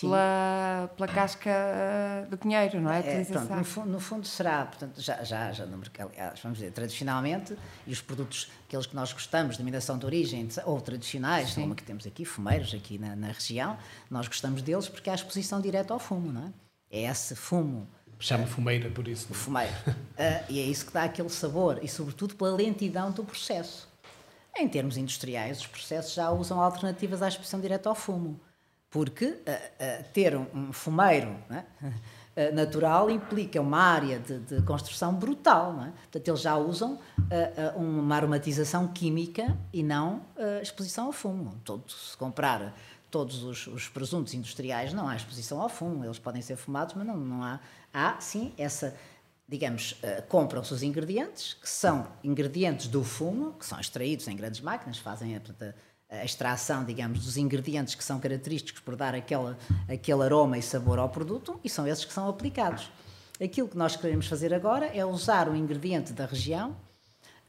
pela, 0.00 0.90
pela 0.96 1.06
casca 1.08 1.50
eh, 1.50 2.26
do 2.30 2.38
pinheiro, 2.38 2.80
não 2.80 2.90
é? 2.90 3.00
é 3.00 3.24
pronto, 3.24 3.54
no, 3.54 3.64
fundo, 3.64 3.90
no, 3.90 4.00
fundo, 4.00 4.26
será, 4.26 4.64
portanto, 4.64 5.00
já, 5.00 5.22
já, 5.22 5.52
já 5.52 5.66
no 5.66 5.76
mercado, 5.76 6.10
vamos 6.42 6.58
dizer, 6.58 6.72
tradicionalmente, 6.72 7.56
e 7.86 7.92
os 7.92 8.00
produtos, 8.00 8.50
aqueles 8.66 8.86
que 8.86 8.96
nós 8.96 9.12
gostamos, 9.12 9.52
de 9.52 9.58
denominação 9.58 9.98
de 9.98 10.06
origem, 10.06 10.48
ou 10.64 10.80
tradicionais, 10.80 11.54
como 11.54 11.74
que 11.74 11.82
temos 11.82 12.06
aqui, 12.06 12.24
fumeiros, 12.24 12.72
aqui 12.72 12.98
na, 12.98 13.14
na, 13.14 13.28
região, 13.28 13.76
nós 14.10 14.26
gostamos 14.26 14.62
deles 14.62 14.88
porque 14.88 15.10
há 15.10 15.14
exposição 15.14 15.60
direta 15.60 15.92
ao 15.92 15.98
fumo, 15.98 16.32
não 16.32 16.46
é? 16.46 16.52
É 16.90 17.10
esse 17.10 17.36
fumo. 17.36 17.86
Chama 18.18 18.46
fumeira 18.46 18.88
por 18.90 19.08
isso. 19.08 19.26
O 19.30 19.32
é? 19.32 19.34
fumeiro. 19.34 19.72
uh, 19.88 20.44
e 20.48 20.58
é 20.58 20.62
isso 20.62 20.86
que 20.86 20.92
dá 20.92 21.04
aquele 21.04 21.28
sabor, 21.28 21.80
e 21.82 21.88
sobretudo 21.88 22.34
pela 22.34 22.54
lentidão 22.56 23.10
do 23.10 23.24
processo. 23.24 23.90
Em 24.56 24.68
termos 24.68 24.96
industriais, 24.96 25.60
os 25.60 25.66
processos 25.66 26.14
já 26.14 26.30
usam 26.30 26.60
alternativas 26.60 27.20
à 27.22 27.28
exposição 27.28 27.60
direta 27.60 27.88
ao 27.88 27.94
fumo 27.94 28.40
porque 28.92 29.24
uh, 29.24 29.30
uh, 29.30 30.04
ter 30.12 30.36
um, 30.36 30.46
um 30.54 30.72
fumeiro 30.72 31.34
uh, 31.50 31.64
natural 32.54 33.10
implica 33.10 33.58
uma 33.58 33.78
área 33.78 34.18
de, 34.18 34.38
de 34.40 34.62
construção 34.62 35.14
brutal. 35.14 35.74
É? 35.82 35.90
Portanto, 36.02 36.28
eles 36.28 36.40
já 36.40 36.56
usam 36.56 36.98
uma 37.76 38.16
aromatização 38.16 38.88
química 38.88 39.56
e 39.72 39.82
não 39.82 40.22
exposição 40.62 41.06
ao 41.06 41.12
fumo. 41.12 41.60
Todo, 41.62 41.90
se 41.90 42.16
comprar 42.16 42.74
todos 43.10 43.42
os, 43.42 43.66
os, 43.66 43.88
presuntos 43.88 44.32
industriais, 44.32 44.94
não 44.94 45.08
há 45.08 45.16
exposição 45.16 45.60
ao 45.60 45.68
fumo. 45.68 46.04
Eles 46.04 46.18
podem 46.18 46.40
ser 46.40 46.56
fumados, 46.56 46.94
mas 46.94 47.06
não, 47.06 47.18
não 47.18 47.42
há. 47.42 47.60
Há, 47.92 48.18
sim, 48.18 48.54
essa 48.56 48.94
digamos, 49.46 50.00
compram-se 50.28 50.72
os 50.72 50.82
ingredientes, 50.82 51.52
que 51.52 51.68
são 51.68 52.08
ingredientes 52.24 52.86
do 52.86 53.04
fumo, 53.04 53.52
que 53.52 53.66
são 53.66 53.78
extraídos 53.78 54.26
em 54.26 54.34
grandes 54.34 54.62
máquinas, 54.62 54.96
fazem 54.96 55.38
portanto, 55.38 55.62
a 55.62 55.74
extração, 56.24 56.84
digamos, 56.84 57.24
dos 57.24 57.36
ingredientes 57.36 57.94
que 57.94 58.04
são 58.04 58.20
característicos 58.20 58.82
por 58.82 58.96
dar 58.96 59.14
aquela, 59.14 59.56
aquele 59.88 60.22
aroma 60.22 60.58
e 60.58 60.62
sabor 60.62 60.98
ao 60.98 61.08
produto 61.08 61.58
e 61.64 61.68
são 61.68 61.86
esses 61.86 62.04
que 62.04 62.12
são 62.12 62.28
aplicados. 62.28 62.90
Aquilo 63.42 63.66
que 63.66 63.76
nós 63.76 63.96
queremos 63.96 64.26
fazer 64.26 64.52
agora 64.52 64.86
é 64.86 65.04
usar 65.04 65.48
o 65.48 65.56
ingrediente 65.56 66.12
da 66.12 66.26
região, 66.26 66.76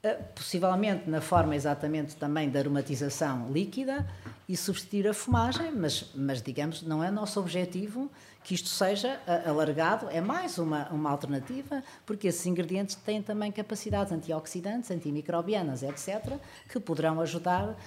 eh, 0.01 0.13
possivelmente 0.13 1.09
na 1.09 1.21
forma 1.21 1.55
exatamente 1.55 2.15
também 2.15 2.49
da 2.49 2.59
aromatização 2.59 3.51
líquida 3.51 4.07
e 4.47 4.57
substituir 4.57 5.07
a 5.07 5.13
fumagem, 5.13 5.71
mas, 5.71 6.09
mas 6.15 6.41
digamos, 6.41 6.81
não 6.81 7.03
é 7.03 7.11
nosso 7.11 7.39
objetivo 7.39 8.09
que 8.43 8.53
isto 8.53 8.69
seja 8.69 9.19
alargado, 9.45 10.09
é 10.09 10.19
mais 10.19 10.57
uma, 10.57 10.89
uma 10.89 11.09
alternativa, 11.09 11.83
porque 12.05 12.27
esses 12.27 12.45
ingredientes 12.45 12.95
têm 12.95 13.21
também 13.21 13.51
capacidades 13.51 14.11
antioxidantes, 14.11 14.91
antimicrobianas, 14.91 15.81
etc., 15.83 16.37
que 16.69 16.79
poderão 16.79 17.21
ajudar 17.21 17.77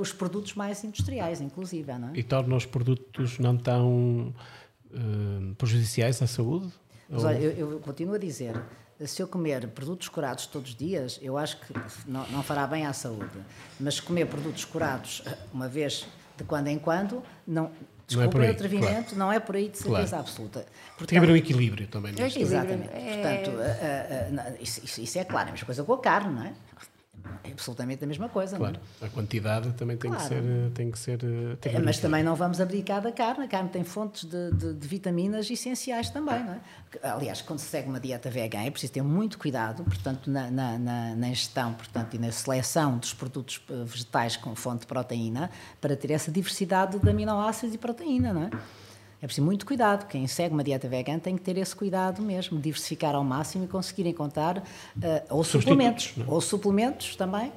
os 0.00 0.12
produtos 0.12 0.54
mais 0.54 0.82
industriais, 0.84 1.40
inclusive. 1.40 1.92
Não 1.92 2.08
é? 2.08 2.12
E 2.14 2.22
torna 2.22 2.56
os 2.56 2.66
produtos 2.66 3.38
não 3.38 3.56
tão 3.56 4.34
uh, 4.90 5.54
prejudiciais 5.56 6.20
à 6.22 6.26
saúde? 6.26 6.72
Mas, 7.08 7.24
olha, 7.24 7.38
eu, 7.38 7.72
eu 7.72 7.80
continuo 7.80 8.14
a 8.14 8.18
dizer, 8.18 8.60
se 9.06 9.22
eu 9.22 9.28
comer 9.28 9.66
produtos 9.68 10.08
curados 10.08 10.46
todos 10.46 10.70
os 10.70 10.76
dias, 10.76 11.18
eu 11.22 11.38
acho 11.38 11.58
que 11.60 11.72
não, 12.06 12.26
não, 12.28 12.42
fará 12.42 12.66
bem 12.66 12.86
à 12.86 12.92
saúde. 12.92 13.38
Mas 13.80 14.00
comer 14.00 14.26
produtos 14.26 14.64
curados 14.64 15.22
uma 15.52 15.68
vez 15.68 16.06
de 16.36 16.44
quando 16.44 16.68
em 16.68 16.78
quando, 16.78 17.22
não, 17.46 17.70
Desculpa 18.08 18.38
não 18.38 18.44
é 18.44 18.48
o 18.48 18.50
atrevimento, 18.52 18.86
claro. 18.90 19.16
não 19.16 19.32
é 19.32 19.38
por 19.38 19.54
aí 19.54 19.68
de 19.68 19.76
certeza 19.76 20.08
claro. 20.08 20.24
absoluta. 20.24 20.60
Portanto, 20.60 20.98
Tem 20.98 21.06
que 21.08 21.16
haver 21.18 21.30
um 21.30 21.36
equilíbrio 21.36 21.86
também. 21.88 22.14
Nisto. 22.14 22.40
Exatamente. 22.40 22.88
É... 22.94 23.12
Portanto, 23.12 23.50
uh, 23.50 24.50
uh, 24.50 24.50
uh, 24.50 24.62
isso, 24.62 25.00
isso, 25.00 25.18
é 25.18 25.24
claro, 25.24 25.48
é 25.48 25.50
a 25.50 25.52
mesma 25.52 25.66
coisa 25.66 25.84
com 25.84 25.92
a 25.92 26.00
carne, 26.00 26.34
não 26.34 26.42
é? 26.42 26.52
É 27.48 27.52
absolutamente 27.52 28.04
a 28.04 28.06
mesma 28.06 28.28
coisa. 28.28 28.56
Claro, 28.56 28.78
é? 29.00 29.06
a 29.06 29.08
quantidade 29.08 29.72
também 29.72 29.96
tem 29.96 30.10
claro. 30.10 30.28
que 30.28 30.34
ser. 30.34 30.70
Tem 30.74 30.90
que 30.90 30.98
ser 30.98 31.18
tem 31.60 31.72
que 31.72 31.78
é, 31.78 31.80
mas 31.80 31.98
também 31.98 32.22
não 32.22 32.34
vamos 32.34 32.60
abdicar 32.60 33.00
da 33.00 33.12
carne. 33.12 33.44
A 33.44 33.48
carne 33.48 33.68
tem 33.68 33.84
fontes 33.84 34.24
de, 34.24 34.52
de, 34.52 34.74
de, 34.74 34.88
vitaminas 34.88 35.50
essenciais 35.50 36.10
também. 36.10 36.42
Não 36.44 36.54
é? 36.54 36.60
Aliás, 37.02 37.42
quando 37.42 37.58
se 37.58 37.66
segue 37.66 37.88
uma 37.88 38.00
dieta 38.00 38.30
vegan, 38.30 38.62
é 38.62 38.70
preciso 38.70 38.92
ter 38.92 39.02
muito 39.02 39.38
cuidado, 39.38 39.84
portanto, 39.84 40.30
na, 40.30 40.50
na, 40.50 40.78
na, 40.78 41.14
na 41.14 41.28
gestão 41.28 41.74
portanto, 41.74 42.14
e 42.14 42.18
na 42.18 42.32
seleção 42.32 42.98
dos 42.98 43.12
produtos 43.12 43.60
eh, 43.70 43.84
vegetais 43.84 44.36
com 44.36 44.54
fonte 44.54 44.80
de 44.80 44.86
proteína, 44.86 45.50
para 45.80 45.96
ter 45.96 46.10
essa 46.10 46.30
diversidade 46.30 46.98
de 46.98 47.10
aminoácidos 47.10 47.74
e 47.74 47.78
proteína, 47.78 48.32
não 48.32 48.44
é? 48.44 48.50
É 49.20 49.26
preciso 49.26 49.44
muito 49.44 49.66
cuidado. 49.66 50.06
Quem 50.06 50.26
segue 50.26 50.54
uma 50.54 50.62
dieta 50.62 50.88
vegana 50.88 51.18
tem 51.18 51.36
que 51.36 51.42
ter 51.42 51.56
esse 51.58 51.74
cuidado 51.74 52.22
mesmo, 52.22 52.58
diversificar 52.58 53.14
ao 53.14 53.24
máximo 53.24 53.64
e 53.64 53.68
conseguir 53.68 54.06
encontrar 54.06 54.58
uh, 54.58 54.62
ou 55.30 55.42
suplementos, 55.42 56.12
não? 56.16 56.26
É? 56.26 56.30
ou 56.30 56.40
suplementos 56.40 57.16
também. 57.16 57.52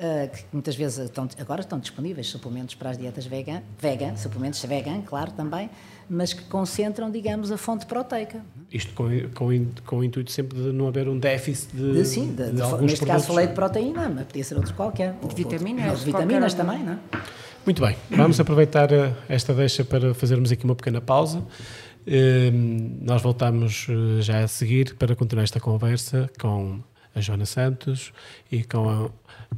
Uh, 0.00 0.30
que 0.34 0.44
muitas 0.50 0.74
vezes 0.74 0.98
estão, 0.98 1.28
agora 1.38 1.60
estão 1.60 1.78
disponíveis 1.78 2.26
suplementos 2.26 2.74
para 2.74 2.88
as 2.88 2.96
dietas 2.96 3.26
vegan, 3.26 3.60
vegan, 3.78 4.16
suplementos 4.16 4.64
vegan, 4.64 5.02
claro, 5.02 5.30
também, 5.32 5.68
mas 6.08 6.32
que 6.32 6.42
concentram, 6.44 7.10
digamos, 7.10 7.52
a 7.52 7.58
fonte 7.58 7.84
proteica. 7.84 8.42
Isto 8.72 8.94
com, 8.94 9.08
com, 9.34 9.66
com 9.84 9.98
o 9.98 10.04
intuito 10.04 10.30
sempre 10.30 10.56
de 10.58 10.72
não 10.72 10.88
haver 10.88 11.06
um 11.06 11.18
déficit 11.18 11.76
de, 11.76 11.92
de 11.92 12.04
sim, 12.06 12.28
de, 12.28 12.46
de, 12.46 12.52
de 12.52 12.62
alguns 12.62 12.92
Neste 12.92 13.04
caso 13.04 13.26
falei 13.26 13.48
de 13.48 13.52
proteína, 13.52 14.08
mas 14.08 14.24
podia 14.24 14.42
ser 14.42 14.56
outro 14.56 14.72
qualquer. 14.72 15.14
De 15.22 15.34
vitaminas. 15.34 15.98
de 15.98 16.04
vitaminas 16.06 16.54
também, 16.54 16.82
não 16.82 16.94
é? 16.94 16.98
Muito 17.64 17.82
bem, 17.82 17.96
vamos 18.10 18.40
aproveitar 18.40 18.90
eh, 18.92 19.12
esta 19.28 19.52
deixa 19.52 19.84
para 19.84 20.14
fazermos 20.14 20.50
aqui 20.50 20.64
uma 20.64 20.74
pequena 20.74 21.00
pausa. 21.00 21.44
Ehm, 22.06 22.98
nós 23.02 23.20
voltamos 23.22 23.86
eh, 23.88 24.22
já 24.22 24.40
a 24.40 24.48
seguir 24.48 24.94
para 24.96 25.14
continuar 25.14 25.44
esta 25.44 25.60
conversa 25.60 26.30
com 26.40 26.80
a 27.14 27.20
Joana 27.20 27.44
Santos 27.44 28.12
e 28.50 28.64
com 28.64 28.88
a, 28.88 29.10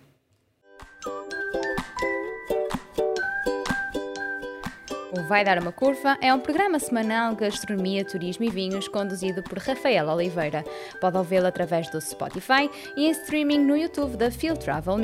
O 5.14 5.20
Vai 5.28 5.44
Dar 5.44 5.58
uma 5.58 5.72
Curva 5.72 6.16
é 6.22 6.32
um 6.32 6.40
programa 6.40 6.78
semanal 6.78 7.34
de 7.34 7.40
gastronomia, 7.40 8.02
turismo 8.02 8.44
e 8.44 8.50
vinhos 8.50 8.88
conduzido 8.88 9.42
por 9.42 9.58
Rafael 9.58 10.08
Oliveira. 10.08 10.64
Pode 11.02 11.18
ouvi-lo 11.18 11.46
através 11.46 11.90
do 11.90 12.00
Spotify 12.00 12.70
e 12.96 13.06
em 13.06 13.10
streaming 13.10 13.58
no 13.58 13.76
YouTube 13.76 14.16
da 14.16 14.30
Field 14.30 14.60
Travel. 14.60 14.96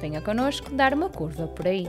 Venha 0.00 0.22
connosco 0.22 0.74
dar 0.74 0.94
uma 0.94 1.10
curva 1.10 1.46
por 1.46 1.66
aí. 1.66 1.86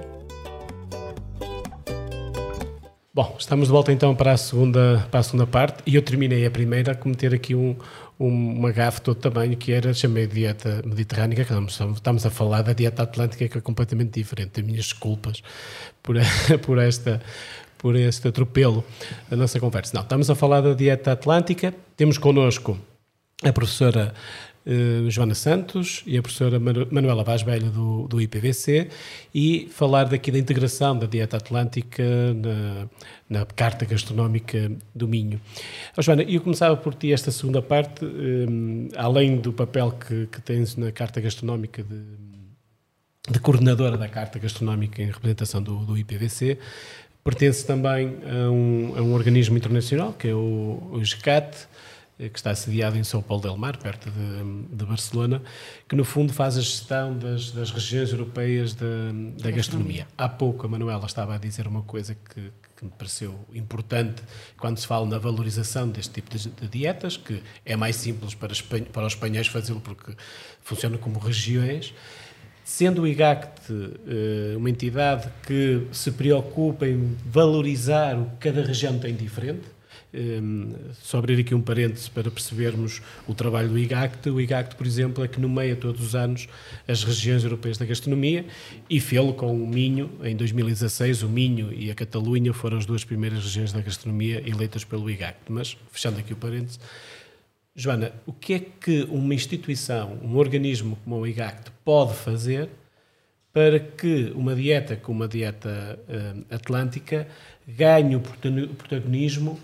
Bom, 3.13 3.35
estamos 3.37 3.67
de 3.67 3.73
volta 3.73 3.91
então 3.91 4.15
para 4.15 4.31
a 4.31 4.37
segunda, 4.37 5.05
para 5.11 5.19
a 5.19 5.23
segunda 5.23 5.45
parte 5.45 5.83
e 5.85 5.95
eu 5.95 6.01
terminei 6.01 6.45
a 6.45 6.49
primeira 6.49 6.93
a 6.93 6.95
cometer 6.95 7.33
aqui 7.33 7.53
um, 7.53 7.75
um, 8.17 8.57
uma 8.57 8.71
gafe 8.71 8.99
de 8.99 9.03
todo 9.03 9.17
tamanho 9.17 9.57
que 9.57 9.73
era, 9.73 9.93
chamei 9.93 10.25
de 10.25 10.35
dieta 10.35 10.81
mediterrânica, 10.85 11.43
que 11.43 11.53
estamos, 11.53 12.25
a 12.25 12.29
falar 12.29 12.61
da 12.61 12.71
dieta 12.71 13.03
atlântica 13.03 13.49
que 13.49 13.57
é 13.57 13.59
completamente 13.59 14.13
diferente. 14.13 14.61
As 14.61 14.65
minhas 14.65 14.85
desculpas 14.85 15.43
por, 16.01 16.15
por, 16.63 16.77
esta, 16.77 17.21
por 17.77 17.97
este 17.97 18.29
atropelo 18.29 18.81
da 19.29 19.35
nossa 19.35 19.59
conversa. 19.59 19.91
Não, 19.93 20.03
estamos 20.03 20.29
a 20.29 20.35
falar 20.35 20.61
da 20.61 20.73
dieta 20.73 21.11
atlântica, 21.11 21.75
temos 21.97 22.17
connosco 22.17 22.79
a 23.43 23.51
professora 23.51 24.13
uh, 24.65 25.09
Joana 25.09 25.35
Santos 25.35 26.03
e 26.05 26.17
a 26.17 26.21
professora 26.21 26.59
Manuela 26.59 27.23
Vaz 27.23 27.41
Velho 27.41 27.69
do, 27.69 28.07
do 28.07 28.21
IPVC 28.21 28.89
e 29.33 29.69
falar 29.71 30.05
daqui 30.05 30.31
da 30.31 30.37
integração 30.37 30.97
da 30.97 31.05
dieta 31.05 31.37
atlântica 31.37 32.03
na, 32.33 32.87
na 33.29 33.45
Carta 33.45 33.85
Gastronómica 33.85 34.71
do 34.93 35.07
Minho. 35.07 35.39
Oh, 35.97 36.01
Joana, 36.01 36.23
eu 36.23 36.41
começava 36.41 36.75
por 36.75 36.93
ti 36.93 37.13
esta 37.13 37.31
segunda 37.31 37.61
parte, 37.61 38.03
um, 38.03 38.89
eh, 38.91 38.97
além 38.97 39.37
do 39.37 39.53
papel 39.53 39.91
que, 39.91 40.27
que 40.27 40.41
tens 40.41 40.75
na 40.75 40.91
Carta 40.91 41.21
Gastronómica 41.21 41.83
de, 41.83 42.01
de 43.31 43.39
coordenadora 43.39 43.97
da 43.97 44.07
Carta 44.07 44.39
Gastronómica 44.39 45.01
em 45.01 45.07
representação 45.07 45.61
do, 45.61 45.77
do 45.79 45.97
IPVC, 45.97 46.57
pertence 47.23 47.65
também 47.65 48.17
a 48.25 48.49
um, 48.49 48.93
a 48.97 49.01
um, 49.01 49.13
organismo 49.13 49.57
internacional, 49.57 50.13
que 50.13 50.27
é 50.27 50.33
o, 50.33 50.89
o 50.91 50.99
GCAT, 51.03 51.55
eh, 51.55 51.65
que 52.29 52.37
está 52.37 52.53
sediado 52.53 52.97
em 52.97 53.03
São 53.03 53.21
Paulo 53.21 53.41
del 53.41 53.57
Mar, 53.57 53.77
perto 53.77 54.09
de, 54.11 54.75
de 54.75 54.85
Barcelona, 54.85 55.41
que 55.87 55.95
no 55.95 56.03
fundo 56.03 56.31
faz 56.31 56.57
a 56.57 56.61
gestão 56.61 57.17
das, 57.17 57.51
das 57.51 57.71
regiões 57.71 58.11
europeias 58.11 58.73
da, 58.73 58.85
da 59.41 59.51
gastronomia. 59.51 60.07
Há 60.17 60.29
pouco 60.29 60.65
a 60.65 60.69
Manuela 60.69 61.05
estava 61.05 61.35
a 61.35 61.37
dizer 61.37 61.67
uma 61.67 61.81
coisa 61.81 62.15
que, 62.15 62.51
que 62.77 62.85
me 62.85 62.91
pareceu 62.91 63.39
importante 63.53 64.21
quando 64.57 64.77
se 64.77 64.87
fala 64.87 65.05
na 65.07 65.17
valorização 65.17 65.89
deste 65.89 66.13
tipo 66.13 66.35
de, 66.35 66.49
de 66.49 66.67
dietas, 66.67 67.17
que 67.17 67.41
é 67.65 67.75
mais 67.75 67.95
simples 67.95 68.33
para, 68.33 68.53
para 68.91 69.05
os 69.05 69.13
espanhóis 69.13 69.47
fazê-lo 69.47 69.81
porque 69.81 70.13
funciona 70.61 70.97
como 70.97 71.19
regiões. 71.19 71.93
Sendo 72.63 73.01
o 73.01 73.07
IGACT 73.07 73.71
uh, 73.71 74.57
uma 74.57 74.69
entidade 74.69 75.27
que 75.45 75.87
se 75.91 76.11
preocupa 76.11 76.87
em 76.87 77.17
valorizar 77.25 78.15
o 78.17 78.25
que 78.31 78.49
cada 78.49 78.63
região 78.63 78.97
tem 78.99 79.15
diferente, 79.15 79.63
só 81.01 81.19
abrir 81.19 81.39
aqui 81.39 81.55
um 81.55 81.61
parêntese 81.61 82.09
para 82.09 82.29
percebermos 82.29 83.01
o 83.27 83.33
trabalho 83.33 83.69
do 83.69 83.79
IGACT. 83.79 84.29
O 84.29 84.41
IGACT, 84.41 84.75
por 84.75 84.85
exemplo, 84.85 85.23
é 85.23 85.27
que 85.27 85.39
nomeia 85.39 85.75
todos 85.75 86.01
os 86.01 86.15
anos 86.15 86.47
as 86.87 87.03
regiões 87.03 87.43
europeias 87.43 87.77
da 87.77 87.85
gastronomia 87.85 88.45
e 88.89 88.99
fê-lo 88.99 89.33
com 89.33 89.55
o 89.55 89.67
Minho. 89.67 90.11
Em 90.23 90.35
2016, 90.35 91.23
o 91.23 91.29
Minho 91.29 91.73
e 91.73 91.89
a 91.89 91.95
Catalunha 91.95 92.53
foram 92.53 92.77
as 92.77 92.85
duas 92.85 93.03
primeiras 93.03 93.43
regiões 93.43 93.71
da 93.71 93.81
gastronomia 93.81 94.43
eleitas 94.45 94.83
pelo 94.83 95.09
IGACT. 95.09 95.39
Mas, 95.49 95.77
fechando 95.91 96.19
aqui 96.19 96.33
o 96.33 96.37
parêntese, 96.37 96.79
Joana, 97.73 98.11
o 98.25 98.33
que 98.33 98.53
é 98.53 98.59
que 98.59 99.07
uma 99.09 99.33
instituição, 99.33 100.19
um 100.21 100.35
organismo 100.35 100.97
como 101.03 101.17
o 101.17 101.25
IGACT 101.25 101.71
pode 101.85 102.15
fazer 102.15 102.69
para 103.53 103.79
que 103.79 104.31
uma 104.35 104.55
dieta 104.55 104.95
como 104.95 105.23
a 105.23 105.27
dieta 105.27 105.99
uh, 106.07 106.53
atlântica 106.53 107.27
ganhe 107.67 108.15
o 108.15 108.21
protagonismo 108.21 109.59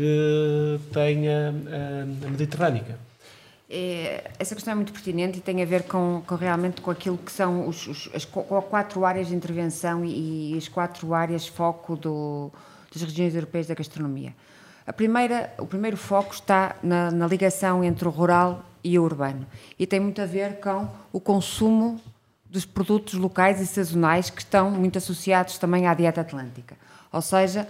que 0.00 0.80
tenha 0.94 1.54
a, 1.68 2.02
a 2.26 2.30
mediterrânica. 2.30 2.98
É, 3.68 4.30
essa 4.38 4.54
questão 4.54 4.72
é 4.72 4.74
muito 4.74 4.92
pertinente 4.92 5.38
e 5.38 5.40
tem 5.42 5.62
a 5.62 5.66
ver 5.66 5.82
com, 5.82 6.22
com 6.26 6.34
realmente 6.34 6.80
com 6.80 6.90
aquilo 6.90 7.18
que 7.18 7.30
são 7.30 7.68
os, 7.68 7.86
os, 7.86 8.10
as 8.14 8.24
quatro 8.24 9.04
áreas 9.04 9.28
de 9.28 9.34
intervenção 9.34 10.02
e, 10.04 10.54
e 10.54 10.58
as 10.58 10.68
quatro 10.68 11.12
áreas 11.12 11.46
foco 11.46 11.96
do, 11.96 12.50
das 12.90 13.02
regiões 13.02 13.34
europeias 13.34 13.66
da 13.66 13.74
gastronomia. 13.74 14.34
A 14.86 14.92
primeira, 14.92 15.52
o 15.58 15.66
primeiro 15.66 15.98
foco 15.98 16.32
está 16.32 16.76
na, 16.82 17.10
na 17.10 17.26
ligação 17.26 17.84
entre 17.84 18.08
o 18.08 18.10
rural 18.10 18.64
e 18.82 18.98
o 18.98 19.02
urbano 19.02 19.46
e 19.78 19.86
tem 19.86 20.00
muito 20.00 20.22
a 20.22 20.26
ver 20.26 20.60
com 20.60 20.88
o 21.12 21.20
consumo 21.20 22.00
dos 22.48 22.64
produtos 22.64 23.14
locais 23.14 23.60
e 23.60 23.66
sazonais 23.66 24.30
que 24.30 24.40
estão 24.40 24.70
muito 24.70 24.96
associados 24.96 25.58
também 25.58 25.86
à 25.86 25.92
dieta 25.92 26.22
atlântica. 26.22 26.74
Ou 27.12 27.20
seja, 27.20 27.68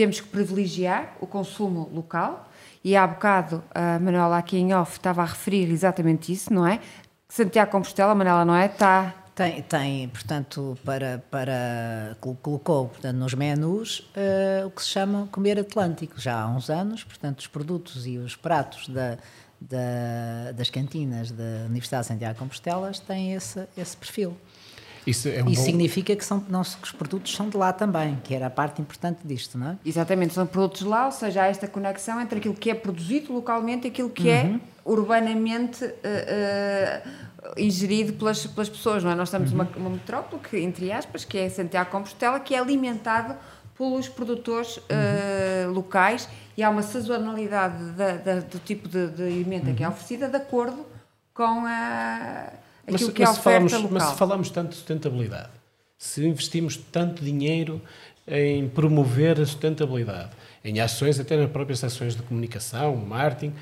temos 0.00 0.18
que 0.18 0.28
privilegiar 0.28 1.14
o 1.20 1.26
consumo 1.26 1.90
local 1.92 2.48
e 2.82 2.96
há 2.96 3.06
bocado 3.06 3.62
a 3.74 3.98
Manuela 3.98 4.38
aqui 4.38 4.56
em 4.56 4.72
off 4.72 4.96
estava 4.96 5.20
a 5.20 5.26
referir 5.26 5.70
exatamente 5.70 6.32
isso, 6.32 6.50
não 6.50 6.66
é? 6.66 6.80
Santiago 7.28 7.70
Compostela, 7.70 8.14
Manuela, 8.14 8.42
não 8.42 8.54
é? 8.54 8.64
Está... 8.64 9.14
Tem, 9.34 9.60
tem, 9.60 10.08
portanto, 10.08 10.78
para, 10.86 11.22
para 11.30 12.16
colocou 12.18 12.88
portanto, 12.88 13.16
nos 13.16 13.34
menus 13.34 14.10
uh, 14.16 14.68
o 14.68 14.70
que 14.70 14.82
se 14.82 14.88
chama 14.88 15.28
comer 15.30 15.58
atlântico, 15.58 16.18
já 16.18 16.40
há 16.40 16.48
uns 16.48 16.70
anos, 16.70 17.04
portanto, 17.04 17.40
os 17.40 17.46
produtos 17.46 18.06
e 18.06 18.16
os 18.16 18.34
pratos 18.34 18.88
da, 18.88 19.18
da, 19.60 20.52
das 20.56 20.70
cantinas 20.70 21.30
da 21.30 21.66
Universidade 21.66 22.04
de 22.04 22.08
Santiago 22.08 22.38
Compostela 22.38 22.90
têm 23.06 23.34
esse, 23.34 23.68
esse 23.76 23.94
perfil. 23.98 24.34
Isso, 25.06 25.28
é 25.28 25.42
um 25.42 25.48
Isso 25.48 25.60
bom... 25.60 25.66
significa 25.66 26.14
que, 26.14 26.24
são, 26.24 26.44
não, 26.48 26.62
que 26.62 26.84
os 26.84 26.92
produtos 26.92 27.34
são 27.34 27.48
de 27.48 27.56
lá 27.56 27.72
também, 27.72 28.18
que 28.22 28.34
era 28.34 28.46
a 28.46 28.50
parte 28.50 28.80
importante 28.82 29.20
disto, 29.24 29.56
não 29.56 29.70
é? 29.70 29.76
Exatamente, 29.84 30.34
são 30.34 30.46
produtos 30.46 30.80
de 30.80 30.86
lá, 30.86 31.06
ou 31.06 31.12
seja, 31.12 31.42
há 31.42 31.46
esta 31.46 31.66
conexão 31.66 32.20
entre 32.20 32.38
aquilo 32.38 32.54
que 32.54 32.70
é 32.70 32.74
produzido 32.74 33.32
localmente 33.32 33.86
e 33.86 33.90
aquilo 33.90 34.10
que 34.10 34.28
é 34.28 34.42
uhum. 34.42 34.56
é 34.56 34.60
urbanamente 34.84 35.84
uh, 35.84 35.88
uh, 35.88 37.54
ingerido 37.56 38.12
pelas, 38.14 38.46
pelas 38.46 38.68
pessoas, 38.68 39.02
não 39.02 39.10
é? 39.10 39.14
Nós 39.14 39.28
estamos 39.28 39.52
numa 39.52 39.64
uhum. 39.64 39.70
uma 39.76 39.90
metrópole, 39.90 40.42
que, 40.42 40.58
entre 40.58 40.92
aspas, 40.92 41.24
que 41.24 41.38
é 41.38 41.48
Santiago 41.48 41.90
Compostela, 41.90 42.38
que 42.38 42.54
é 42.54 42.58
alimentado 42.58 43.36
pelos 43.76 44.08
produtores 44.08 44.76
uhum. 44.76 45.70
uh, 45.70 45.72
locais 45.72 46.28
e 46.56 46.62
há 46.62 46.68
uma 46.68 46.82
sazonalidade 46.82 47.92
da, 47.92 48.16
da, 48.16 48.40
do 48.40 48.58
tipo 48.58 48.86
de, 48.86 49.08
de 49.08 49.22
alimento 49.22 49.68
uhum. 49.68 49.74
que 49.74 49.82
é 49.82 49.86
uhum. 49.86 49.92
oferecida 49.94 50.28
de 50.28 50.36
acordo 50.36 50.84
com 51.32 51.64
a, 51.66 52.52
aquilo 52.86 53.08
mas, 53.08 53.14
que 53.14 53.22
é 53.22 53.26
a 53.26 53.30
oferta 53.30 53.68
falamos, 53.68 53.72
local. 53.72 53.90
Mas 53.90 54.02
se 54.04 54.14
falamos 54.16 54.50
tanto 54.50 54.68
de 54.70 54.74
sustentabilidade, 54.76 55.50
se 55.98 56.26
investimos 56.26 56.76
tanto 56.76 57.22
dinheiro 57.22 57.80
em 58.26 58.68
promover 58.68 59.40
a 59.40 59.46
sustentabilidade, 59.46 60.30
em 60.64 60.80
ações, 60.80 61.18
até 61.18 61.36
nas 61.36 61.50
próprias 61.50 61.82
ações 61.82 62.14
de 62.14 62.22
comunicação, 62.22 62.96
marketing, 62.96 63.54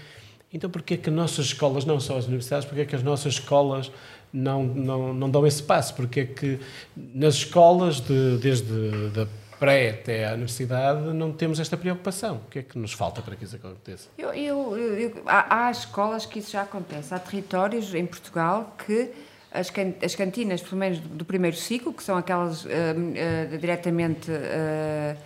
então 0.52 0.70
porquê 0.70 0.96
que 0.96 1.08
as 1.10 1.14
nossas 1.14 1.46
escolas, 1.46 1.84
não 1.84 2.00
só 2.00 2.16
as 2.16 2.26
universidades, 2.26 2.66
porquê 2.66 2.84
que 2.84 2.96
as 2.96 3.02
nossas 3.02 3.34
escolas 3.34 3.90
não, 4.32 4.64
não, 4.64 5.14
não 5.14 5.30
dão 5.30 5.46
esse 5.46 5.62
passo? 5.62 5.94
Porquê 5.94 6.24
que 6.24 6.58
nas 6.96 7.34
escolas, 7.34 8.00
de, 8.00 8.38
desde 8.38 9.10
da 9.10 9.26
pré 9.58 9.90
até 9.90 10.28
à 10.28 10.32
universidade, 10.32 11.00
não 11.12 11.32
temos 11.32 11.58
esta 11.60 11.76
preocupação? 11.76 12.36
O 12.46 12.50
que 12.50 12.58
é 12.60 12.62
que 12.62 12.78
nos 12.78 12.92
falta 12.92 13.20
para 13.20 13.36
que 13.36 13.44
isso 13.44 13.56
aconteça? 13.56 14.08
Eu, 14.16 14.32
eu, 14.32 14.76
eu, 14.76 15.22
há, 15.26 15.66
há 15.66 15.70
escolas 15.70 16.24
que 16.24 16.38
isso 16.38 16.52
já 16.52 16.62
acontece. 16.62 17.12
Há 17.12 17.18
territórios 17.18 17.94
em 17.94 18.06
Portugal 18.06 18.74
que 18.86 19.10
as, 19.52 19.72
as 20.02 20.14
cantinas, 20.14 20.62
pelo 20.62 20.76
menos 20.76 21.00
do, 21.00 21.08
do 21.08 21.24
primeiro 21.24 21.56
ciclo, 21.56 21.92
que 21.92 22.02
são 22.02 22.16
aquelas 22.16 22.64
uh, 22.64 22.68
uh, 22.68 23.58
diretamente 23.58 24.30
uh, 24.30 25.16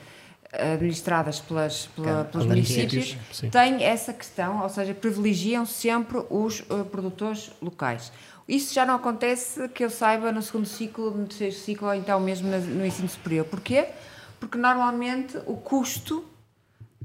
administradas 0.75 1.41
pelas, 1.41 1.87
pela, 1.87 2.25
pelos 2.25 2.47
municípios, 2.47 3.17
têm 3.51 3.83
essa 3.83 4.13
questão, 4.13 4.63
ou 4.63 4.69
seja, 4.69 4.93
privilegiam 4.93 5.65
sempre 5.65 6.23
os 6.29 6.61
produtores 6.91 7.51
locais. 7.61 8.13
Isso 8.47 8.75
já 8.75 8.85
não 8.85 8.97
acontece, 8.97 9.67
que 9.69 9.83
eu 9.83 9.89
saiba, 9.89 10.31
no 10.31 10.43
segundo 10.43 10.67
ciclo, 10.67 11.11
no 11.11 11.27
terceiro 11.27 11.55
ciclo 11.55 11.89
ou 11.89 11.95
então 11.95 12.21
mesmo 12.21 12.51
no 12.51 12.85
ensino 12.85 13.09
superior. 13.09 13.47
Porquê? 13.47 13.87
Porque 14.43 14.59
normalmente 14.59 15.39
o 15.47 15.57
custo 15.57 16.25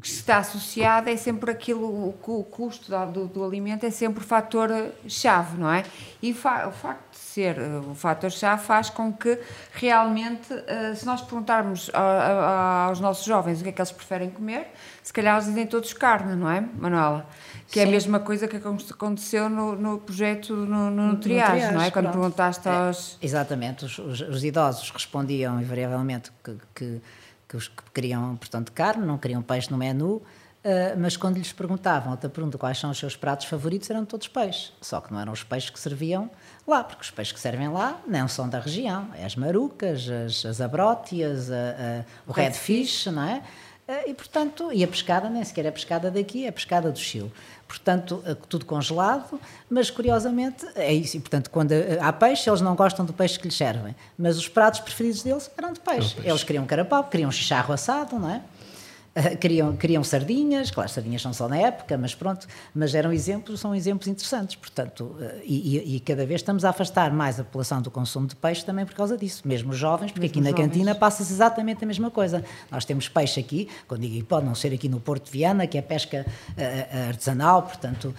que 0.01 0.07
está 0.07 0.37
associado 0.37 1.07
é 1.07 1.15
sempre 1.15 1.51
aquilo, 1.51 2.09
o, 2.09 2.43
custo 2.43 2.91
do, 3.11 3.27
do 3.27 3.43
alimento 3.43 3.85
é 3.85 3.91
sempre 3.91 4.23
o 4.23 4.25
fator-chave, 4.25 5.55
não 5.55 5.71
é? 5.71 5.83
E 6.19 6.33
fa, 6.33 6.67
o 6.67 6.71
facto 6.71 7.11
de 7.11 7.17
ser 7.17 7.59
eh, 7.59 7.77
o 7.77 7.93
fator-chave 7.93 8.63
faz 8.63 8.89
com 8.89 9.13
que 9.13 9.39
realmente, 9.73 10.51
eh, 10.65 10.95
se 10.95 11.05
nós 11.05 11.21
perguntarmos 11.21 11.91
aos 11.93 12.99
nossos 12.99 13.23
jovens 13.23 13.59
o 13.59 13.63
que 13.63 13.69
é 13.69 13.71
que 13.71 13.81
eles 13.81 13.91
preferem 13.91 14.31
comer, 14.31 14.71
se 15.03 15.13
calhar 15.13 15.35
eles 15.35 15.45
dizem 15.45 15.67
todos 15.67 15.93
carne, 15.93 16.35
não 16.35 16.49
é, 16.49 16.61
Manuela? 16.61 17.27
Que 17.67 17.75
Sim. 17.75 17.79
é 17.81 17.83
a 17.83 17.91
mesma 17.91 18.19
coisa 18.19 18.47
que 18.47 18.57
aconteceu 18.57 19.47
no, 19.47 19.75
no 19.75 19.99
projeto 19.99 20.55
no, 20.55 20.89
no, 20.89 21.07
no 21.09 21.17
triage, 21.17 21.71
não 21.71 21.81
é? 21.81 21.91
Quando 21.91 22.05
pronto. 22.05 22.19
perguntaste 22.19 22.67
é, 22.67 22.71
aos... 22.71 23.17
É, 23.21 23.25
exatamente, 23.25 23.85
os, 23.85 23.99
os, 23.99 24.21
os, 24.21 24.43
idosos 24.43 24.89
respondiam 24.89 25.61
invariavelmente 25.61 26.31
que, 26.43 26.57
que 26.73 27.01
que 27.47 27.55
os 27.55 27.67
que 27.67 27.83
queriam, 27.93 28.35
portanto, 28.35 28.71
carne, 28.71 29.05
não 29.05 29.17
queriam 29.17 29.41
peixe 29.41 29.71
no 29.71 29.77
menu, 29.77 30.21
Uh, 30.67 30.99
mas 30.99 31.15
quando 31.15 31.37
lhes 31.37 31.53
perguntavam, 31.53 32.11
outra 32.11 32.29
pergunta, 32.29 32.57
quais 32.57 32.77
são 32.77 32.89
os 32.89 32.97
seus 32.97 33.15
pratos 33.15 33.45
favoritos, 33.45 33.89
eram 33.89 34.03
todos 34.03 34.27
peixes. 34.27 34.73
Só 34.81 34.99
que 34.99 35.13
não 35.13 35.19
eram 35.19 35.31
os 35.31 35.41
peixes 35.41 35.69
que 35.69 35.79
serviam 35.79 36.29
lá, 36.67 36.83
porque 36.83 37.03
os 37.03 37.11
peixes 37.11 37.31
que 37.31 37.39
servem 37.39 37.69
lá 37.69 38.01
não 38.05 38.27
são 38.27 38.49
da 38.49 38.59
região. 38.59 39.07
É 39.15 39.23
as 39.23 39.37
marucas, 39.37 40.09
as, 40.09 40.45
as 40.45 40.59
abrótias, 40.59 41.49
a, 41.49 41.55
a, 41.55 42.05
o 42.27 42.33
redfish, 42.33 43.05
não 43.05 43.23
é? 43.23 43.43
Uh, 43.87 44.09
e, 44.09 44.13
portanto, 44.13 44.69
e 44.73 44.83
a 44.83 44.87
pescada 44.89 45.29
nem 45.29 45.41
sequer 45.41 45.67
é 45.67 45.71
pescada 45.71 46.11
daqui, 46.11 46.45
é 46.45 46.51
pescada 46.51 46.91
do 46.91 46.99
Chile. 46.99 47.31
Portanto, 47.67 48.23
uh, 48.25 48.35
tudo 48.47 48.65
congelado, 48.65 49.39
mas 49.69 49.89
curiosamente 49.89 50.65
é 50.75 50.93
isso. 50.93 51.17
E, 51.17 51.19
portanto, 51.19 51.49
quando 51.49 51.73
há 52.01 52.13
peixe, 52.13 52.49
eles 52.49 52.61
não 52.61 52.75
gostam 52.75 53.05
do 53.05 53.11
peixe 53.11 53.37
que 53.37 53.45
lhes 53.47 53.57
servem. 53.57 53.95
Mas 54.17 54.37
os 54.37 54.47
pratos 54.47 54.79
preferidos 54.79 55.21
deles 55.21 55.51
eram 55.57 55.73
de 55.73 55.79
peixe. 55.79 56.15
peixe. 56.15 56.29
Eles 56.29 56.43
queriam 56.43 56.65
carapau, 56.65 57.03
queriam 57.03 57.31
chicharro 57.31 57.73
assado, 57.73 58.17
não 58.17 58.29
é? 58.29 58.41
queriam, 59.39 59.75
queriam 59.75 60.03
sardinhas, 60.03 60.71
claro, 60.71 60.89
sardinhas 60.89 61.21
são 61.21 61.33
só 61.33 61.47
na 61.47 61.57
época, 61.57 61.97
mas 61.97 62.13
pronto, 62.13 62.47
mas 62.73 62.93
eram 62.93 63.11
exemplos, 63.11 63.59
são 63.59 63.73
exemplos 63.73 64.07
interessantes, 64.07 64.55
portanto, 64.55 65.15
eh, 65.19 65.41
e, 65.43 65.95
e, 65.95 65.99
cada 65.99 66.25
vez 66.25 66.41
estamos 66.41 66.63
a 66.63 66.69
afastar 66.69 67.11
mais 67.11 67.39
a 67.39 67.43
população 67.43 67.81
do 67.81 67.89
consumo 67.89 68.27
de 68.27 68.35
peixe 68.35 68.65
também 68.65 68.85
por 68.85 68.93
causa 68.93 69.17
disso, 69.17 69.41
mesmo 69.45 69.71
os 69.71 69.77
jovens, 69.77 70.11
porque 70.11 70.21
mesmo 70.21 70.31
aqui 70.31 70.41
na 70.41 70.49
jovens. 70.51 70.73
cantina 70.73 70.95
passa-se 70.95 71.31
exatamente 71.31 71.83
a 71.83 71.87
mesma 71.87 72.11
coisa. 72.11 72.43
Nós 72.71 72.85
temos 72.85 73.07
peixe 73.09 73.39
aqui, 73.39 73.67
quando 73.87 74.01
digo 74.01 74.25
pode 74.25 74.45
não 74.45 74.55
ser 74.55 74.73
aqui 74.73 74.89
no 74.89 74.99
Porto 74.99 75.25
de 75.25 75.31
Viana, 75.31 75.67
que 75.67 75.77
é 75.77 75.81
pesca 75.81 76.25
uh, 76.25 77.09
artesanal, 77.09 77.63
portanto, 77.63 78.13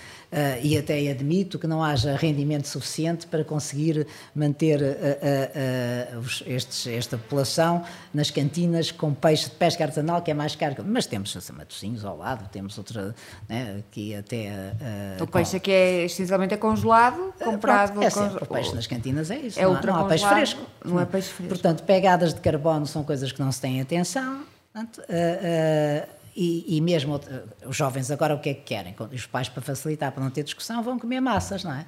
e 0.63 0.77
até 0.77 1.11
admito 1.11 1.59
que 1.59 1.67
não 1.67 1.83
haja 1.83 2.17
rendimento 2.17 2.67
suficiente 2.67 3.27
para 3.27 3.43
conseguir 3.45 4.07
manter 4.35 4.81
uh, 4.81 6.25
estes, 6.47 6.87
esta 6.87 7.17
população 7.17 7.83
nas 8.13 8.31
cantinas 8.31 8.91
com 8.91 9.15
peixe 9.15 9.45
de 9.45 9.57
pesca 9.57 9.85
artesanal, 9.85 10.23
que 10.23 10.31
é 10.31 10.35
mais 10.35 10.55
caro 10.55 10.69
mas 10.85 11.07
temos 11.07 11.37
assim, 11.37 11.53
Matosinhos 11.53 12.05
ao 12.05 12.17
lado, 12.17 12.49
temos 12.51 12.77
outra, 12.79 13.15
né, 13.49 13.77
aqui 13.79 14.15
até... 14.15 14.75
O 15.21 15.27
peixe 15.27 15.57
aqui 15.57 15.71
é 15.71 16.05
essencialmente 16.05 16.55
é 16.55 16.57
congelado, 16.57 17.33
eh, 17.41 17.45
comprado... 17.45 17.93
Pronto, 17.93 18.07
é 18.07 18.11
sempre, 18.11 18.45
o 18.45 18.47
peixe 18.47 18.75
nas 18.75 18.87
cantinas 18.87 19.31
é 19.31 19.37
isso, 19.39 19.59
é 19.59 19.65
não, 19.65 19.81
não 19.81 19.97
há 19.97 20.05
peixe 20.05 20.27
fresco. 20.27 20.61
Não 20.85 21.01
é 21.01 21.05
peixe 21.05 21.29
fresco. 21.29 21.49
Portanto, 21.49 21.83
pegadas 21.85 22.35
de 22.35 22.41
carbono 22.41 22.87
são 22.87 23.03
coisas 23.03 23.33
que 23.33 23.41
não 23.41 23.51
se 23.51 23.61
têm 23.61 23.81
atenção, 23.81 24.45
portanto, 24.73 24.99
uh, 24.99 25.03
uh, 25.03 26.18
e, 26.41 26.77
e, 26.77 26.81
mesmo 26.81 27.21
os 27.67 27.77
jovens 27.77 28.13
agora 28.13 28.33
o 28.33 28.39
que 28.39 28.51
é 28.51 28.55
que 28.55 28.61
querem? 28.61 28.95
Os 29.13 29.27
pais, 29.27 29.49
para 29.49 29.61
facilitar, 29.61 30.13
para 30.13 30.23
não 30.23 30.31
ter 30.31 30.45
discussão, 30.45 30.81
vão 30.85 30.97
comer 30.97 31.21
massas, 31.21 31.65
não 31.65 31.73
é? 31.73 31.85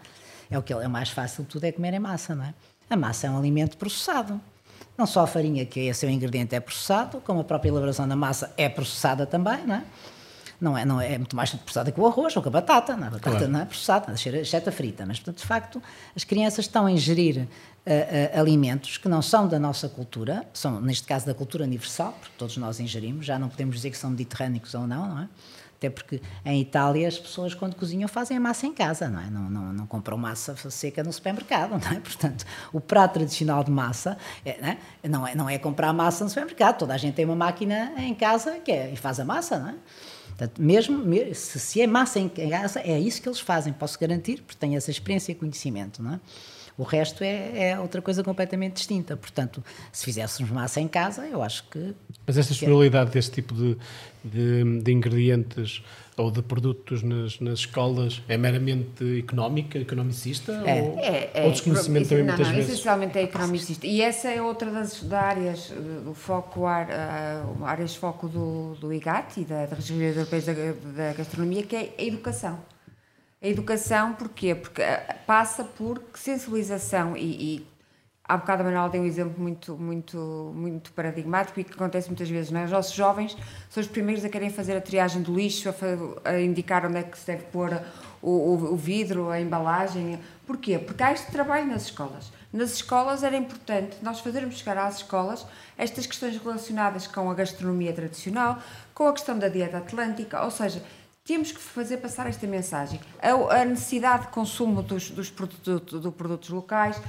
É 0.50 0.58
o 0.58 0.62
que 0.62 0.72
é 0.72 0.88
mais 0.88 1.08
fácil 1.08 1.44
de 1.44 1.50
tudo 1.50 1.64
é 1.66 1.70
comer 1.70 1.94
em 1.94 2.00
massa, 2.00 2.34
não 2.34 2.44
é? 2.44 2.52
A 2.90 2.96
massa 2.96 3.28
é 3.28 3.30
um 3.30 3.38
alimento 3.38 3.76
processado. 3.76 4.40
Não 4.98 5.06
só 5.06 5.20
a 5.20 5.26
farinha, 5.28 5.64
que 5.64 5.88
é 5.88 5.92
seu 5.92 6.10
ingrediente, 6.10 6.56
é 6.56 6.58
processado, 6.58 7.20
como 7.20 7.38
a 7.38 7.44
própria 7.44 7.68
elaboração 7.68 8.08
da 8.08 8.16
massa 8.16 8.52
é 8.56 8.68
processada 8.68 9.24
também, 9.24 9.64
não 9.64 9.76
é? 9.76 9.84
Não 10.60 10.76
é, 10.76 10.84
não 10.84 11.00
é, 11.00 11.14
é 11.14 11.18
muito 11.18 11.34
mais 11.34 11.50
processada 11.50 11.90
que 11.90 12.00
o 12.00 12.06
arroz 12.06 12.36
ou 12.36 12.42
que 12.42 12.48
a 12.48 12.50
batata. 12.50 12.96
Não 12.96 13.04
é? 13.04 13.06
A 13.08 13.10
batata 13.10 13.30
claro. 13.30 13.48
não 13.48 13.60
é 13.60 13.64
processada, 13.64 14.12
exceto 14.12 14.68
a 14.68 14.72
frita. 14.72 15.06
Mas, 15.06 15.18
portanto, 15.18 15.38
de 15.38 15.46
facto, 15.46 15.82
as 16.14 16.24
crianças 16.24 16.66
estão 16.66 16.86
a 16.86 16.92
ingerir 16.92 17.38
uh, 17.38 17.46
uh, 17.46 18.40
alimentos 18.40 18.98
que 18.98 19.08
não 19.08 19.22
são 19.22 19.48
da 19.48 19.58
nossa 19.58 19.88
cultura, 19.88 20.46
são, 20.52 20.80
neste 20.80 21.06
caso, 21.06 21.26
da 21.26 21.34
cultura 21.34 21.64
universal, 21.64 22.12
porque 22.20 22.34
todos 22.36 22.56
nós 22.56 22.80
ingerimos, 22.80 23.24
já 23.24 23.38
não 23.38 23.48
podemos 23.48 23.76
dizer 23.76 23.90
que 23.90 23.96
são 23.96 24.10
mediterrânicos 24.10 24.74
ou 24.74 24.86
não, 24.86 25.08
não 25.08 25.18
é? 25.20 25.28
Até 25.80 25.88
porque 25.88 26.20
em 26.44 26.60
Itália 26.60 27.08
as 27.08 27.18
pessoas, 27.18 27.54
quando 27.54 27.74
cozinham, 27.74 28.06
fazem 28.06 28.36
a 28.36 28.40
massa 28.40 28.66
em 28.66 28.74
casa, 28.74 29.08
não 29.08 29.18
é? 29.18 29.30
Não, 29.30 29.48
não, 29.48 29.72
não 29.72 29.86
compram 29.86 30.18
massa 30.18 30.54
seca 30.70 31.02
no 31.02 31.10
supermercado, 31.10 31.70
não 31.82 31.90
é? 31.90 31.98
Portanto, 32.00 32.44
o 32.70 32.78
prato 32.82 33.14
tradicional 33.14 33.64
de 33.64 33.70
massa 33.70 34.18
é, 34.44 34.60
não, 34.60 34.68
é? 34.68 34.78
não, 35.08 35.26
é, 35.26 35.34
não 35.34 35.48
é 35.48 35.56
comprar 35.56 35.90
massa 35.94 36.22
no 36.22 36.28
supermercado. 36.28 36.80
Toda 36.80 36.92
a 36.92 36.98
gente 36.98 37.14
tem 37.14 37.24
uma 37.24 37.34
máquina 37.34 37.94
em 37.96 38.14
casa 38.14 38.58
que 38.58 38.70
é, 38.70 38.92
e 38.92 38.96
faz 38.96 39.18
a 39.20 39.24
massa, 39.24 39.58
não 39.58 39.70
é? 39.70 39.74
Portanto, 40.40 40.62
mesmo, 40.62 41.04
se, 41.34 41.60
se 41.60 41.82
é 41.82 41.86
massa 41.86 42.18
em 42.18 42.26
casa, 42.26 42.80
é 42.80 42.98
isso 42.98 43.20
que 43.20 43.28
eles 43.28 43.40
fazem, 43.40 43.74
posso 43.74 44.00
garantir, 44.00 44.40
porque 44.40 44.56
tenho 44.58 44.74
essa 44.74 44.90
experiência 44.90 45.32
e 45.32 45.34
conhecimento, 45.34 46.02
não 46.02 46.14
é? 46.14 46.20
O 46.80 46.82
resto 46.82 47.22
é, 47.22 47.72
é, 47.72 47.78
outra 47.78 48.00
coisa 48.00 48.24
completamente 48.24 48.76
distinta. 48.76 49.14
Portanto, 49.14 49.62
se 49.92 50.02
fizéssemos 50.02 50.50
massa 50.50 50.80
em 50.80 50.88
casa, 50.88 51.26
eu 51.26 51.42
acho 51.42 51.64
que. 51.68 51.94
Mas 52.26 52.38
essa 52.38 52.52
disponibilidade 52.52 53.10
desse 53.10 53.30
tipo 53.30 53.52
de, 53.52 53.76
de, 54.24 54.80
de, 54.80 54.90
ingredientes 54.90 55.82
ou 56.16 56.30
de 56.30 56.40
produtos 56.40 57.02
nas, 57.02 57.38
nas 57.38 57.58
escolas 57.58 58.22
é 58.26 58.38
meramente 58.38 59.18
económica, 59.18 59.78
economicista? 59.78 60.52
É, 60.52 60.80
ou, 60.80 60.98
é, 60.98 61.30
é, 61.34 61.44
ou 61.44 61.50
desconhecimento 61.50 62.08
também 62.08 62.24
não, 62.24 62.32
muitas 62.32 62.48
não, 62.48 62.56
vezes? 62.56 62.70
essencialmente 62.70 63.18
é 63.18 63.22
economicista. 63.24 63.86
E 63.86 64.00
essa 64.00 64.30
é 64.30 64.40
outra 64.40 64.70
das, 64.70 65.02
das 65.02 65.22
áreas 65.22 65.70
do 66.02 66.14
foco, 66.14 66.60
uh, 66.60 67.64
áreas 67.66 67.90
de 67.90 67.98
foco 67.98 68.26
do, 68.26 68.74
do 68.80 68.90
IGAT 68.90 69.38
e 69.38 69.44
da, 69.44 69.66
da 69.66 69.76
Região 69.76 70.00
Europeia 70.00 70.42
da, 70.42 70.52
da 71.08 71.12
Gastronomia, 71.12 71.62
que 71.62 71.76
é 71.76 71.94
a 71.98 72.02
educação. 72.02 72.58
A 73.42 73.48
educação, 73.48 74.12
porquê? 74.12 74.54
Porque 74.54 74.82
eh, 74.82 75.16
passa 75.26 75.64
por 75.64 76.02
sensibilização 76.14 77.16
e, 77.16 77.56
e 77.56 77.66
há 78.22 78.36
bocado 78.36 78.60
a 78.60 78.64
Manuel 78.66 78.90
deu 78.90 79.00
um 79.00 79.06
exemplo 79.06 79.40
muito, 79.40 79.78
muito, 79.78 80.52
muito 80.54 80.92
paradigmático 80.92 81.58
e 81.58 81.64
que 81.64 81.72
acontece 81.72 82.08
muitas 82.08 82.28
vezes. 82.28 82.50
Não 82.50 82.60
é? 82.60 82.64
Os 82.64 82.70
nossos 82.70 82.92
jovens 82.92 83.34
são 83.70 83.80
os 83.80 83.88
primeiros 83.88 84.26
a 84.26 84.28
querem 84.28 84.50
fazer 84.50 84.76
a 84.76 84.80
triagem 84.82 85.22
do 85.22 85.34
lixo, 85.34 85.70
a, 85.70 86.28
a 86.28 86.40
indicar 86.40 86.84
onde 86.84 86.98
é 86.98 87.02
que 87.02 87.18
se 87.18 87.26
deve 87.28 87.44
pôr 87.44 87.80
o, 88.20 88.30
o, 88.30 88.72
o, 88.74 88.76
vidro, 88.76 89.30
a 89.30 89.40
embalagem. 89.40 90.20
Porquê? 90.46 90.78
Porque 90.78 91.02
há 91.02 91.10
este 91.10 91.32
trabalho 91.32 91.66
nas 91.66 91.84
escolas. 91.84 92.30
Nas 92.52 92.72
escolas 92.74 93.22
era 93.22 93.36
importante 93.36 93.96
nós 94.02 94.20
fazermos 94.20 94.58
chegar 94.58 94.76
às 94.76 94.96
escolas 94.96 95.46
estas 95.78 96.04
questões 96.04 96.36
relacionadas 96.36 97.06
com 97.06 97.30
a 97.30 97.34
gastronomia 97.34 97.94
tradicional, 97.94 98.58
com 98.94 99.08
a 99.08 99.12
questão 99.14 99.38
da 99.38 99.48
dieta 99.48 99.78
atlântica, 99.78 100.44
ou 100.44 100.50
seja, 100.50 100.82
temos 101.30 101.52
que 101.52 101.60
fazer 101.60 101.98
passar 101.98 102.26
esta 102.26 102.44
mensagem. 102.44 103.00
A, 103.22 103.60
a 103.60 103.64
necessidade 103.64 104.22
de 104.22 104.28
consumo 104.32 104.82
dos, 104.82 105.10
dos 105.10 105.30
produtos, 105.30 106.00
do 106.00 106.10
produtos 106.10 106.48
locais, 106.48 107.00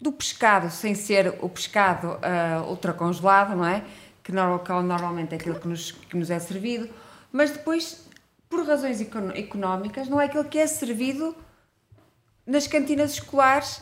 do 0.00 0.10
pescado, 0.10 0.68
sem 0.68 0.96
ser 0.96 1.38
o 1.40 1.48
pescado 1.48 2.08
uh, 2.08 2.68
ultracongelado, 2.68 3.54
não 3.54 3.64
é? 3.64 3.84
Que 4.20 4.32
normalmente 4.32 5.32
é 5.34 5.36
aquilo 5.36 5.60
que 5.60 5.68
nos, 5.68 5.92
que 5.92 6.16
nos 6.16 6.28
é 6.28 6.40
servido, 6.40 6.90
mas 7.30 7.52
depois, 7.52 8.04
por 8.50 8.66
razões 8.66 9.00
económicas, 9.00 10.08
não 10.08 10.20
é 10.20 10.24
aquilo 10.24 10.44
que 10.44 10.58
é 10.58 10.66
servido 10.66 11.32
nas 12.44 12.66
cantinas 12.66 13.12
escolares, 13.12 13.80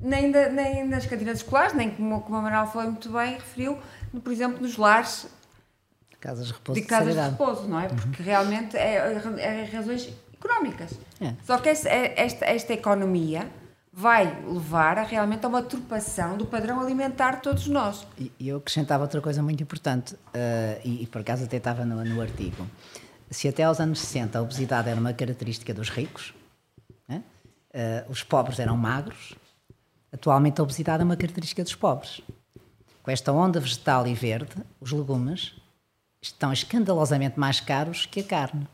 nem, 0.00 0.32
da, 0.32 0.48
nem 0.48 0.84
nas 0.88 1.06
cantinas 1.06 1.38
escolares, 1.38 1.72
nem 1.72 1.88
como, 1.92 2.20
como 2.22 2.36
a 2.36 2.42
Manuel 2.42 2.66
falou 2.66 2.90
muito 2.90 3.10
bem, 3.10 3.34
referiu, 3.34 3.78
por 4.24 4.32
exemplo, 4.32 4.60
nos 4.60 4.76
lares 4.76 5.28
casas 6.20 6.46
de 6.46 6.52
repouso, 6.52 6.80
de, 6.80 6.86
casas 6.86 7.14
de, 7.14 7.20
de 7.20 7.30
repouso, 7.30 7.66
não 7.66 7.80
é? 7.80 7.88
Porque 7.88 8.22
uhum. 8.22 8.26
realmente 8.26 8.76
é, 8.76 8.96
é, 8.96 9.40
é, 9.40 9.64
razões 9.64 10.12
económicas. 10.32 10.92
É. 11.20 11.34
Só 11.44 11.58
que 11.58 11.68
esta, 11.68 11.88
esta, 11.88 12.44
esta 12.44 12.72
economia 12.72 13.50
vai 13.92 14.42
levar 14.44 14.98
a, 14.98 15.02
realmente 15.02 15.44
a 15.44 15.48
uma 15.48 15.62
turpação 15.62 16.36
do 16.36 16.46
padrão 16.46 16.80
alimentar 16.80 17.36
de 17.36 17.42
todos 17.42 17.66
nós. 17.66 18.06
E 18.18 18.48
eu 18.48 18.58
acrescentava 18.58 19.02
outra 19.02 19.20
coisa 19.20 19.42
muito 19.42 19.62
importante, 19.62 20.14
uh, 20.14 20.80
e, 20.84 21.02
e, 21.02 21.06
por 21.06 21.22
acaso 21.22 21.44
até 21.44 21.56
estava 21.56 21.84
no, 21.84 22.04
no, 22.04 22.20
artigo. 22.20 22.66
Se 23.30 23.48
até 23.48 23.64
aos 23.64 23.80
anos 23.80 23.98
60 24.00 24.38
a 24.38 24.42
obesidade 24.42 24.88
era 24.88 25.00
uma 25.00 25.12
característica 25.12 25.74
dos 25.74 25.88
ricos, 25.88 26.32
né? 27.08 27.22
uh, 27.74 28.10
os 28.10 28.22
pobres 28.22 28.60
eram 28.60 28.76
magros, 28.76 29.34
atualmente 30.12 30.60
a 30.60 30.64
obesidade 30.64 31.02
é 31.02 31.04
uma 31.04 31.16
característica 31.16 31.62
dos 31.64 31.74
pobres. 31.74 32.20
Com 33.02 33.10
esta 33.10 33.32
onda 33.32 33.58
vegetal 33.58 34.06
e 34.06 34.14
verde, 34.14 34.54
os 34.80 34.92
legumes 34.92 35.59
estão 36.22 36.52
escandalosamente 36.52 37.38
mais 37.38 37.60
caros 37.60 38.06
que 38.06 38.20
a 38.20 38.24
carne. 38.24 38.66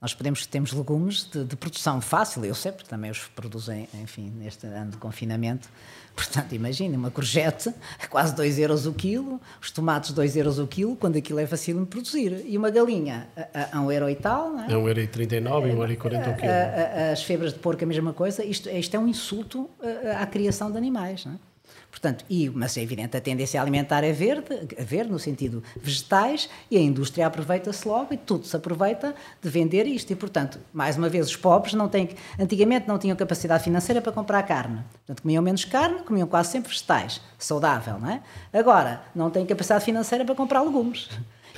Nós 0.00 0.12
podemos 0.12 0.44
temos 0.44 0.70
legumes 0.70 1.24
de, 1.32 1.44
de, 1.44 1.56
produção 1.56 1.98
fácil, 1.98 2.44
eu 2.44 2.54
sei, 2.54 2.72
porque 2.72 2.90
também 2.90 3.10
os 3.10 3.20
produzem, 3.28 3.88
enfim, 3.94 4.30
neste 4.36 4.66
ano 4.66 4.90
de 4.90 4.98
confinamento. 4.98 5.66
Portanto, 6.14 6.54
imagine, 6.54 6.94
uma 6.94 7.10
courgette 7.10 7.72
a 7.98 8.06
quase 8.06 8.36
2 8.36 8.58
euros 8.58 8.84
o 8.84 8.92
quilo, 8.92 9.40
os 9.62 9.70
tomates 9.70 10.12
2 10.12 10.36
euros 10.36 10.58
o 10.58 10.66
quilo, 10.66 10.94
quando 10.94 11.16
aquilo 11.16 11.38
é 11.38 11.46
fácil 11.46 11.80
de 11.80 11.86
produzir. 11.86 12.44
E 12.44 12.58
uma 12.58 12.68
galinha 12.68 13.28
a, 13.34 13.76
a, 13.76 13.78
a 13.78 13.80
1 13.80 13.92
euro 13.92 14.10
e 14.10 14.16
tal, 14.16 14.50
não 14.50 14.64
é? 14.64 14.74
A 14.74 14.78
1 14.78 14.88
euro 14.88 15.00
e 15.00 15.06
39 15.06 15.68
e 15.68 15.72
1 15.72 15.78
euro 15.78 15.92
e 15.92 15.96
40 15.96 16.30
o 16.30 16.36
quilo. 16.36 16.52
As 17.12 17.22
febras 17.22 17.54
de 17.54 17.58
porco 17.60 17.82
a 17.82 17.86
mesma 17.86 18.12
coisa. 18.12 18.44
Isto, 18.44 18.68
isto 18.68 18.94
é 18.94 18.98
um 18.98 19.08
insulto 19.08 19.70
à 20.20 20.26
criação 20.26 20.70
de 20.70 20.76
animais, 20.76 21.24
não 21.24 21.32
é? 21.32 21.53
Portanto, 21.94 22.24
e, 22.28 22.50
mas 22.50 22.76
é 22.76 22.82
evidente, 22.82 23.16
a 23.16 23.20
tendência 23.20 23.60
alimentar 23.62 24.02
é 24.02 24.12
verde, 24.12 24.66
verde 24.80 25.12
no 25.12 25.18
sentido 25.18 25.62
vegetais, 25.80 26.50
e 26.68 26.76
a 26.76 26.80
indústria 26.80 27.24
aproveita-se 27.24 27.86
logo 27.86 28.12
e 28.12 28.16
tudo 28.16 28.44
se 28.44 28.56
aproveita 28.56 29.14
de 29.40 29.48
vender 29.48 29.86
isto. 29.86 30.12
E, 30.12 30.16
portanto, 30.16 30.58
mais 30.72 30.96
uma 30.96 31.08
vez, 31.08 31.28
os 31.28 31.36
pobres 31.36 31.72
não 31.72 31.88
têm, 31.88 32.10
antigamente 32.36 32.88
não 32.88 32.98
tinham 32.98 33.16
capacidade 33.16 33.62
financeira 33.62 34.02
para 34.02 34.10
comprar 34.10 34.42
carne. 34.42 34.82
Portanto, 35.06 35.22
comiam 35.22 35.40
menos 35.40 35.64
carne, 35.64 36.02
comiam 36.02 36.26
quase 36.26 36.50
sempre 36.50 36.68
vegetais, 36.68 37.20
saudável, 37.38 37.96
não 38.00 38.10
é? 38.10 38.20
Agora, 38.52 39.04
não 39.14 39.30
têm 39.30 39.46
capacidade 39.46 39.84
financeira 39.84 40.24
para 40.24 40.34
comprar 40.34 40.62
legumes. 40.62 41.08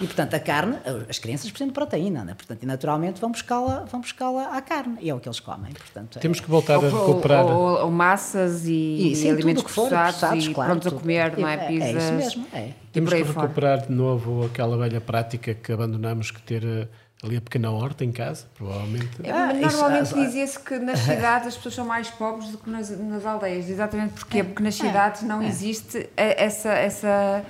E, 0.00 0.04
portanto, 0.04 0.34
a 0.34 0.40
carne, 0.40 0.76
as 1.08 1.18
crianças 1.18 1.50
precisam 1.50 1.68
de 1.68 1.72
proteína, 1.72 2.22
né? 2.22 2.34
portanto, 2.34 2.62
e 2.62 2.66
naturalmente 2.66 3.18
vão 3.18 3.30
buscá-la 3.30 3.86
vão 3.90 4.00
buscá 4.00 4.26
à 4.52 4.60
carne, 4.60 4.98
e 5.00 5.08
é 5.08 5.14
o 5.14 5.18
que 5.18 5.26
eles 5.26 5.40
comem. 5.40 5.72
Portanto, 5.72 6.18
Temos 6.18 6.38
é... 6.38 6.42
que 6.42 6.50
voltar 6.50 6.76
a 6.76 6.80
recuperar. 6.80 7.46
Ou, 7.46 7.52
ou, 7.52 7.84
ou 7.84 7.90
massas 7.90 8.66
e, 8.66 9.12
e 9.12 9.16
sim, 9.16 9.30
alimentos 9.30 9.62
que 9.62 9.70
for, 9.70 9.88
processados, 9.88 10.46
e 10.46 10.52
claro, 10.52 10.72
prontos 10.72 10.90
tudo. 10.90 10.98
a 10.98 11.00
comer, 11.00 11.38
não 11.38 11.48
é? 11.48 11.54
é 11.54 11.58
Pizzas. 11.66 11.88
É, 11.88 11.98
isso 11.98 12.12
mesmo, 12.12 12.46
é. 12.52 12.70
Temos 12.92 13.12
que 13.12 13.22
recuperar 13.22 13.78
fora. 13.78 13.88
de 13.88 13.94
novo 13.94 14.44
aquela 14.44 14.76
velha 14.76 15.00
prática 15.00 15.54
que 15.54 15.72
abandonamos, 15.72 16.30
que 16.30 16.42
ter 16.42 16.62
eh, 16.62 16.88
ali 17.22 17.38
a 17.38 17.40
pequena 17.40 17.70
horta 17.70 18.04
em 18.04 18.12
casa, 18.12 18.46
provavelmente. 18.54 19.08
É, 19.22 19.30
ah, 19.30 19.54
normalmente 19.54 20.14
dizia-se 20.14 20.58
que 20.60 20.78
nas 20.78 20.98
cidades 21.00 21.48
as 21.48 21.56
pessoas 21.56 21.74
são 21.74 21.86
mais 21.86 22.10
pobres 22.10 22.50
do 22.50 22.58
que 22.58 22.68
nas, 22.68 22.90
nas 22.90 23.24
aldeias. 23.24 23.70
Exatamente 23.70 24.12
porquê? 24.12 24.44
Porque 24.44 24.62
nas 24.62 24.74
cidades 24.74 25.22
não 25.22 25.42
existe 25.42 26.08
essa, 26.16 26.70
essa 26.70 27.44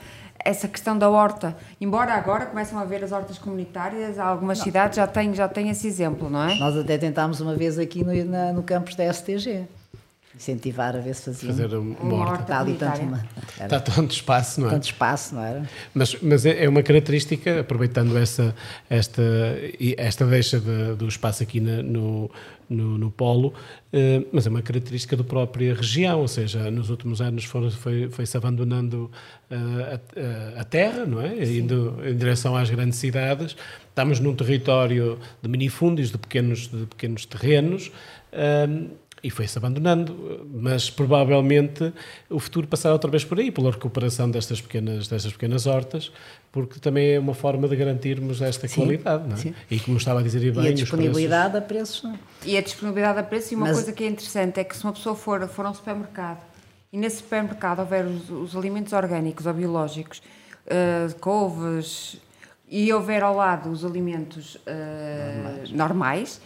essa 0.47 0.69
questão 0.69 0.97
da 0.97 1.09
horta. 1.09 1.57
Embora 1.81 2.15
agora 2.15 2.47
começam 2.47 2.79
a 2.79 2.83
haver 2.83 3.03
as 3.03 3.13
hortas 3.13 3.39
comunitárias, 3.39 4.19
algumas 4.19 4.59
não. 4.59 4.65
cidades 4.65 4.97
já 4.97 5.07
têm, 5.07 5.35
já 5.35 5.49
têm 5.49 5.71
esse 5.71 5.87
exemplo, 5.87 6.31
não 6.31 6.43
é? 6.43 6.59
Nós 6.59 6.77
até 6.77 6.97
tentámos 6.97 7.41
uma 7.41 7.55
vez 7.55 7.79
aqui 7.79 8.05
no, 8.05 8.25
na, 8.25 8.53
no 8.53 8.63
campus 8.63 8.95
da 8.95 9.13
STG. 9.13 9.67
Incentivar 10.37 10.95
a 10.95 11.01
ver 11.01 11.15
se 11.15 11.25
fazia 11.25 11.49
Fazer 11.49 11.75
uma, 11.75 11.99
uma 11.99 12.17
horta. 12.17 12.43
Está 12.43 12.61
ali 12.61 12.75
tanto, 12.75 13.01
uma, 13.01 13.25
Está 13.59 13.81
tanto 13.81 14.13
espaço, 14.13 14.61
não 14.61 14.69
é? 14.69 14.71
Tanto 14.71 14.85
espaço, 14.85 15.35
não 15.35 15.43
era? 15.43 15.63
Mas, 15.95 16.15
mas 16.21 16.45
é, 16.45 16.65
é 16.65 16.69
uma 16.69 16.83
característica, 16.83 17.61
aproveitando 17.61 18.17
essa, 18.19 18.55
esta, 18.91 19.23
esta 19.97 20.27
deixa 20.27 20.61
de, 20.61 20.95
do 20.95 21.09
espaço 21.09 21.43
aqui 21.43 21.59
na, 21.59 21.83
no, 21.83 22.31
no, 22.69 22.99
no 22.99 23.11
polo, 23.11 23.55
eh, 23.93 24.23
mas 24.33 24.47
é 24.47 24.51
uma 24.51 24.63
característica 24.63 25.17
da 25.17 25.25
própria 25.25 25.75
região, 25.75 26.21
ou 26.21 26.29
seja, 26.29 26.71
nos 26.71 26.91
últimos 26.91 27.21
anos 27.21 27.45
foi-se 27.45 27.77
foi 28.11 28.25
abandonando 28.35 29.11
uh, 29.51 30.57
a, 30.57 30.61
a, 30.61 30.65
terra, 30.65 31.07
não 31.07 31.21
é? 31.21 31.43
Indo 31.45 31.99
em 32.05 32.15
direção 32.17 32.55
às 32.55 32.69
grandes 32.69 32.99
cidades. 32.99 33.57
Estamos 33.89 34.21
num 34.21 34.35
território 34.35 35.19
de 35.41 35.49
minifúndios, 35.49 36.11
de 36.11 36.19
pequenos, 36.19 36.69
de 36.69 36.85
pequenos 36.87 37.25
terrenos, 37.25 37.91
um, 38.69 38.91
e 39.23 39.31
foi-se 39.31 39.57
abandonando, 39.59 40.47
mas 40.53 40.91
provavelmente 40.91 41.93
o 42.29 42.39
futuro 42.39 42.67
passará 42.67 42.93
outra 42.93 43.11
vez 43.11 43.25
por 43.25 43.39
aí, 43.39 43.51
pela 43.51 43.71
recuperação 43.71 44.31
destas 44.31 44.61
pequenas, 44.61 45.09
destas 45.09 45.33
pequenas 45.33 45.67
hortas, 45.67 46.13
porque 46.53 46.79
também 46.79 47.15
é 47.15 47.19
uma 47.19 47.35
forma 47.35 47.67
de 47.67 47.75
garantirmos 47.77 48.43
esta 48.43 48.69
sim, 48.69 48.83
qualidade, 48.83 49.27
não 49.27 49.35
é? 49.35 49.39
Sim. 49.39 49.55
E 49.71 49.81
como 49.81 49.97
estava 49.97 50.21
a 50.21 50.23
dizer 50.23 50.41
bem, 50.53 50.65
e 50.65 50.69
a 50.69 50.73
disponibilidade 50.73 51.61
preços... 51.63 51.65
a 51.65 51.67
preços, 51.67 52.03
não 52.03 52.13
é? 52.13 52.19
E 52.45 52.57
a 52.57 52.61
disponibilidade 52.61 53.19
a 53.19 53.23
preços, 53.23 53.53
e 53.53 53.55
uma 53.55 53.67
mas... 53.67 53.77
coisa 53.77 53.93
que 53.93 54.05
é 54.05 54.07
interessante 54.07 54.61
é 54.61 54.65
que 54.65 54.77
se 54.77 54.85
uma 54.85 54.93
pessoa 54.93 55.17
for, 55.17 55.47
for 55.49 55.67
a 55.67 55.71
um 55.71 55.75
supermercado 55.75 56.45
e 56.93 56.99
nesse 56.99 57.17
supermercado 57.17 57.81
houver 57.81 58.05
os, 58.05 58.31
os 58.31 58.55
alimentos 58.57 58.93
orgânicos 58.93 59.47
ou 59.47 59.55
biológicos, 59.55 60.23
uh, 60.67 61.15
couves, 61.21 62.19
e 62.69 62.93
houver 62.93 63.23
ao 63.23 63.35
lado 63.35 63.71
os 63.71 63.85
alimentos 63.85 64.57
uh, 64.57 64.59
normais. 65.71 65.71
normais 65.73 66.41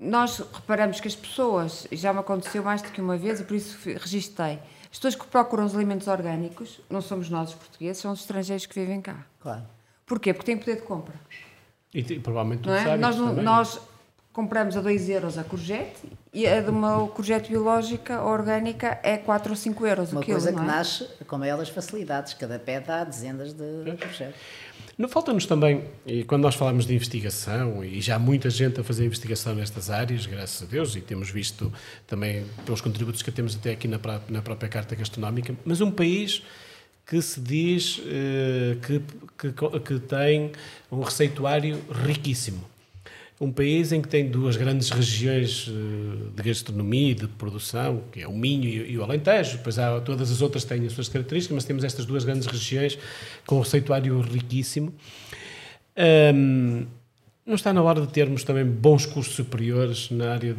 nós 0.00 0.38
reparamos 0.38 0.98
que 0.98 1.06
as 1.06 1.14
pessoas, 1.14 1.86
e 1.92 1.96
já 1.96 2.10
me 2.12 2.20
aconteceu 2.20 2.64
mais 2.64 2.80
do 2.80 2.88
que 2.90 3.00
uma 3.02 3.18
vez, 3.18 3.38
e 3.38 3.44
por 3.44 3.54
isso 3.54 3.78
registrei, 3.98 4.58
as 4.90 4.98
pessoas 4.98 5.14
que 5.14 5.26
procuram 5.26 5.66
os 5.66 5.74
alimentos 5.74 6.08
orgânicos, 6.08 6.80
não 6.88 7.02
somos 7.02 7.28
nós 7.28 7.50
os 7.50 7.54
portugueses, 7.54 8.00
são 8.00 8.12
os 8.12 8.20
estrangeiros 8.20 8.64
que 8.64 8.80
vivem 8.80 9.00
cá. 9.02 9.26
Claro. 9.40 9.62
Porquê? 10.06 10.32
Porque 10.32 10.46
têm 10.46 10.58
poder 10.58 10.76
de 10.76 10.82
compra. 10.82 11.14
E, 11.92 12.00
e 12.00 12.18
provavelmente 12.18 12.66
não 12.66 12.74
é? 12.74 12.96
Nós, 12.96 13.16
também. 13.16 13.44
nós 13.44 13.80
compramos 14.32 14.76
a 14.76 14.80
2 14.80 15.08
euros 15.08 15.36
a 15.36 15.44
courgette 15.44 16.00
e 16.32 16.46
a 16.46 16.60
de 16.60 16.70
uma 16.70 17.06
courgette 17.08 17.50
biológica 17.50 18.22
ou 18.22 18.30
orgânica 18.30 19.00
é 19.02 19.16
4 19.16 19.50
ou 19.50 19.56
5 19.56 19.86
euros 19.86 20.12
uma 20.12 20.20
o 20.20 20.24
quilo. 20.24 20.38
Uma 20.38 20.44
coisa 20.44 20.56
que 20.56 20.62
é? 20.62 20.66
nasce 20.66 21.08
com 21.26 21.38
maiores 21.38 21.68
facilidades, 21.68 22.34
cada 22.34 22.58
pé 22.58 22.80
dá 22.80 23.02
dezenas 23.04 23.52
de, 23.52 23.84
de 23.84 23.96
courgette. 23.96 24.34
Não 24.96 25.08
falta-nos 25.08 25.46
também, 25.46 25.84
e 26.06 26.24
quando 26.24 26.42
nós 26.42 26.54
falamos 26.54 26.84
de 26.86 26.94
investigação, 26.94 27.82
e 27.82 28.02
já 28.02 28.16
há 28.16 28.18
muita 28.18 28.50
gente 28.50 28.80
a 28.80 28.84
fazer 28.84 29.06
investigação 29.06 29.54
nestas 29.54 29.88
áreas, 29.88 30.26
graças 30.26 30.62
a 30.62 30.70
Deus, 30.70 30.94
e 30.94 31.00
temos 31.00 31.30
visto 31.30 31.72
também 32.06 32.44
pelos 32.66 32.82
contributos 32.82 33.22
que 33.22 33.32
temos 33.32 33.56
até 33.56 33.72
aqui 33.72 33.88
na, 33.88 33.98
na 34.28 34.42
própria 34.42 34.68
Carta 34.68 34.94
Gastronómica, 34.94 35.54
mas 35.64 35.80
um 35.80 35.90
país 35.90 36.42
que 37.06 37.20
se 37.22 37.40
diz 37.40 38.00
eh, 38.06 38.76
que, 38.86 39.02
que, 39.38 39.80
que 39.80 39.98
tem 40.00 40.52
um 40.92 41.00
receituário 41.00 41.82
riquíssimo 42.06 42.62
um 43.40 43.50
país 43.50 43.90
em 43.90 44.02
que 44.02 44.08
tem 44.08 44.28
duas 44.28 44.54
grandes 44.56 44.90
regiões 44.90 45.66
eh, 45.66 46.30
de 46.36 46.42
gastronomia 46.42 47.12
e 47.12 47.14
de 47.14 47.26
produção, 47.26 48.02
que 48.12 48.20
é 48.20 48.28
o 48.28 48.36
Minho 48.36 48.68
e 48.68 48.98
o 48.98 49.02
Alentejo, 49.02 49.56
depois 49.56 49.78
há, 49.78 49.98
todas 50.02 50.30
as 50.30 50.42
outras 50.42 50.62
têm 50.64 50.84
as 50.84 50.92
suas 50.92 51.08
características, 51.08 51.54
mas 51.54 51.64
temos 51.64 51.82
estas 51.82 52.04
duas 52.04 52.22
grandes 52.22 52.46
regiões 52.46 52.98
com 53.46 53.56
um 53.56 53.60
receituário 53.60 54.20
riquíssimo. 54.20 54.92
Um, 56.34 56.86
não 57.46 57.54
está 57.54 57.72
na 57.72 57.82
hora 57.82 58.02
de 58.02 58.08
termos 58.08 58.44
também 58.44 58.64
bons 58.64 59.06
cursos 59.06 59.34
superiores 59.34 60.10
na 60.10 60.34
área 60.34 60.54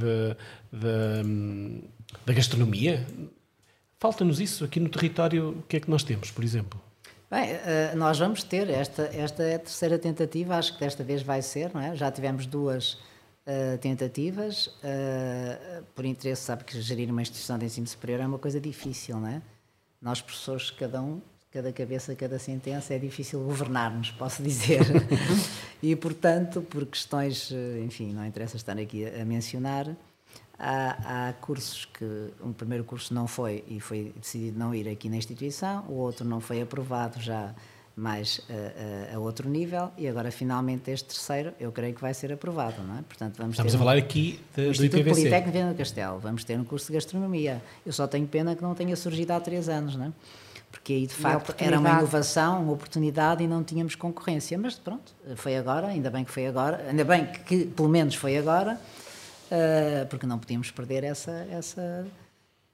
da 2.25 2.34
gastronomia? 2.34 3.05
Falta-nos 3.99 4.39
isso 4.39 4.65
aqui 4.65 4.79
no 4.79 4.89
território, 4.89 5.49
o 5.49 5.61
que 5.69 5.77
é 5.77 5.79
que 5.79 5.89
nós 5.89 6.03
temos, 6.03 6.32
por 6.32 6.43
exemplo? 6.43 6.82
Bem, 7.32 7.49
eh, 7.49 7.93
nós 7.95 8.19
vamos 8.19 8.43
ter, 8.43 8.69
esta, 8.69 9.03
esta 9.03 9.41
é 9.41 9.55
a 9.55 9.59
terceira 9.59 9.97
tentativa, 9.97 10.57
acho 10.57 10.73
que 10.73 10.82
desta 10.82 11.01
vez 11.01 11.21
vai 11.21 11.41
ser, 11.41 11.73
não 11.73 11.79
é? 11.79 11.95
Já 11.95 12.11
tivemos 12.11 12.45
duas 12.45 12.95
uh, 13.47 13.77
tentativas, 13.79 14.67
uh, 14.67 15.82
por 15.95 16.03
interesse, 16.03 16.41
sabe 16.41 16.65
que 16.65 16.82
gerir 16.82 17.09
uma 17.09 17.21
instituição 17.21 17.57
de 17.57 17.63
ensino 17.63 17.88
superior 17.88 18.19
é 18.19 18.27
uma 18.27 18.38
coisa 18.38 18.59
difícil, 18.59 19.17
não 19.17 19.29
é? 19.29 19.41
Nós, 20.01 20.19
professores, 20.19 20.71
cada 20.71 21.01
um, 21.01 21.21
cada 21.53 21.71
cabeça, 21.71 22.13
cada 22.17 22.38
sentença, 22.38 22.93
é 22.93 22.99
difícil 22.99 23.41
governar-nos, 23.45 24.11
posso 24.11 24.43
dizer. 24.43 24.82
e, 25.82 25.95
portanto, 25.95 26.61
por 26.61 26.86
questões, 26.86 27.49
enfim, 27.82 28.11
não 28.11 28.25
interessa 28.25 28.57
estar 28.57 28.77
aqui 28.77 29.05
a, 29.05 29.23
mencionar, 29.23 29.88
Há, 30.64 31.30
há, 31.30 31.34
cursos 31.34 31.86
que 31.86 32.05
um 32.39 32.53
primeiro 32.53 32.84
curso 32.84 33.16
não 33.16 33.26
foi 33.26 33.64
e 33.68 33.80
foi 33.80 34.14
decidido 34.16 34.59
não 34.59 34.76
ir 34.76 34.88
aqui 34.88 35.09
na 35.09 35.18
instituição, 35.18 35.84
o 35.89 35.93
outro 35.93 36.24
não 36.24 36.39
foi 36.39 36.62
aprovado 36.62 37.20
já 37.20 37.51
mais 37.95 38.41
a, 38.47 39.14
a, 39.14 39.16
a 39.16 39.20
outro 39.20 39.49
nível 39.49 39.91
e 39.97 40.07
agora 40.07 40.32
finalmente 40.32 40.91
este 40.91 41.07
terceiro 41.07 41.51
eu 41.59 41.72
creio 41.72 41.95
que 41.95 42.01
vai 42.01 42.14
ser 42.14 42.32
aprovado, 42.32 42.84
não 42.84 42.99
é? 42.99 43.01
Portanto 43.01 43.38
vamos 43.38 43.53
Estamos 43.53 43.74
a 43.74 43.78
falar 43.80 43.97
aqui 43.97 44.39
de, 44.55 44.66
do 44.66 44.72
Instituto 44.72 44.99
IPVC. 44.99 45.16
Politécnico 45.16 45.57
de 45.57 45.74
do 45.74 45.76
Castelo, 45.76 46.20
vamos 46.20 46.43
ter 46.43 46.59
um 46.59 46.64
curso 46.64 46.88
de 46.88 46.93
gastronomia. 46.93 47.62
Eu 47.84 47.91
só 47.91 48.05
tenho 48.05 48.28
pena 48.28 48.55
que 48.55 48.62
não 48.62 48.76
tenha 48.76 48.95
surgido 48.95 49.34
há 49.34 49.39
três 49.39 49.68
anos, 49.68 49.95
não 49.95 50.05
é? 50.05 50.12
Porque 50.72 50.93
aí 50.93 51.07
de 51.07 51.14
facto 51.14 51.53
era 51.57 51.80
uma 51.80 51.89
inovação, 51.89 52.64
uma 52.64 52.72
oportunidade 52.72 53.43
e 53.43 53.47
não 53.47 53.64
tínhamos 53.64 53.95
concorrência. 53.95 54.57
Mas 54.57 54.76
pronto, 54.76 55.14
foi 55.36 55.57
agora, 55.57 55.88
ainda 55.88 56.09
bem 56.09 56.24
que 56.24 56.32
foi 56.32 56.47
agora, 56.47 56.86
ainda 56.88 57.03
bem 57.03 57.26
que, 57.26 57.39
que 57.39 57.66
pelo 57.66 57.89
menos 57.89 58.16
foi 58.16 58.38
agora 58.38 58.80
uh, 59.51 60.05
porque 60.07 60.25
não 60.25 60.39
podíamos 60.39 60.71
perder 60.71 61.03
essa, 61.03 61.45
essa 61.51 62.05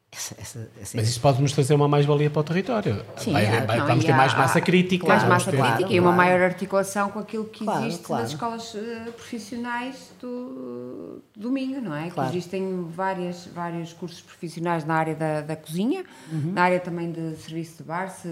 essa, 0.09 0.35
essa, 0.39 0.69
essa... 0.81 0.97
Mas 0.97 1.09
isso 1.09 1.19
pode 1.19 1.41
nos 1.41 1.51
trazer 1.51 1.73
uma 1.73 1.87
mais-valia 1.87 2.29
para 2.29 2.39
o 2.39 2.43
território. 2.43 3.03
Sim, 3.17 3.33
vai, 3.33 3.45
é, 3.45 3.65
vai, 3.65 3.77
não, 3.77 3.87
vamos 3.87 4.05
ter 4.05 4.13
mais 4.13 4.33
massa 4.33 4.61
crítica. 4.61 5.05
Mais 5.05 5.23
massa 5.25 5.51
crítica 5.51 5.77
claro, 5.77 5.93
e 5.93 5.99
uma 5.99 6.13
claro. 6.13 6.17
maior 6.17 6.41
articulação 6.41 7.09
com 7.09 7.19
aquilo 7.19 7.43
que 7.45 7.65
claro, 7.65 7.85
existe 7.85 8.09
nas 8.09 8.29
escolas 8.29 8.73
uh, 8.73 9.11
profissionais 9.11 10.11
do, 10.19 11.21
do 11.35 11.41
domingo, 11.41 11.81
não 11.81 11.93
é? 11.93 12.09
Que 12.09 12.19
existem 12.21 12.85
várias, 12.89 13.47
vários 13.47 13.91
cursos 13.91 14.21
profissionais 14.21 14.85
na 14.85 14.95
área 14.95 15.13
da, 15.13 15.41
da 15.41 15.55
cozinha, 15.57 16.05
uhum. 16.31 16.53
na 16.53 16.63
área 16.63 16.79
também 16.79 17.11
de 17.11 17.35
serviço 17.35 17.77
de 17.77 17.83
bar, 17.83 18.09
se, 18.09 18.29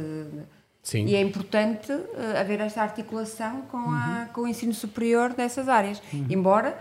Sim. 0.82 1.06
E 1.08 1.16
é 1.16 1.22
importante 1.22 1.92
uh, 1.92 2.08
haver 2.40 2.60
esta 2.60 2.84
articulação 2.84 3.64
com, 3.64 3.78
uhum. 3.78 3.92
a, 3.92 4.30
com 4.32 4.42
o 4.42 4.48
ensino 4.48 4.72
superior 4.72 5.34
dessas 5.34 5.68
áreas. 5.68 6.00
Uhum. 6.14 6.28
Embora 6.30 6.78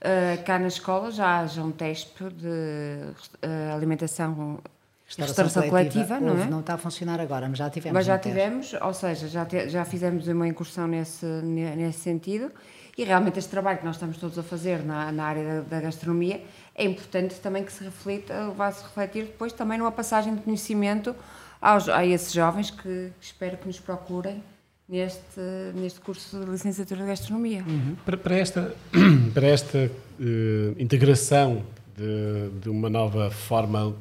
uh, 0.00 0.42
cá 0.44 0.58
na 0.58 0.68
escola 0.68 1.10
já 1.10 1.40
haja 1.40 1.62
um 1.62 1.70
teste 1.70 2.24
de 2.24 2.46
uh, 2.46 3.74
alimentação 3.74 4.58
Restauração, 5.06 5.44
restauração 5.44 5.70
coletiva, 5.70 6.06
coletiva 6.06 6.20
não 6.20 6.42
é? 6.44 6.46
Não 6.46 6.60
está 6.60 6.74
a 6.74 6.78
funcionar 6.78 7.20
agora, 7.20 7.48
mas 7.48 7.58
já 7.58 7.68
tivemos. 7.68 7.94
Mas 7.94 8.06
já 8.06 8.16
tivemos, 8.16 8.72
ou 8.74 8.94
seja, 8.94 9.26
já, 9.26 9.44
te, 9.44 9.68
já 9.68 9.84
fizemos 9.84 10.28
uma 10.28 10.46
incursão 10.46 10.86
nesse, 10.86 11.26
nesse 11.26 11.98
sentido 11.98 12.52
e 12.96 13.02
realmente 13.02 13.36
este 13.36 13.50
trabalho 13.50 13.78
que 13.78 13.84
nós 13.84 13.96
estamos 13.96 14.18
todos 14.18 14.38
a 14.38 14.42
fazer 14.44 14.84
na, 14.84 15.10
na 15.10 15.24
área 15.24 15.44
da, 15.44 15.60
da 15.62 15.80
gastronomia 15.80 16.40
é 16.76 16.84
importante 16.84 17.34
também 17.40 17.64
que 17.64 17.72
se 17.72 17.82
reflita, 17.82 18.50
vá-se 18.50 18.84
refletir 18.84 19.24
depois 19.24 19.52
também 19.52 19.78
numa 19.78 19.90
passagem 19.90 20.34
de 20.36 20.42
conhecimento 20.42 21.16
aos, 21.60 21.88
a 21.88 22.06
esses 22.06 22.32
jovens 22.32 22.70
que 22.70 23.10
espero 23.20 23.56
que 23.56 23.66
nos 23.66 23.80
procurem 23.80 24.42
neste, 24.90 25.40
neste 25.74 26.00
curso 26.00 26.40
de 26.40 26.50
licenciatura 26.50 27.02
de 27.02 27.06
gastronomia. 27.06 27.62
Uhum. 27.62 27.96
Para, 28.04 28.16
para, 28.16 28.36
esta, 28.36 28.74
para 29.32 29.46
esta 29.46 29.88
uh, 29.88 30.82
integração 30.82 31.64
de, 31.96 32.50
de, 32.60 32.68
uma 32.68 32.90
nova 32.90 33.30
forma 33.30 33.94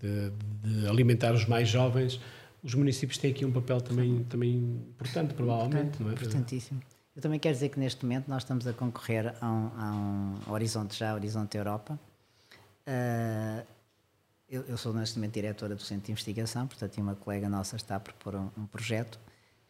de, 0.00 0.30
de, 0.62 0.86
alimentar 0.86 1.34
os 1.34 1.46
mais 1.46 1.68
jovens, 1.68 2.20
os 2.62 2.74
municípios 2.74 3.18
têm 3.18 3.32
aqui 3.32 3.44
um 3.44 3.50
papel 3.50 3.80
também, 3.80 4.22
também 4.24 4.54
importante, 4.54 5.34
provavelmente. 5.34 6.00
Importante, 6.00 6.02
não 6.02 6.10
é? 6.10 6.12
Importantíssimo. 6.12 6.80
Eu 7.16 7.22
também 7.22 7.40
quero 7.40 7.54
dizer 7.54 7.68
que 7.68 7.78
neste 7.78 8.04
momento 8.04 8.28
nós 8.28 8.42
estamos 8.42 8.66
a 8.66 8.72
concorrer 8.72 9.34
a 9.40 9.50
um, 9.50 9.70
a 9.76 9.92
um 10.48 10.52
horizonte 10.52 10.96
já, 10.96 11.14
Horizonte 11.14 11.56
Europa. 11.56 11.98
Uh, 12.86 13.66
eu, 14.48 14.62
eu, 14.68 14.76
sou 14.76 14.92
neste 14.92 15.16
momento 15.16 15.34
diretora 15.34 15.74
do 15.74 15.82
Centro 15.82 16.06
de 16.06 16.12
Investigação, 16.12 16.66
portanto, 16.66 16.96
uma 17.00 17.14
colega 17.16 17.48
nossa 17.48 17.76
está 17.76 17.96
a 17.96 18.00
propor 18.00 18.36
um, 18.36 18.50
um 18.56 18.66
projeto 18.66 19.18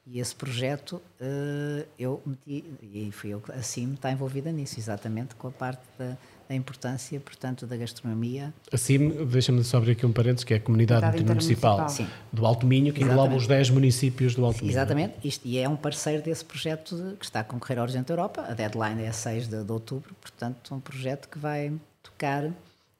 e 0.06 0.20
esse 0.20 0.34
projeto 0.34 1.00
uh, 1.20 1.86
eu 1.98 2.22
meti, 2.26 2.64
e 2.82 3.10
fui 3.12 3.30
eu, 3.30 3.42
a 3.48 3.62
CIM 3.62 3.94
está 3.94 4.12
envolvida 4.12 4.52
nisso, 4.52 4.78
exatamente 4.78 5.34
com 5.34 5.48
a 5.48 5.50
parte 5.50 5.82
da, 5.98 6.16
da 6.48 6.54
importância, 6.54 7.18
portanto, 7.20 7.66
da 7.66 7.76
gastronomia. 7.76 8.52
A 8.70 8.76
CIM, 8.76 9.24
deixa-me 9.26 9.64
só 9.64 9.78
abrir 9.78 9.92
aqui 9.92 10.04
um 10.04 10.12
parênteses, 10.12 10.44
que 10.44 10.52
é 10.52 10.58
a 10.58 10.60
Comunidade 10.60 11.24
Municipal 11.24 11.86
do 12.32 12.44
Alto 12.44 12.66
Minho, 12.66 12.92
que 12.92 13.00
exatamente. 13.00 13.12
engloba 13.12 13.36
os 13.36 13.46
10 13.46 13.70
municípios 13.70 14.34
do 14.34 14.44
Alto 14.44 14.60
Minho. 14.60 14.72
Exatamente, 14.72 15.14
Isto, 15.24 15.46
e 15.46 15.58
é 15.58 15.68
um 15.68 15.76
parceiro 15.76 16.22
desse 16.22 16.44
projeto 16.44 16.96
de, 16.96 17.16
que 17.16 17.24
está 17.24 17.40
a 17.40 17.44
concorrer 17.44 17.78
ao 17.78 17.84
Horizonte 17.84 18.10
Europa, 18.10 18.44
a 18.46 18.52
deadline 18.52 19.02
é 19.02 19.08
a 19.08 19.12
6 19.12 19.48
de, 19.48 19.64
de 19.64 19.72
outubro, 19.72 20.14
portanto, 20.20 20.74
um 20.74 20.80
projeto 20.80 21.28
que 21.28 21.38
vai 21.38 21.72
tocar 22.02 22.50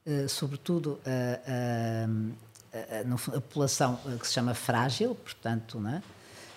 eh, 0.07 0.29
sobretudo 0.29 1.01
a, 1.07 1.41
a, 1.51 2.99
a, 2.99 3.37
a, 3.37 3.41
população 3.41 3.99
eh, 4.07 4.19
que 4.19 4.27
se 4.27 4.35
chama 4.35 4.53
frágil, 4.53 5.15
portanto, 5.15 5.81
né? 5.81 6.03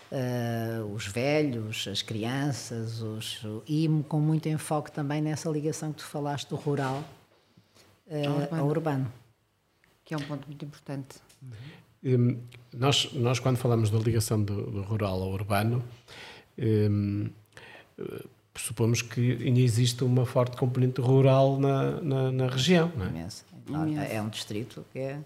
Uh, 0.10 0.86
os 0.94 1.06
velhos, 1.06 1.86
as 1.92 2.02
crianças, 2.02 3.02
os, 3.02 3.42
e 3.68 3.90
com 4.08 4.22
muito 4.22 4.48
enfoque 4.48 4.90
também 4.90 5.22
nessa 5.22 5.50
ligação 5.50 5.92
que 5.92 6.00
tu 6.00 6.06
falaste 6.06 6.48
do 6.48 6.56
rural 6.56 7.04
uh, 8.08 8.28
ao, 8.28 8.36
urbano. 8.36 8.62
ao, 8.62 8.68
urbano. 8.68 9.14
Que 10.06 10.14
é 10.14 10.18
um 10.18 10.22
ponto 10.22 10.48
muito 10.48 10.64
importante. 10.64 11.18
Um, 12.04 12.38
nós, 12.74 13.12
nós, 13.14 13.40
quando 13.40 13.58
falamos 13.58 13.90
da 13.90 13.98
ligação 13.98 14.42
do, 14.42 14.72
do 14.72 14.82
rural 14.84 15.22
ao 15.22 15.30
urbano, 15.30 15.84
um, 16.58 17.30
supomos 18.56 19.02
que 19.02 19.34
ainda 19.44 19.60
existe 19.60 20.04
uma 20.04 20.26
forte 20.26 20.56
componente 20.56 21.02
rural 21.02 21.60
na, 21.60 22.02
na, 22.02 22.32
na 22.32 22.48
região. 22.48 22.92
Não 22.96 23.06
é? 23.06 23.10
Imenso. 23.10 23.46
É 24.10 24.22
um 24.22 24.30
distrito 24.30 24.86
que 24.94 25.00
é 25.00 25.20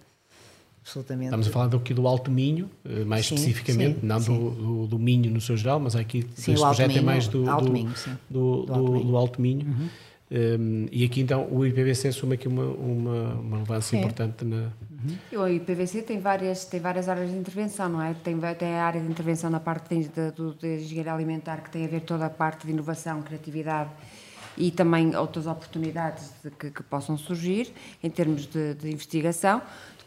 absolutamente. 0.81 1.25
Estamos 1.25 1.47
a 1.47 1.51
falar 1.51 1.75
aqui 1.75 1.93
do 1.93 2.07
Alto 2.07 2.29
Minho, 2.31 2.69
eh, 2.85 3.03
mais 3.03 3.25
sim, 3.25 3.35
especificamente, 3.35 3.99
sim, 3.99 4.05
não 4.05 4.19
sim. 4.19 4.37
Do, 4.37 4.49
do, 4.51 4.87
do, 4.87 4.99
Minho 4.99 5.31
no 5.31 5.41
seu 5.41 5.55
geral, 5.55 5.79
mas 5.79 5.95
aqui 5.95 6.27
sim, 6.35 6.53
este 6.53 6.63
projeto 6.63 6.85
é 6.85 6.87
Minho, 6.87 6.99
é 6.99 7.03
mais 7.03 7.27
do 7.27 7.49
Alto 7.49 7.71
Minho. 7.71 7.93
Do, 8.29 8.65
do, 8.65 8.73
Alto 8.73 8.91
Minho. 8.91 9.05
Do 9.05 9.17
Alto 9.17 9.41
Minho. 9.41 9.67
Uhum. 9.67 9.89
Um, 10.33 10.87
e 10.93 11.03
aqui 11.03 11.19
então 11.19 11.45
o 11.51 11.65
IPVC 11.65 12.07
assume 12.07 12.35
aqui 12.35 12.47
uma, 12.47 12.63
uma, 12.63 13.33
uma 13.33 13.57
relevância 13.57 13.97
importante 13.97 14.45
na. 14.45 14.69
Uhum. 15.35 15.43
O 15.43 15.47
IPVC 15.47 16.03
tem 16.03 16.19
várias, 16.21 16.63
tem 16.63 16.79
várias 16.79 17.09
áreas 17.09 17.29
de 17.29 17.35
intervenção, 17.35 17.89
não 17.89 18.01
é? 18.01 18.13
Tem, 18.13 18.39
tem 18.57 18.75
a 18.75 18.85
área 18.85 19.01
de 19.01 19.07
intervenção 19.07 19.49
na 19.49 19.59
parte 19.59 19.93
de, 19.93 20.07
de, 20.07 20.55
de 20.57 20.83
engenharia 20.83 21.13
alimentar, 21.13 21.57
que 21.57 21.69
tem 21.69 21.83
a 21.83 21.87
ver 21.87 22.01
toda 22.01 22.25
a 22.25 22.29
parte 22.29 22.65
de 22.65 22.71
inovação, 22.71 23.21
criatividade 23.21 23.89
e 24.57 24.71
também 24.71 25.15
outras 25.15 25.47
oportunidades 25.47 26.31
que, 26.59 26.71
que, 26.71 26.83
possam 26.83 27.17
surgir 27.17 27.73
em 28.03 28.09
termos 28.09 28.45
de, 28.45 28.73
de, 28.75 28.91
investigação. 28.91 29.61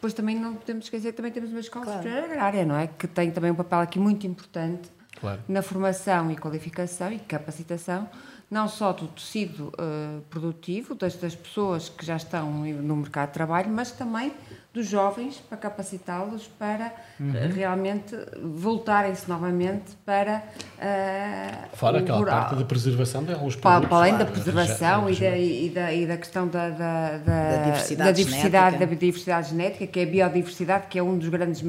Depois 0.04 0.12
também 0.12 0.38
não 0.38 0.54
podemos 0.54 0.84
esquecer 0.84 1.12
que 1.12 1.16
também 1.16 1.32
temos 1.32 1.50
uma 1.50 1.60
escola 1.60 1.86
claro. 1.86 2.02
superior 2.02 2.24
agrária, 2.24 2.66
não 2.66 2.76
é? 2.76 2.86
Que 2.86 3.06
tem 3.06 3.30
também 3.30 3.50
um 3.50 3.54
papel 3.54 3.78
aqui 3.78 3.98
muito 3.98 4.26
importante 4.26 4.92
claro. 5.18 5.40
na 5.48 5.62
formação 5.62 6.30
e 6.30 6.36
qualificação 6.36 7.10
e 7.10 7.18
capacitação 7.18 8.06
não 8.50 8.68
só 8.68 8.92
do 8.92 9.08
tecido 9.08 9.68
uh, 9.68 10.20
produtivo, 10.28 10.94
das, 10.94 11.16
das, 11.16 11.34
pessoas 11.34 11.88
que 11.88 12.04
já 12.04 12.16
estão 12.16 12.50
no 12.52 12.96
mercado 12.96 13.28
de 13.28 13.32
trabalho, 13.32 13.70
mas 13.70 13.92
também 13.92 14.34
dos 14.74 14.88
jovens, 14.88 15.36
para 15.48 15.56
capacitá-los 15.56 16.48
para 16.58 16.92
uhum. 17.20 17.30
uh, 17.30 17.54
realmente 17.54 18.16
voltarem-se 18.42 19.28
novamente 19.28 19.92
para. 20.04 20.42
Uh, 20.76 21.76
Fora 21.76 22.00
aquela 22.00 22.18
rural. 22.18 22.40
parte 22.40 22.56
de 22.56 22.64
preservação 22.64 23.22
de 23.22 23.32
alguns 23.32 23.54
produtos. 23.54 23.88
Para, 23.88 23.96
além 23.96 24.18
da 24.18 24.26
preservação 24.26 25.08
e, 25.08 25.14
da, 25.14 25.38
e, 25.38 25.70
da, 25.70 25.92
e 25.92 26.06
da 26.08 26.16
questão 26.16 26.48
da, 26.48 26.70
da, 26.70 27.18
da, 27.18 27.50
da 27.50 27.62
diversidade, 27.62 28.08
da 28.08 28.12
diversidade, 28.12 28.78
da 28.78 28.86
diversidade 28.86 29.50
genética, 29.50 29.86
que 29.86 30.00
é 30.00 30.02
a 30.02 30.06
biodiversidade, 30.06 30.86
que 30.88 30.98
é 30.98 31.02
um 31.04 31.16
dos 31.16 31.28
grandes, 31.28 31.62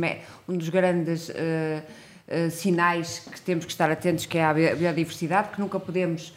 um 0.50 0.58
dos 0.58 0.70
grandes 0.70 1.32
sinais 2.50 3.20
que 3.32 3.40
temos 3.40 3.66
que 3.66 3.72
estar 3.72 3.92
atentos, 3.92 4.26
que 4.26 4.40
é 4.40 4.46
a 4.46 4.52
biodiversidade, 4.52 5.50
que 5.50 5.60
nunca 5.60 5.80
podemos 5.80 6.34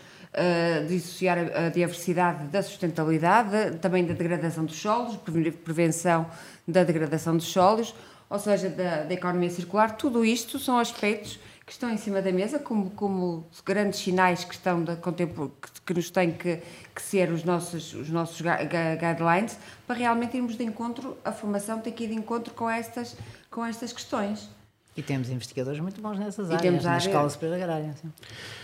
dissociar 0.87 1.39
a, 1.39 1.67
a 1.67 1.69
diversidade 1.69 2.45
da 2.49 2.63
sustentabilidade, 2.63 3.79
também 3.79 4.05
da 4.05 4.15
degradação 4.15 4.65
dos 4.65 4.77
solos, 4.77 5.17
prevenção 5.65 6.27
da 6.67 6.85
degradação 6.85 7.37
dos 7.37 7.47
solos, 7.47 7.95
ou 8.29 8.39
seja, 8.39 8.69
da, 8.69 9.05
da 9.05 9.15
economia 9.15 9.51
circular. 9.51 9.97
Tudo 9.97 10.25
isto 10.25 10.59
são 10.59 10.79
aspectos 10.79 11.41
que 11.65 11.73
estão 11.73 11.91
em 11.91 11.99
cima 11.99 12.23
da 12.23 12.33
mesa 12.33 12.59
como, 12.59 12.91
como 12.91 13.47
grandes 13.65 14.01
sinais 14.01 14.43
que 14.43 14.55
estão 14.55 14.83
da 14.83 14.97
que, 14.97 15.27
que 15.85 15.95
nos 15.95 16.11
têm 16.11 16.33
que, 16.33 16.63
que, 16.95 17.03
ser 17.03 17.31
os 17.31 17.45
nossos, 17.45 17.93
os 17.93 18.09
nossos 18.09 18.41
guidelines 18.41 19.59
para 19.87 19.97
realmente 19.97 20.35
irmos 20.37 20.57
de 20.57 20.65
encontro, 20.65 21.17
a 21.23 21.31
formação 21.31 21.79
tem 21.79 21.93
que 21.93 22.05
ir 22.05 22.09
de 22.09 22.15
encontro 22.15 22.55
com 22.55 22.71
estas, 22.71 23.17
com 23.51 23.65
estas 23.65 23.93
questões. 23.93 24.49
E 24.99 25.03
temos 25.03 25.31
investigadores 25.31 25.79
muito 25.79 26.03
bons 26.03 26.19
nessas 26.19 26.49
e 26.49 26.55
áreas, 26.55 26.61
temos 26.61 26.83
na 26.83 26.91
área... 26.91 27.07
Escola 27.07 27.31
Superior 27.31 27.63
Agrária. 27.63 27.95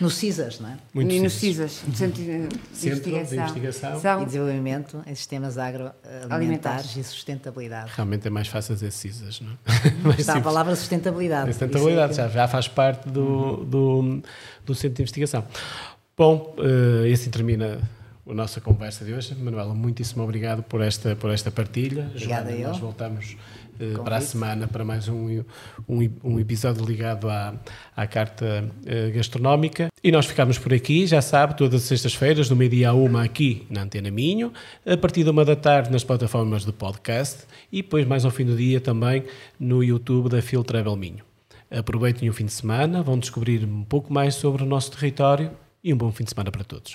No 0.01 0.11
CISAS, 0.11 0.59
não 0.59 0.69
é? 0.69 0.79
Muito 0.93 1.15
e 1.15 1.21
no 1.21 1.31
CISAS, 1.31 1.85
Centro 1.95 2.21
de 2.21 2.49
Investigação, 2.73 3.47
de 3.53 3.59
investigação. 3.61 4.23
e 4.23 4.27
Desenvolvimento 4.27 5.01
em 5.07 5.15
Sistemas 5.15 5.57
Agroalimentares 5.57 6.97
e 6.97 7.05
Sustentabilidade. 7.05 7.93
Realmente 7.95 8.27
é 8.27 8.31
mais 8.31 8.49
fácil 8.49 8.75
dizer 8.75 8.91
CISAS, 8.91 9.43
não 9.43 9.53
é? 9.53 10.19
Está 10.19 10.39
a 10.39 10.41
palavra 10.41 10.75
sustentabilidade. 10.75 11.53
Sustentabilidade, 11.53 12.15
é 12.15 12.17
já, 12.17 12.29
já 12.29 12.49
faz 12.49 12.67
parte 12.67 13.09
do, 13.09 13.65
do, 13.65 14.23
do 14.67 14.75
Centro 14.75 14.97
de 14.97 15.03
Investigação. 15.03 15.47
Bom, 16.17 16.57
uh, 16.59 17.13
assim 17.13 17.31
termina 17.31 17.79
a 18.29 18.35
nossa 18.35 18.61
conversa 18.61 19.05
de 19.05 19.13
hoje. 19.13 19.37
Manuela, 19.37 19.73
muitíssimo 19.73 20.25
obrigado 20.25 20.65
por 20.65 20.81
esta, 20.81 21.15
por 21.15 21.31
esta 21.31 21.53
partilha. 21.53 22.11
Obrigada 22.11 22.51
Joana, 22.51 22.61
eu. 22.61 22.69
Nós 22.71 22.79
voltamos 22.79 23.37
uh, 23.81 24.03
para 24.03 24.17
a 24.17 24.21
semana 24.21 24.67
para 24.67 24.85
mais 24.85 25.09
um, 25.09 25.43
um, 25.89 26.11
um 26.23 26.41
episódio 26.41 26.85
ligado 26.85 27.29
à, 27.29 27.55
à 27.97 28.07
carta 28.07 28.65
uh, 28.65 29.15
gastronómica. 29.15 29.89
E 30.03 30.13
nós 30.13 30.27
ficamos 30.27 30.59
por 30.59 30.73
aqui, 30.73 31.07
já 31.07 31.23
sabe, 31.23 31.57
todas 31.57 31.83
as 31.83 31.89
sextas-feiras, 31.89 32.49
do 32.49 32.57
meio-dia 32.57 32.91
a 32.91 32.95
uma 32.95 33.25
aqui 33.25 33.67
na 33.71 33.83
Antena 33.83 34.11
Minho, 34.11 34.53
a 34.87 34.97
partir 34.97 35.25
da 35.25 35.31
uma 35.31 35.45
da 35.45 35.57
tarde 35.57 35.91
nas 35.91 36.05
plataformas 36.05 36.65
do 36.65 36.73
podcast 36.73 37.45
e 37.73 37.83
depois 37.83 38.07
mais 38.07 38.25
ao 38.25 38.31
fim 38.31 38.45
do 38.45 38.57
dia 38.57 38.81
também 38.81 39.25
no 39.59 39.83
YouTube 39.83 40.29
da 40.29 40.41
Phil 40.43 40.63
Travel 40.63 40.97
Minho. 40.97 41.25
Aproveitem 41.71 42.29
o 42.29 42.33
fim 42.33 42.45
de 42.45 42.53
semana, 42.53 43.03
vão 43.03 43.19
descobrir 43.19 43.65
um 43.65 43.83
pouco 43.83 44.13
mais 44.13 44.35
sobre 44.35 44.63
o 44.63 44.67
nosso 44.67 44.93
território 44.93 45.51
e 45.83 45.93
um 45.93 45.97
bom 45.97 46.13
fim 46.13 46.25
de 46.25 46.31
semana 46.31 46.51
para 46.51 46.65
todos. 46.65 46.95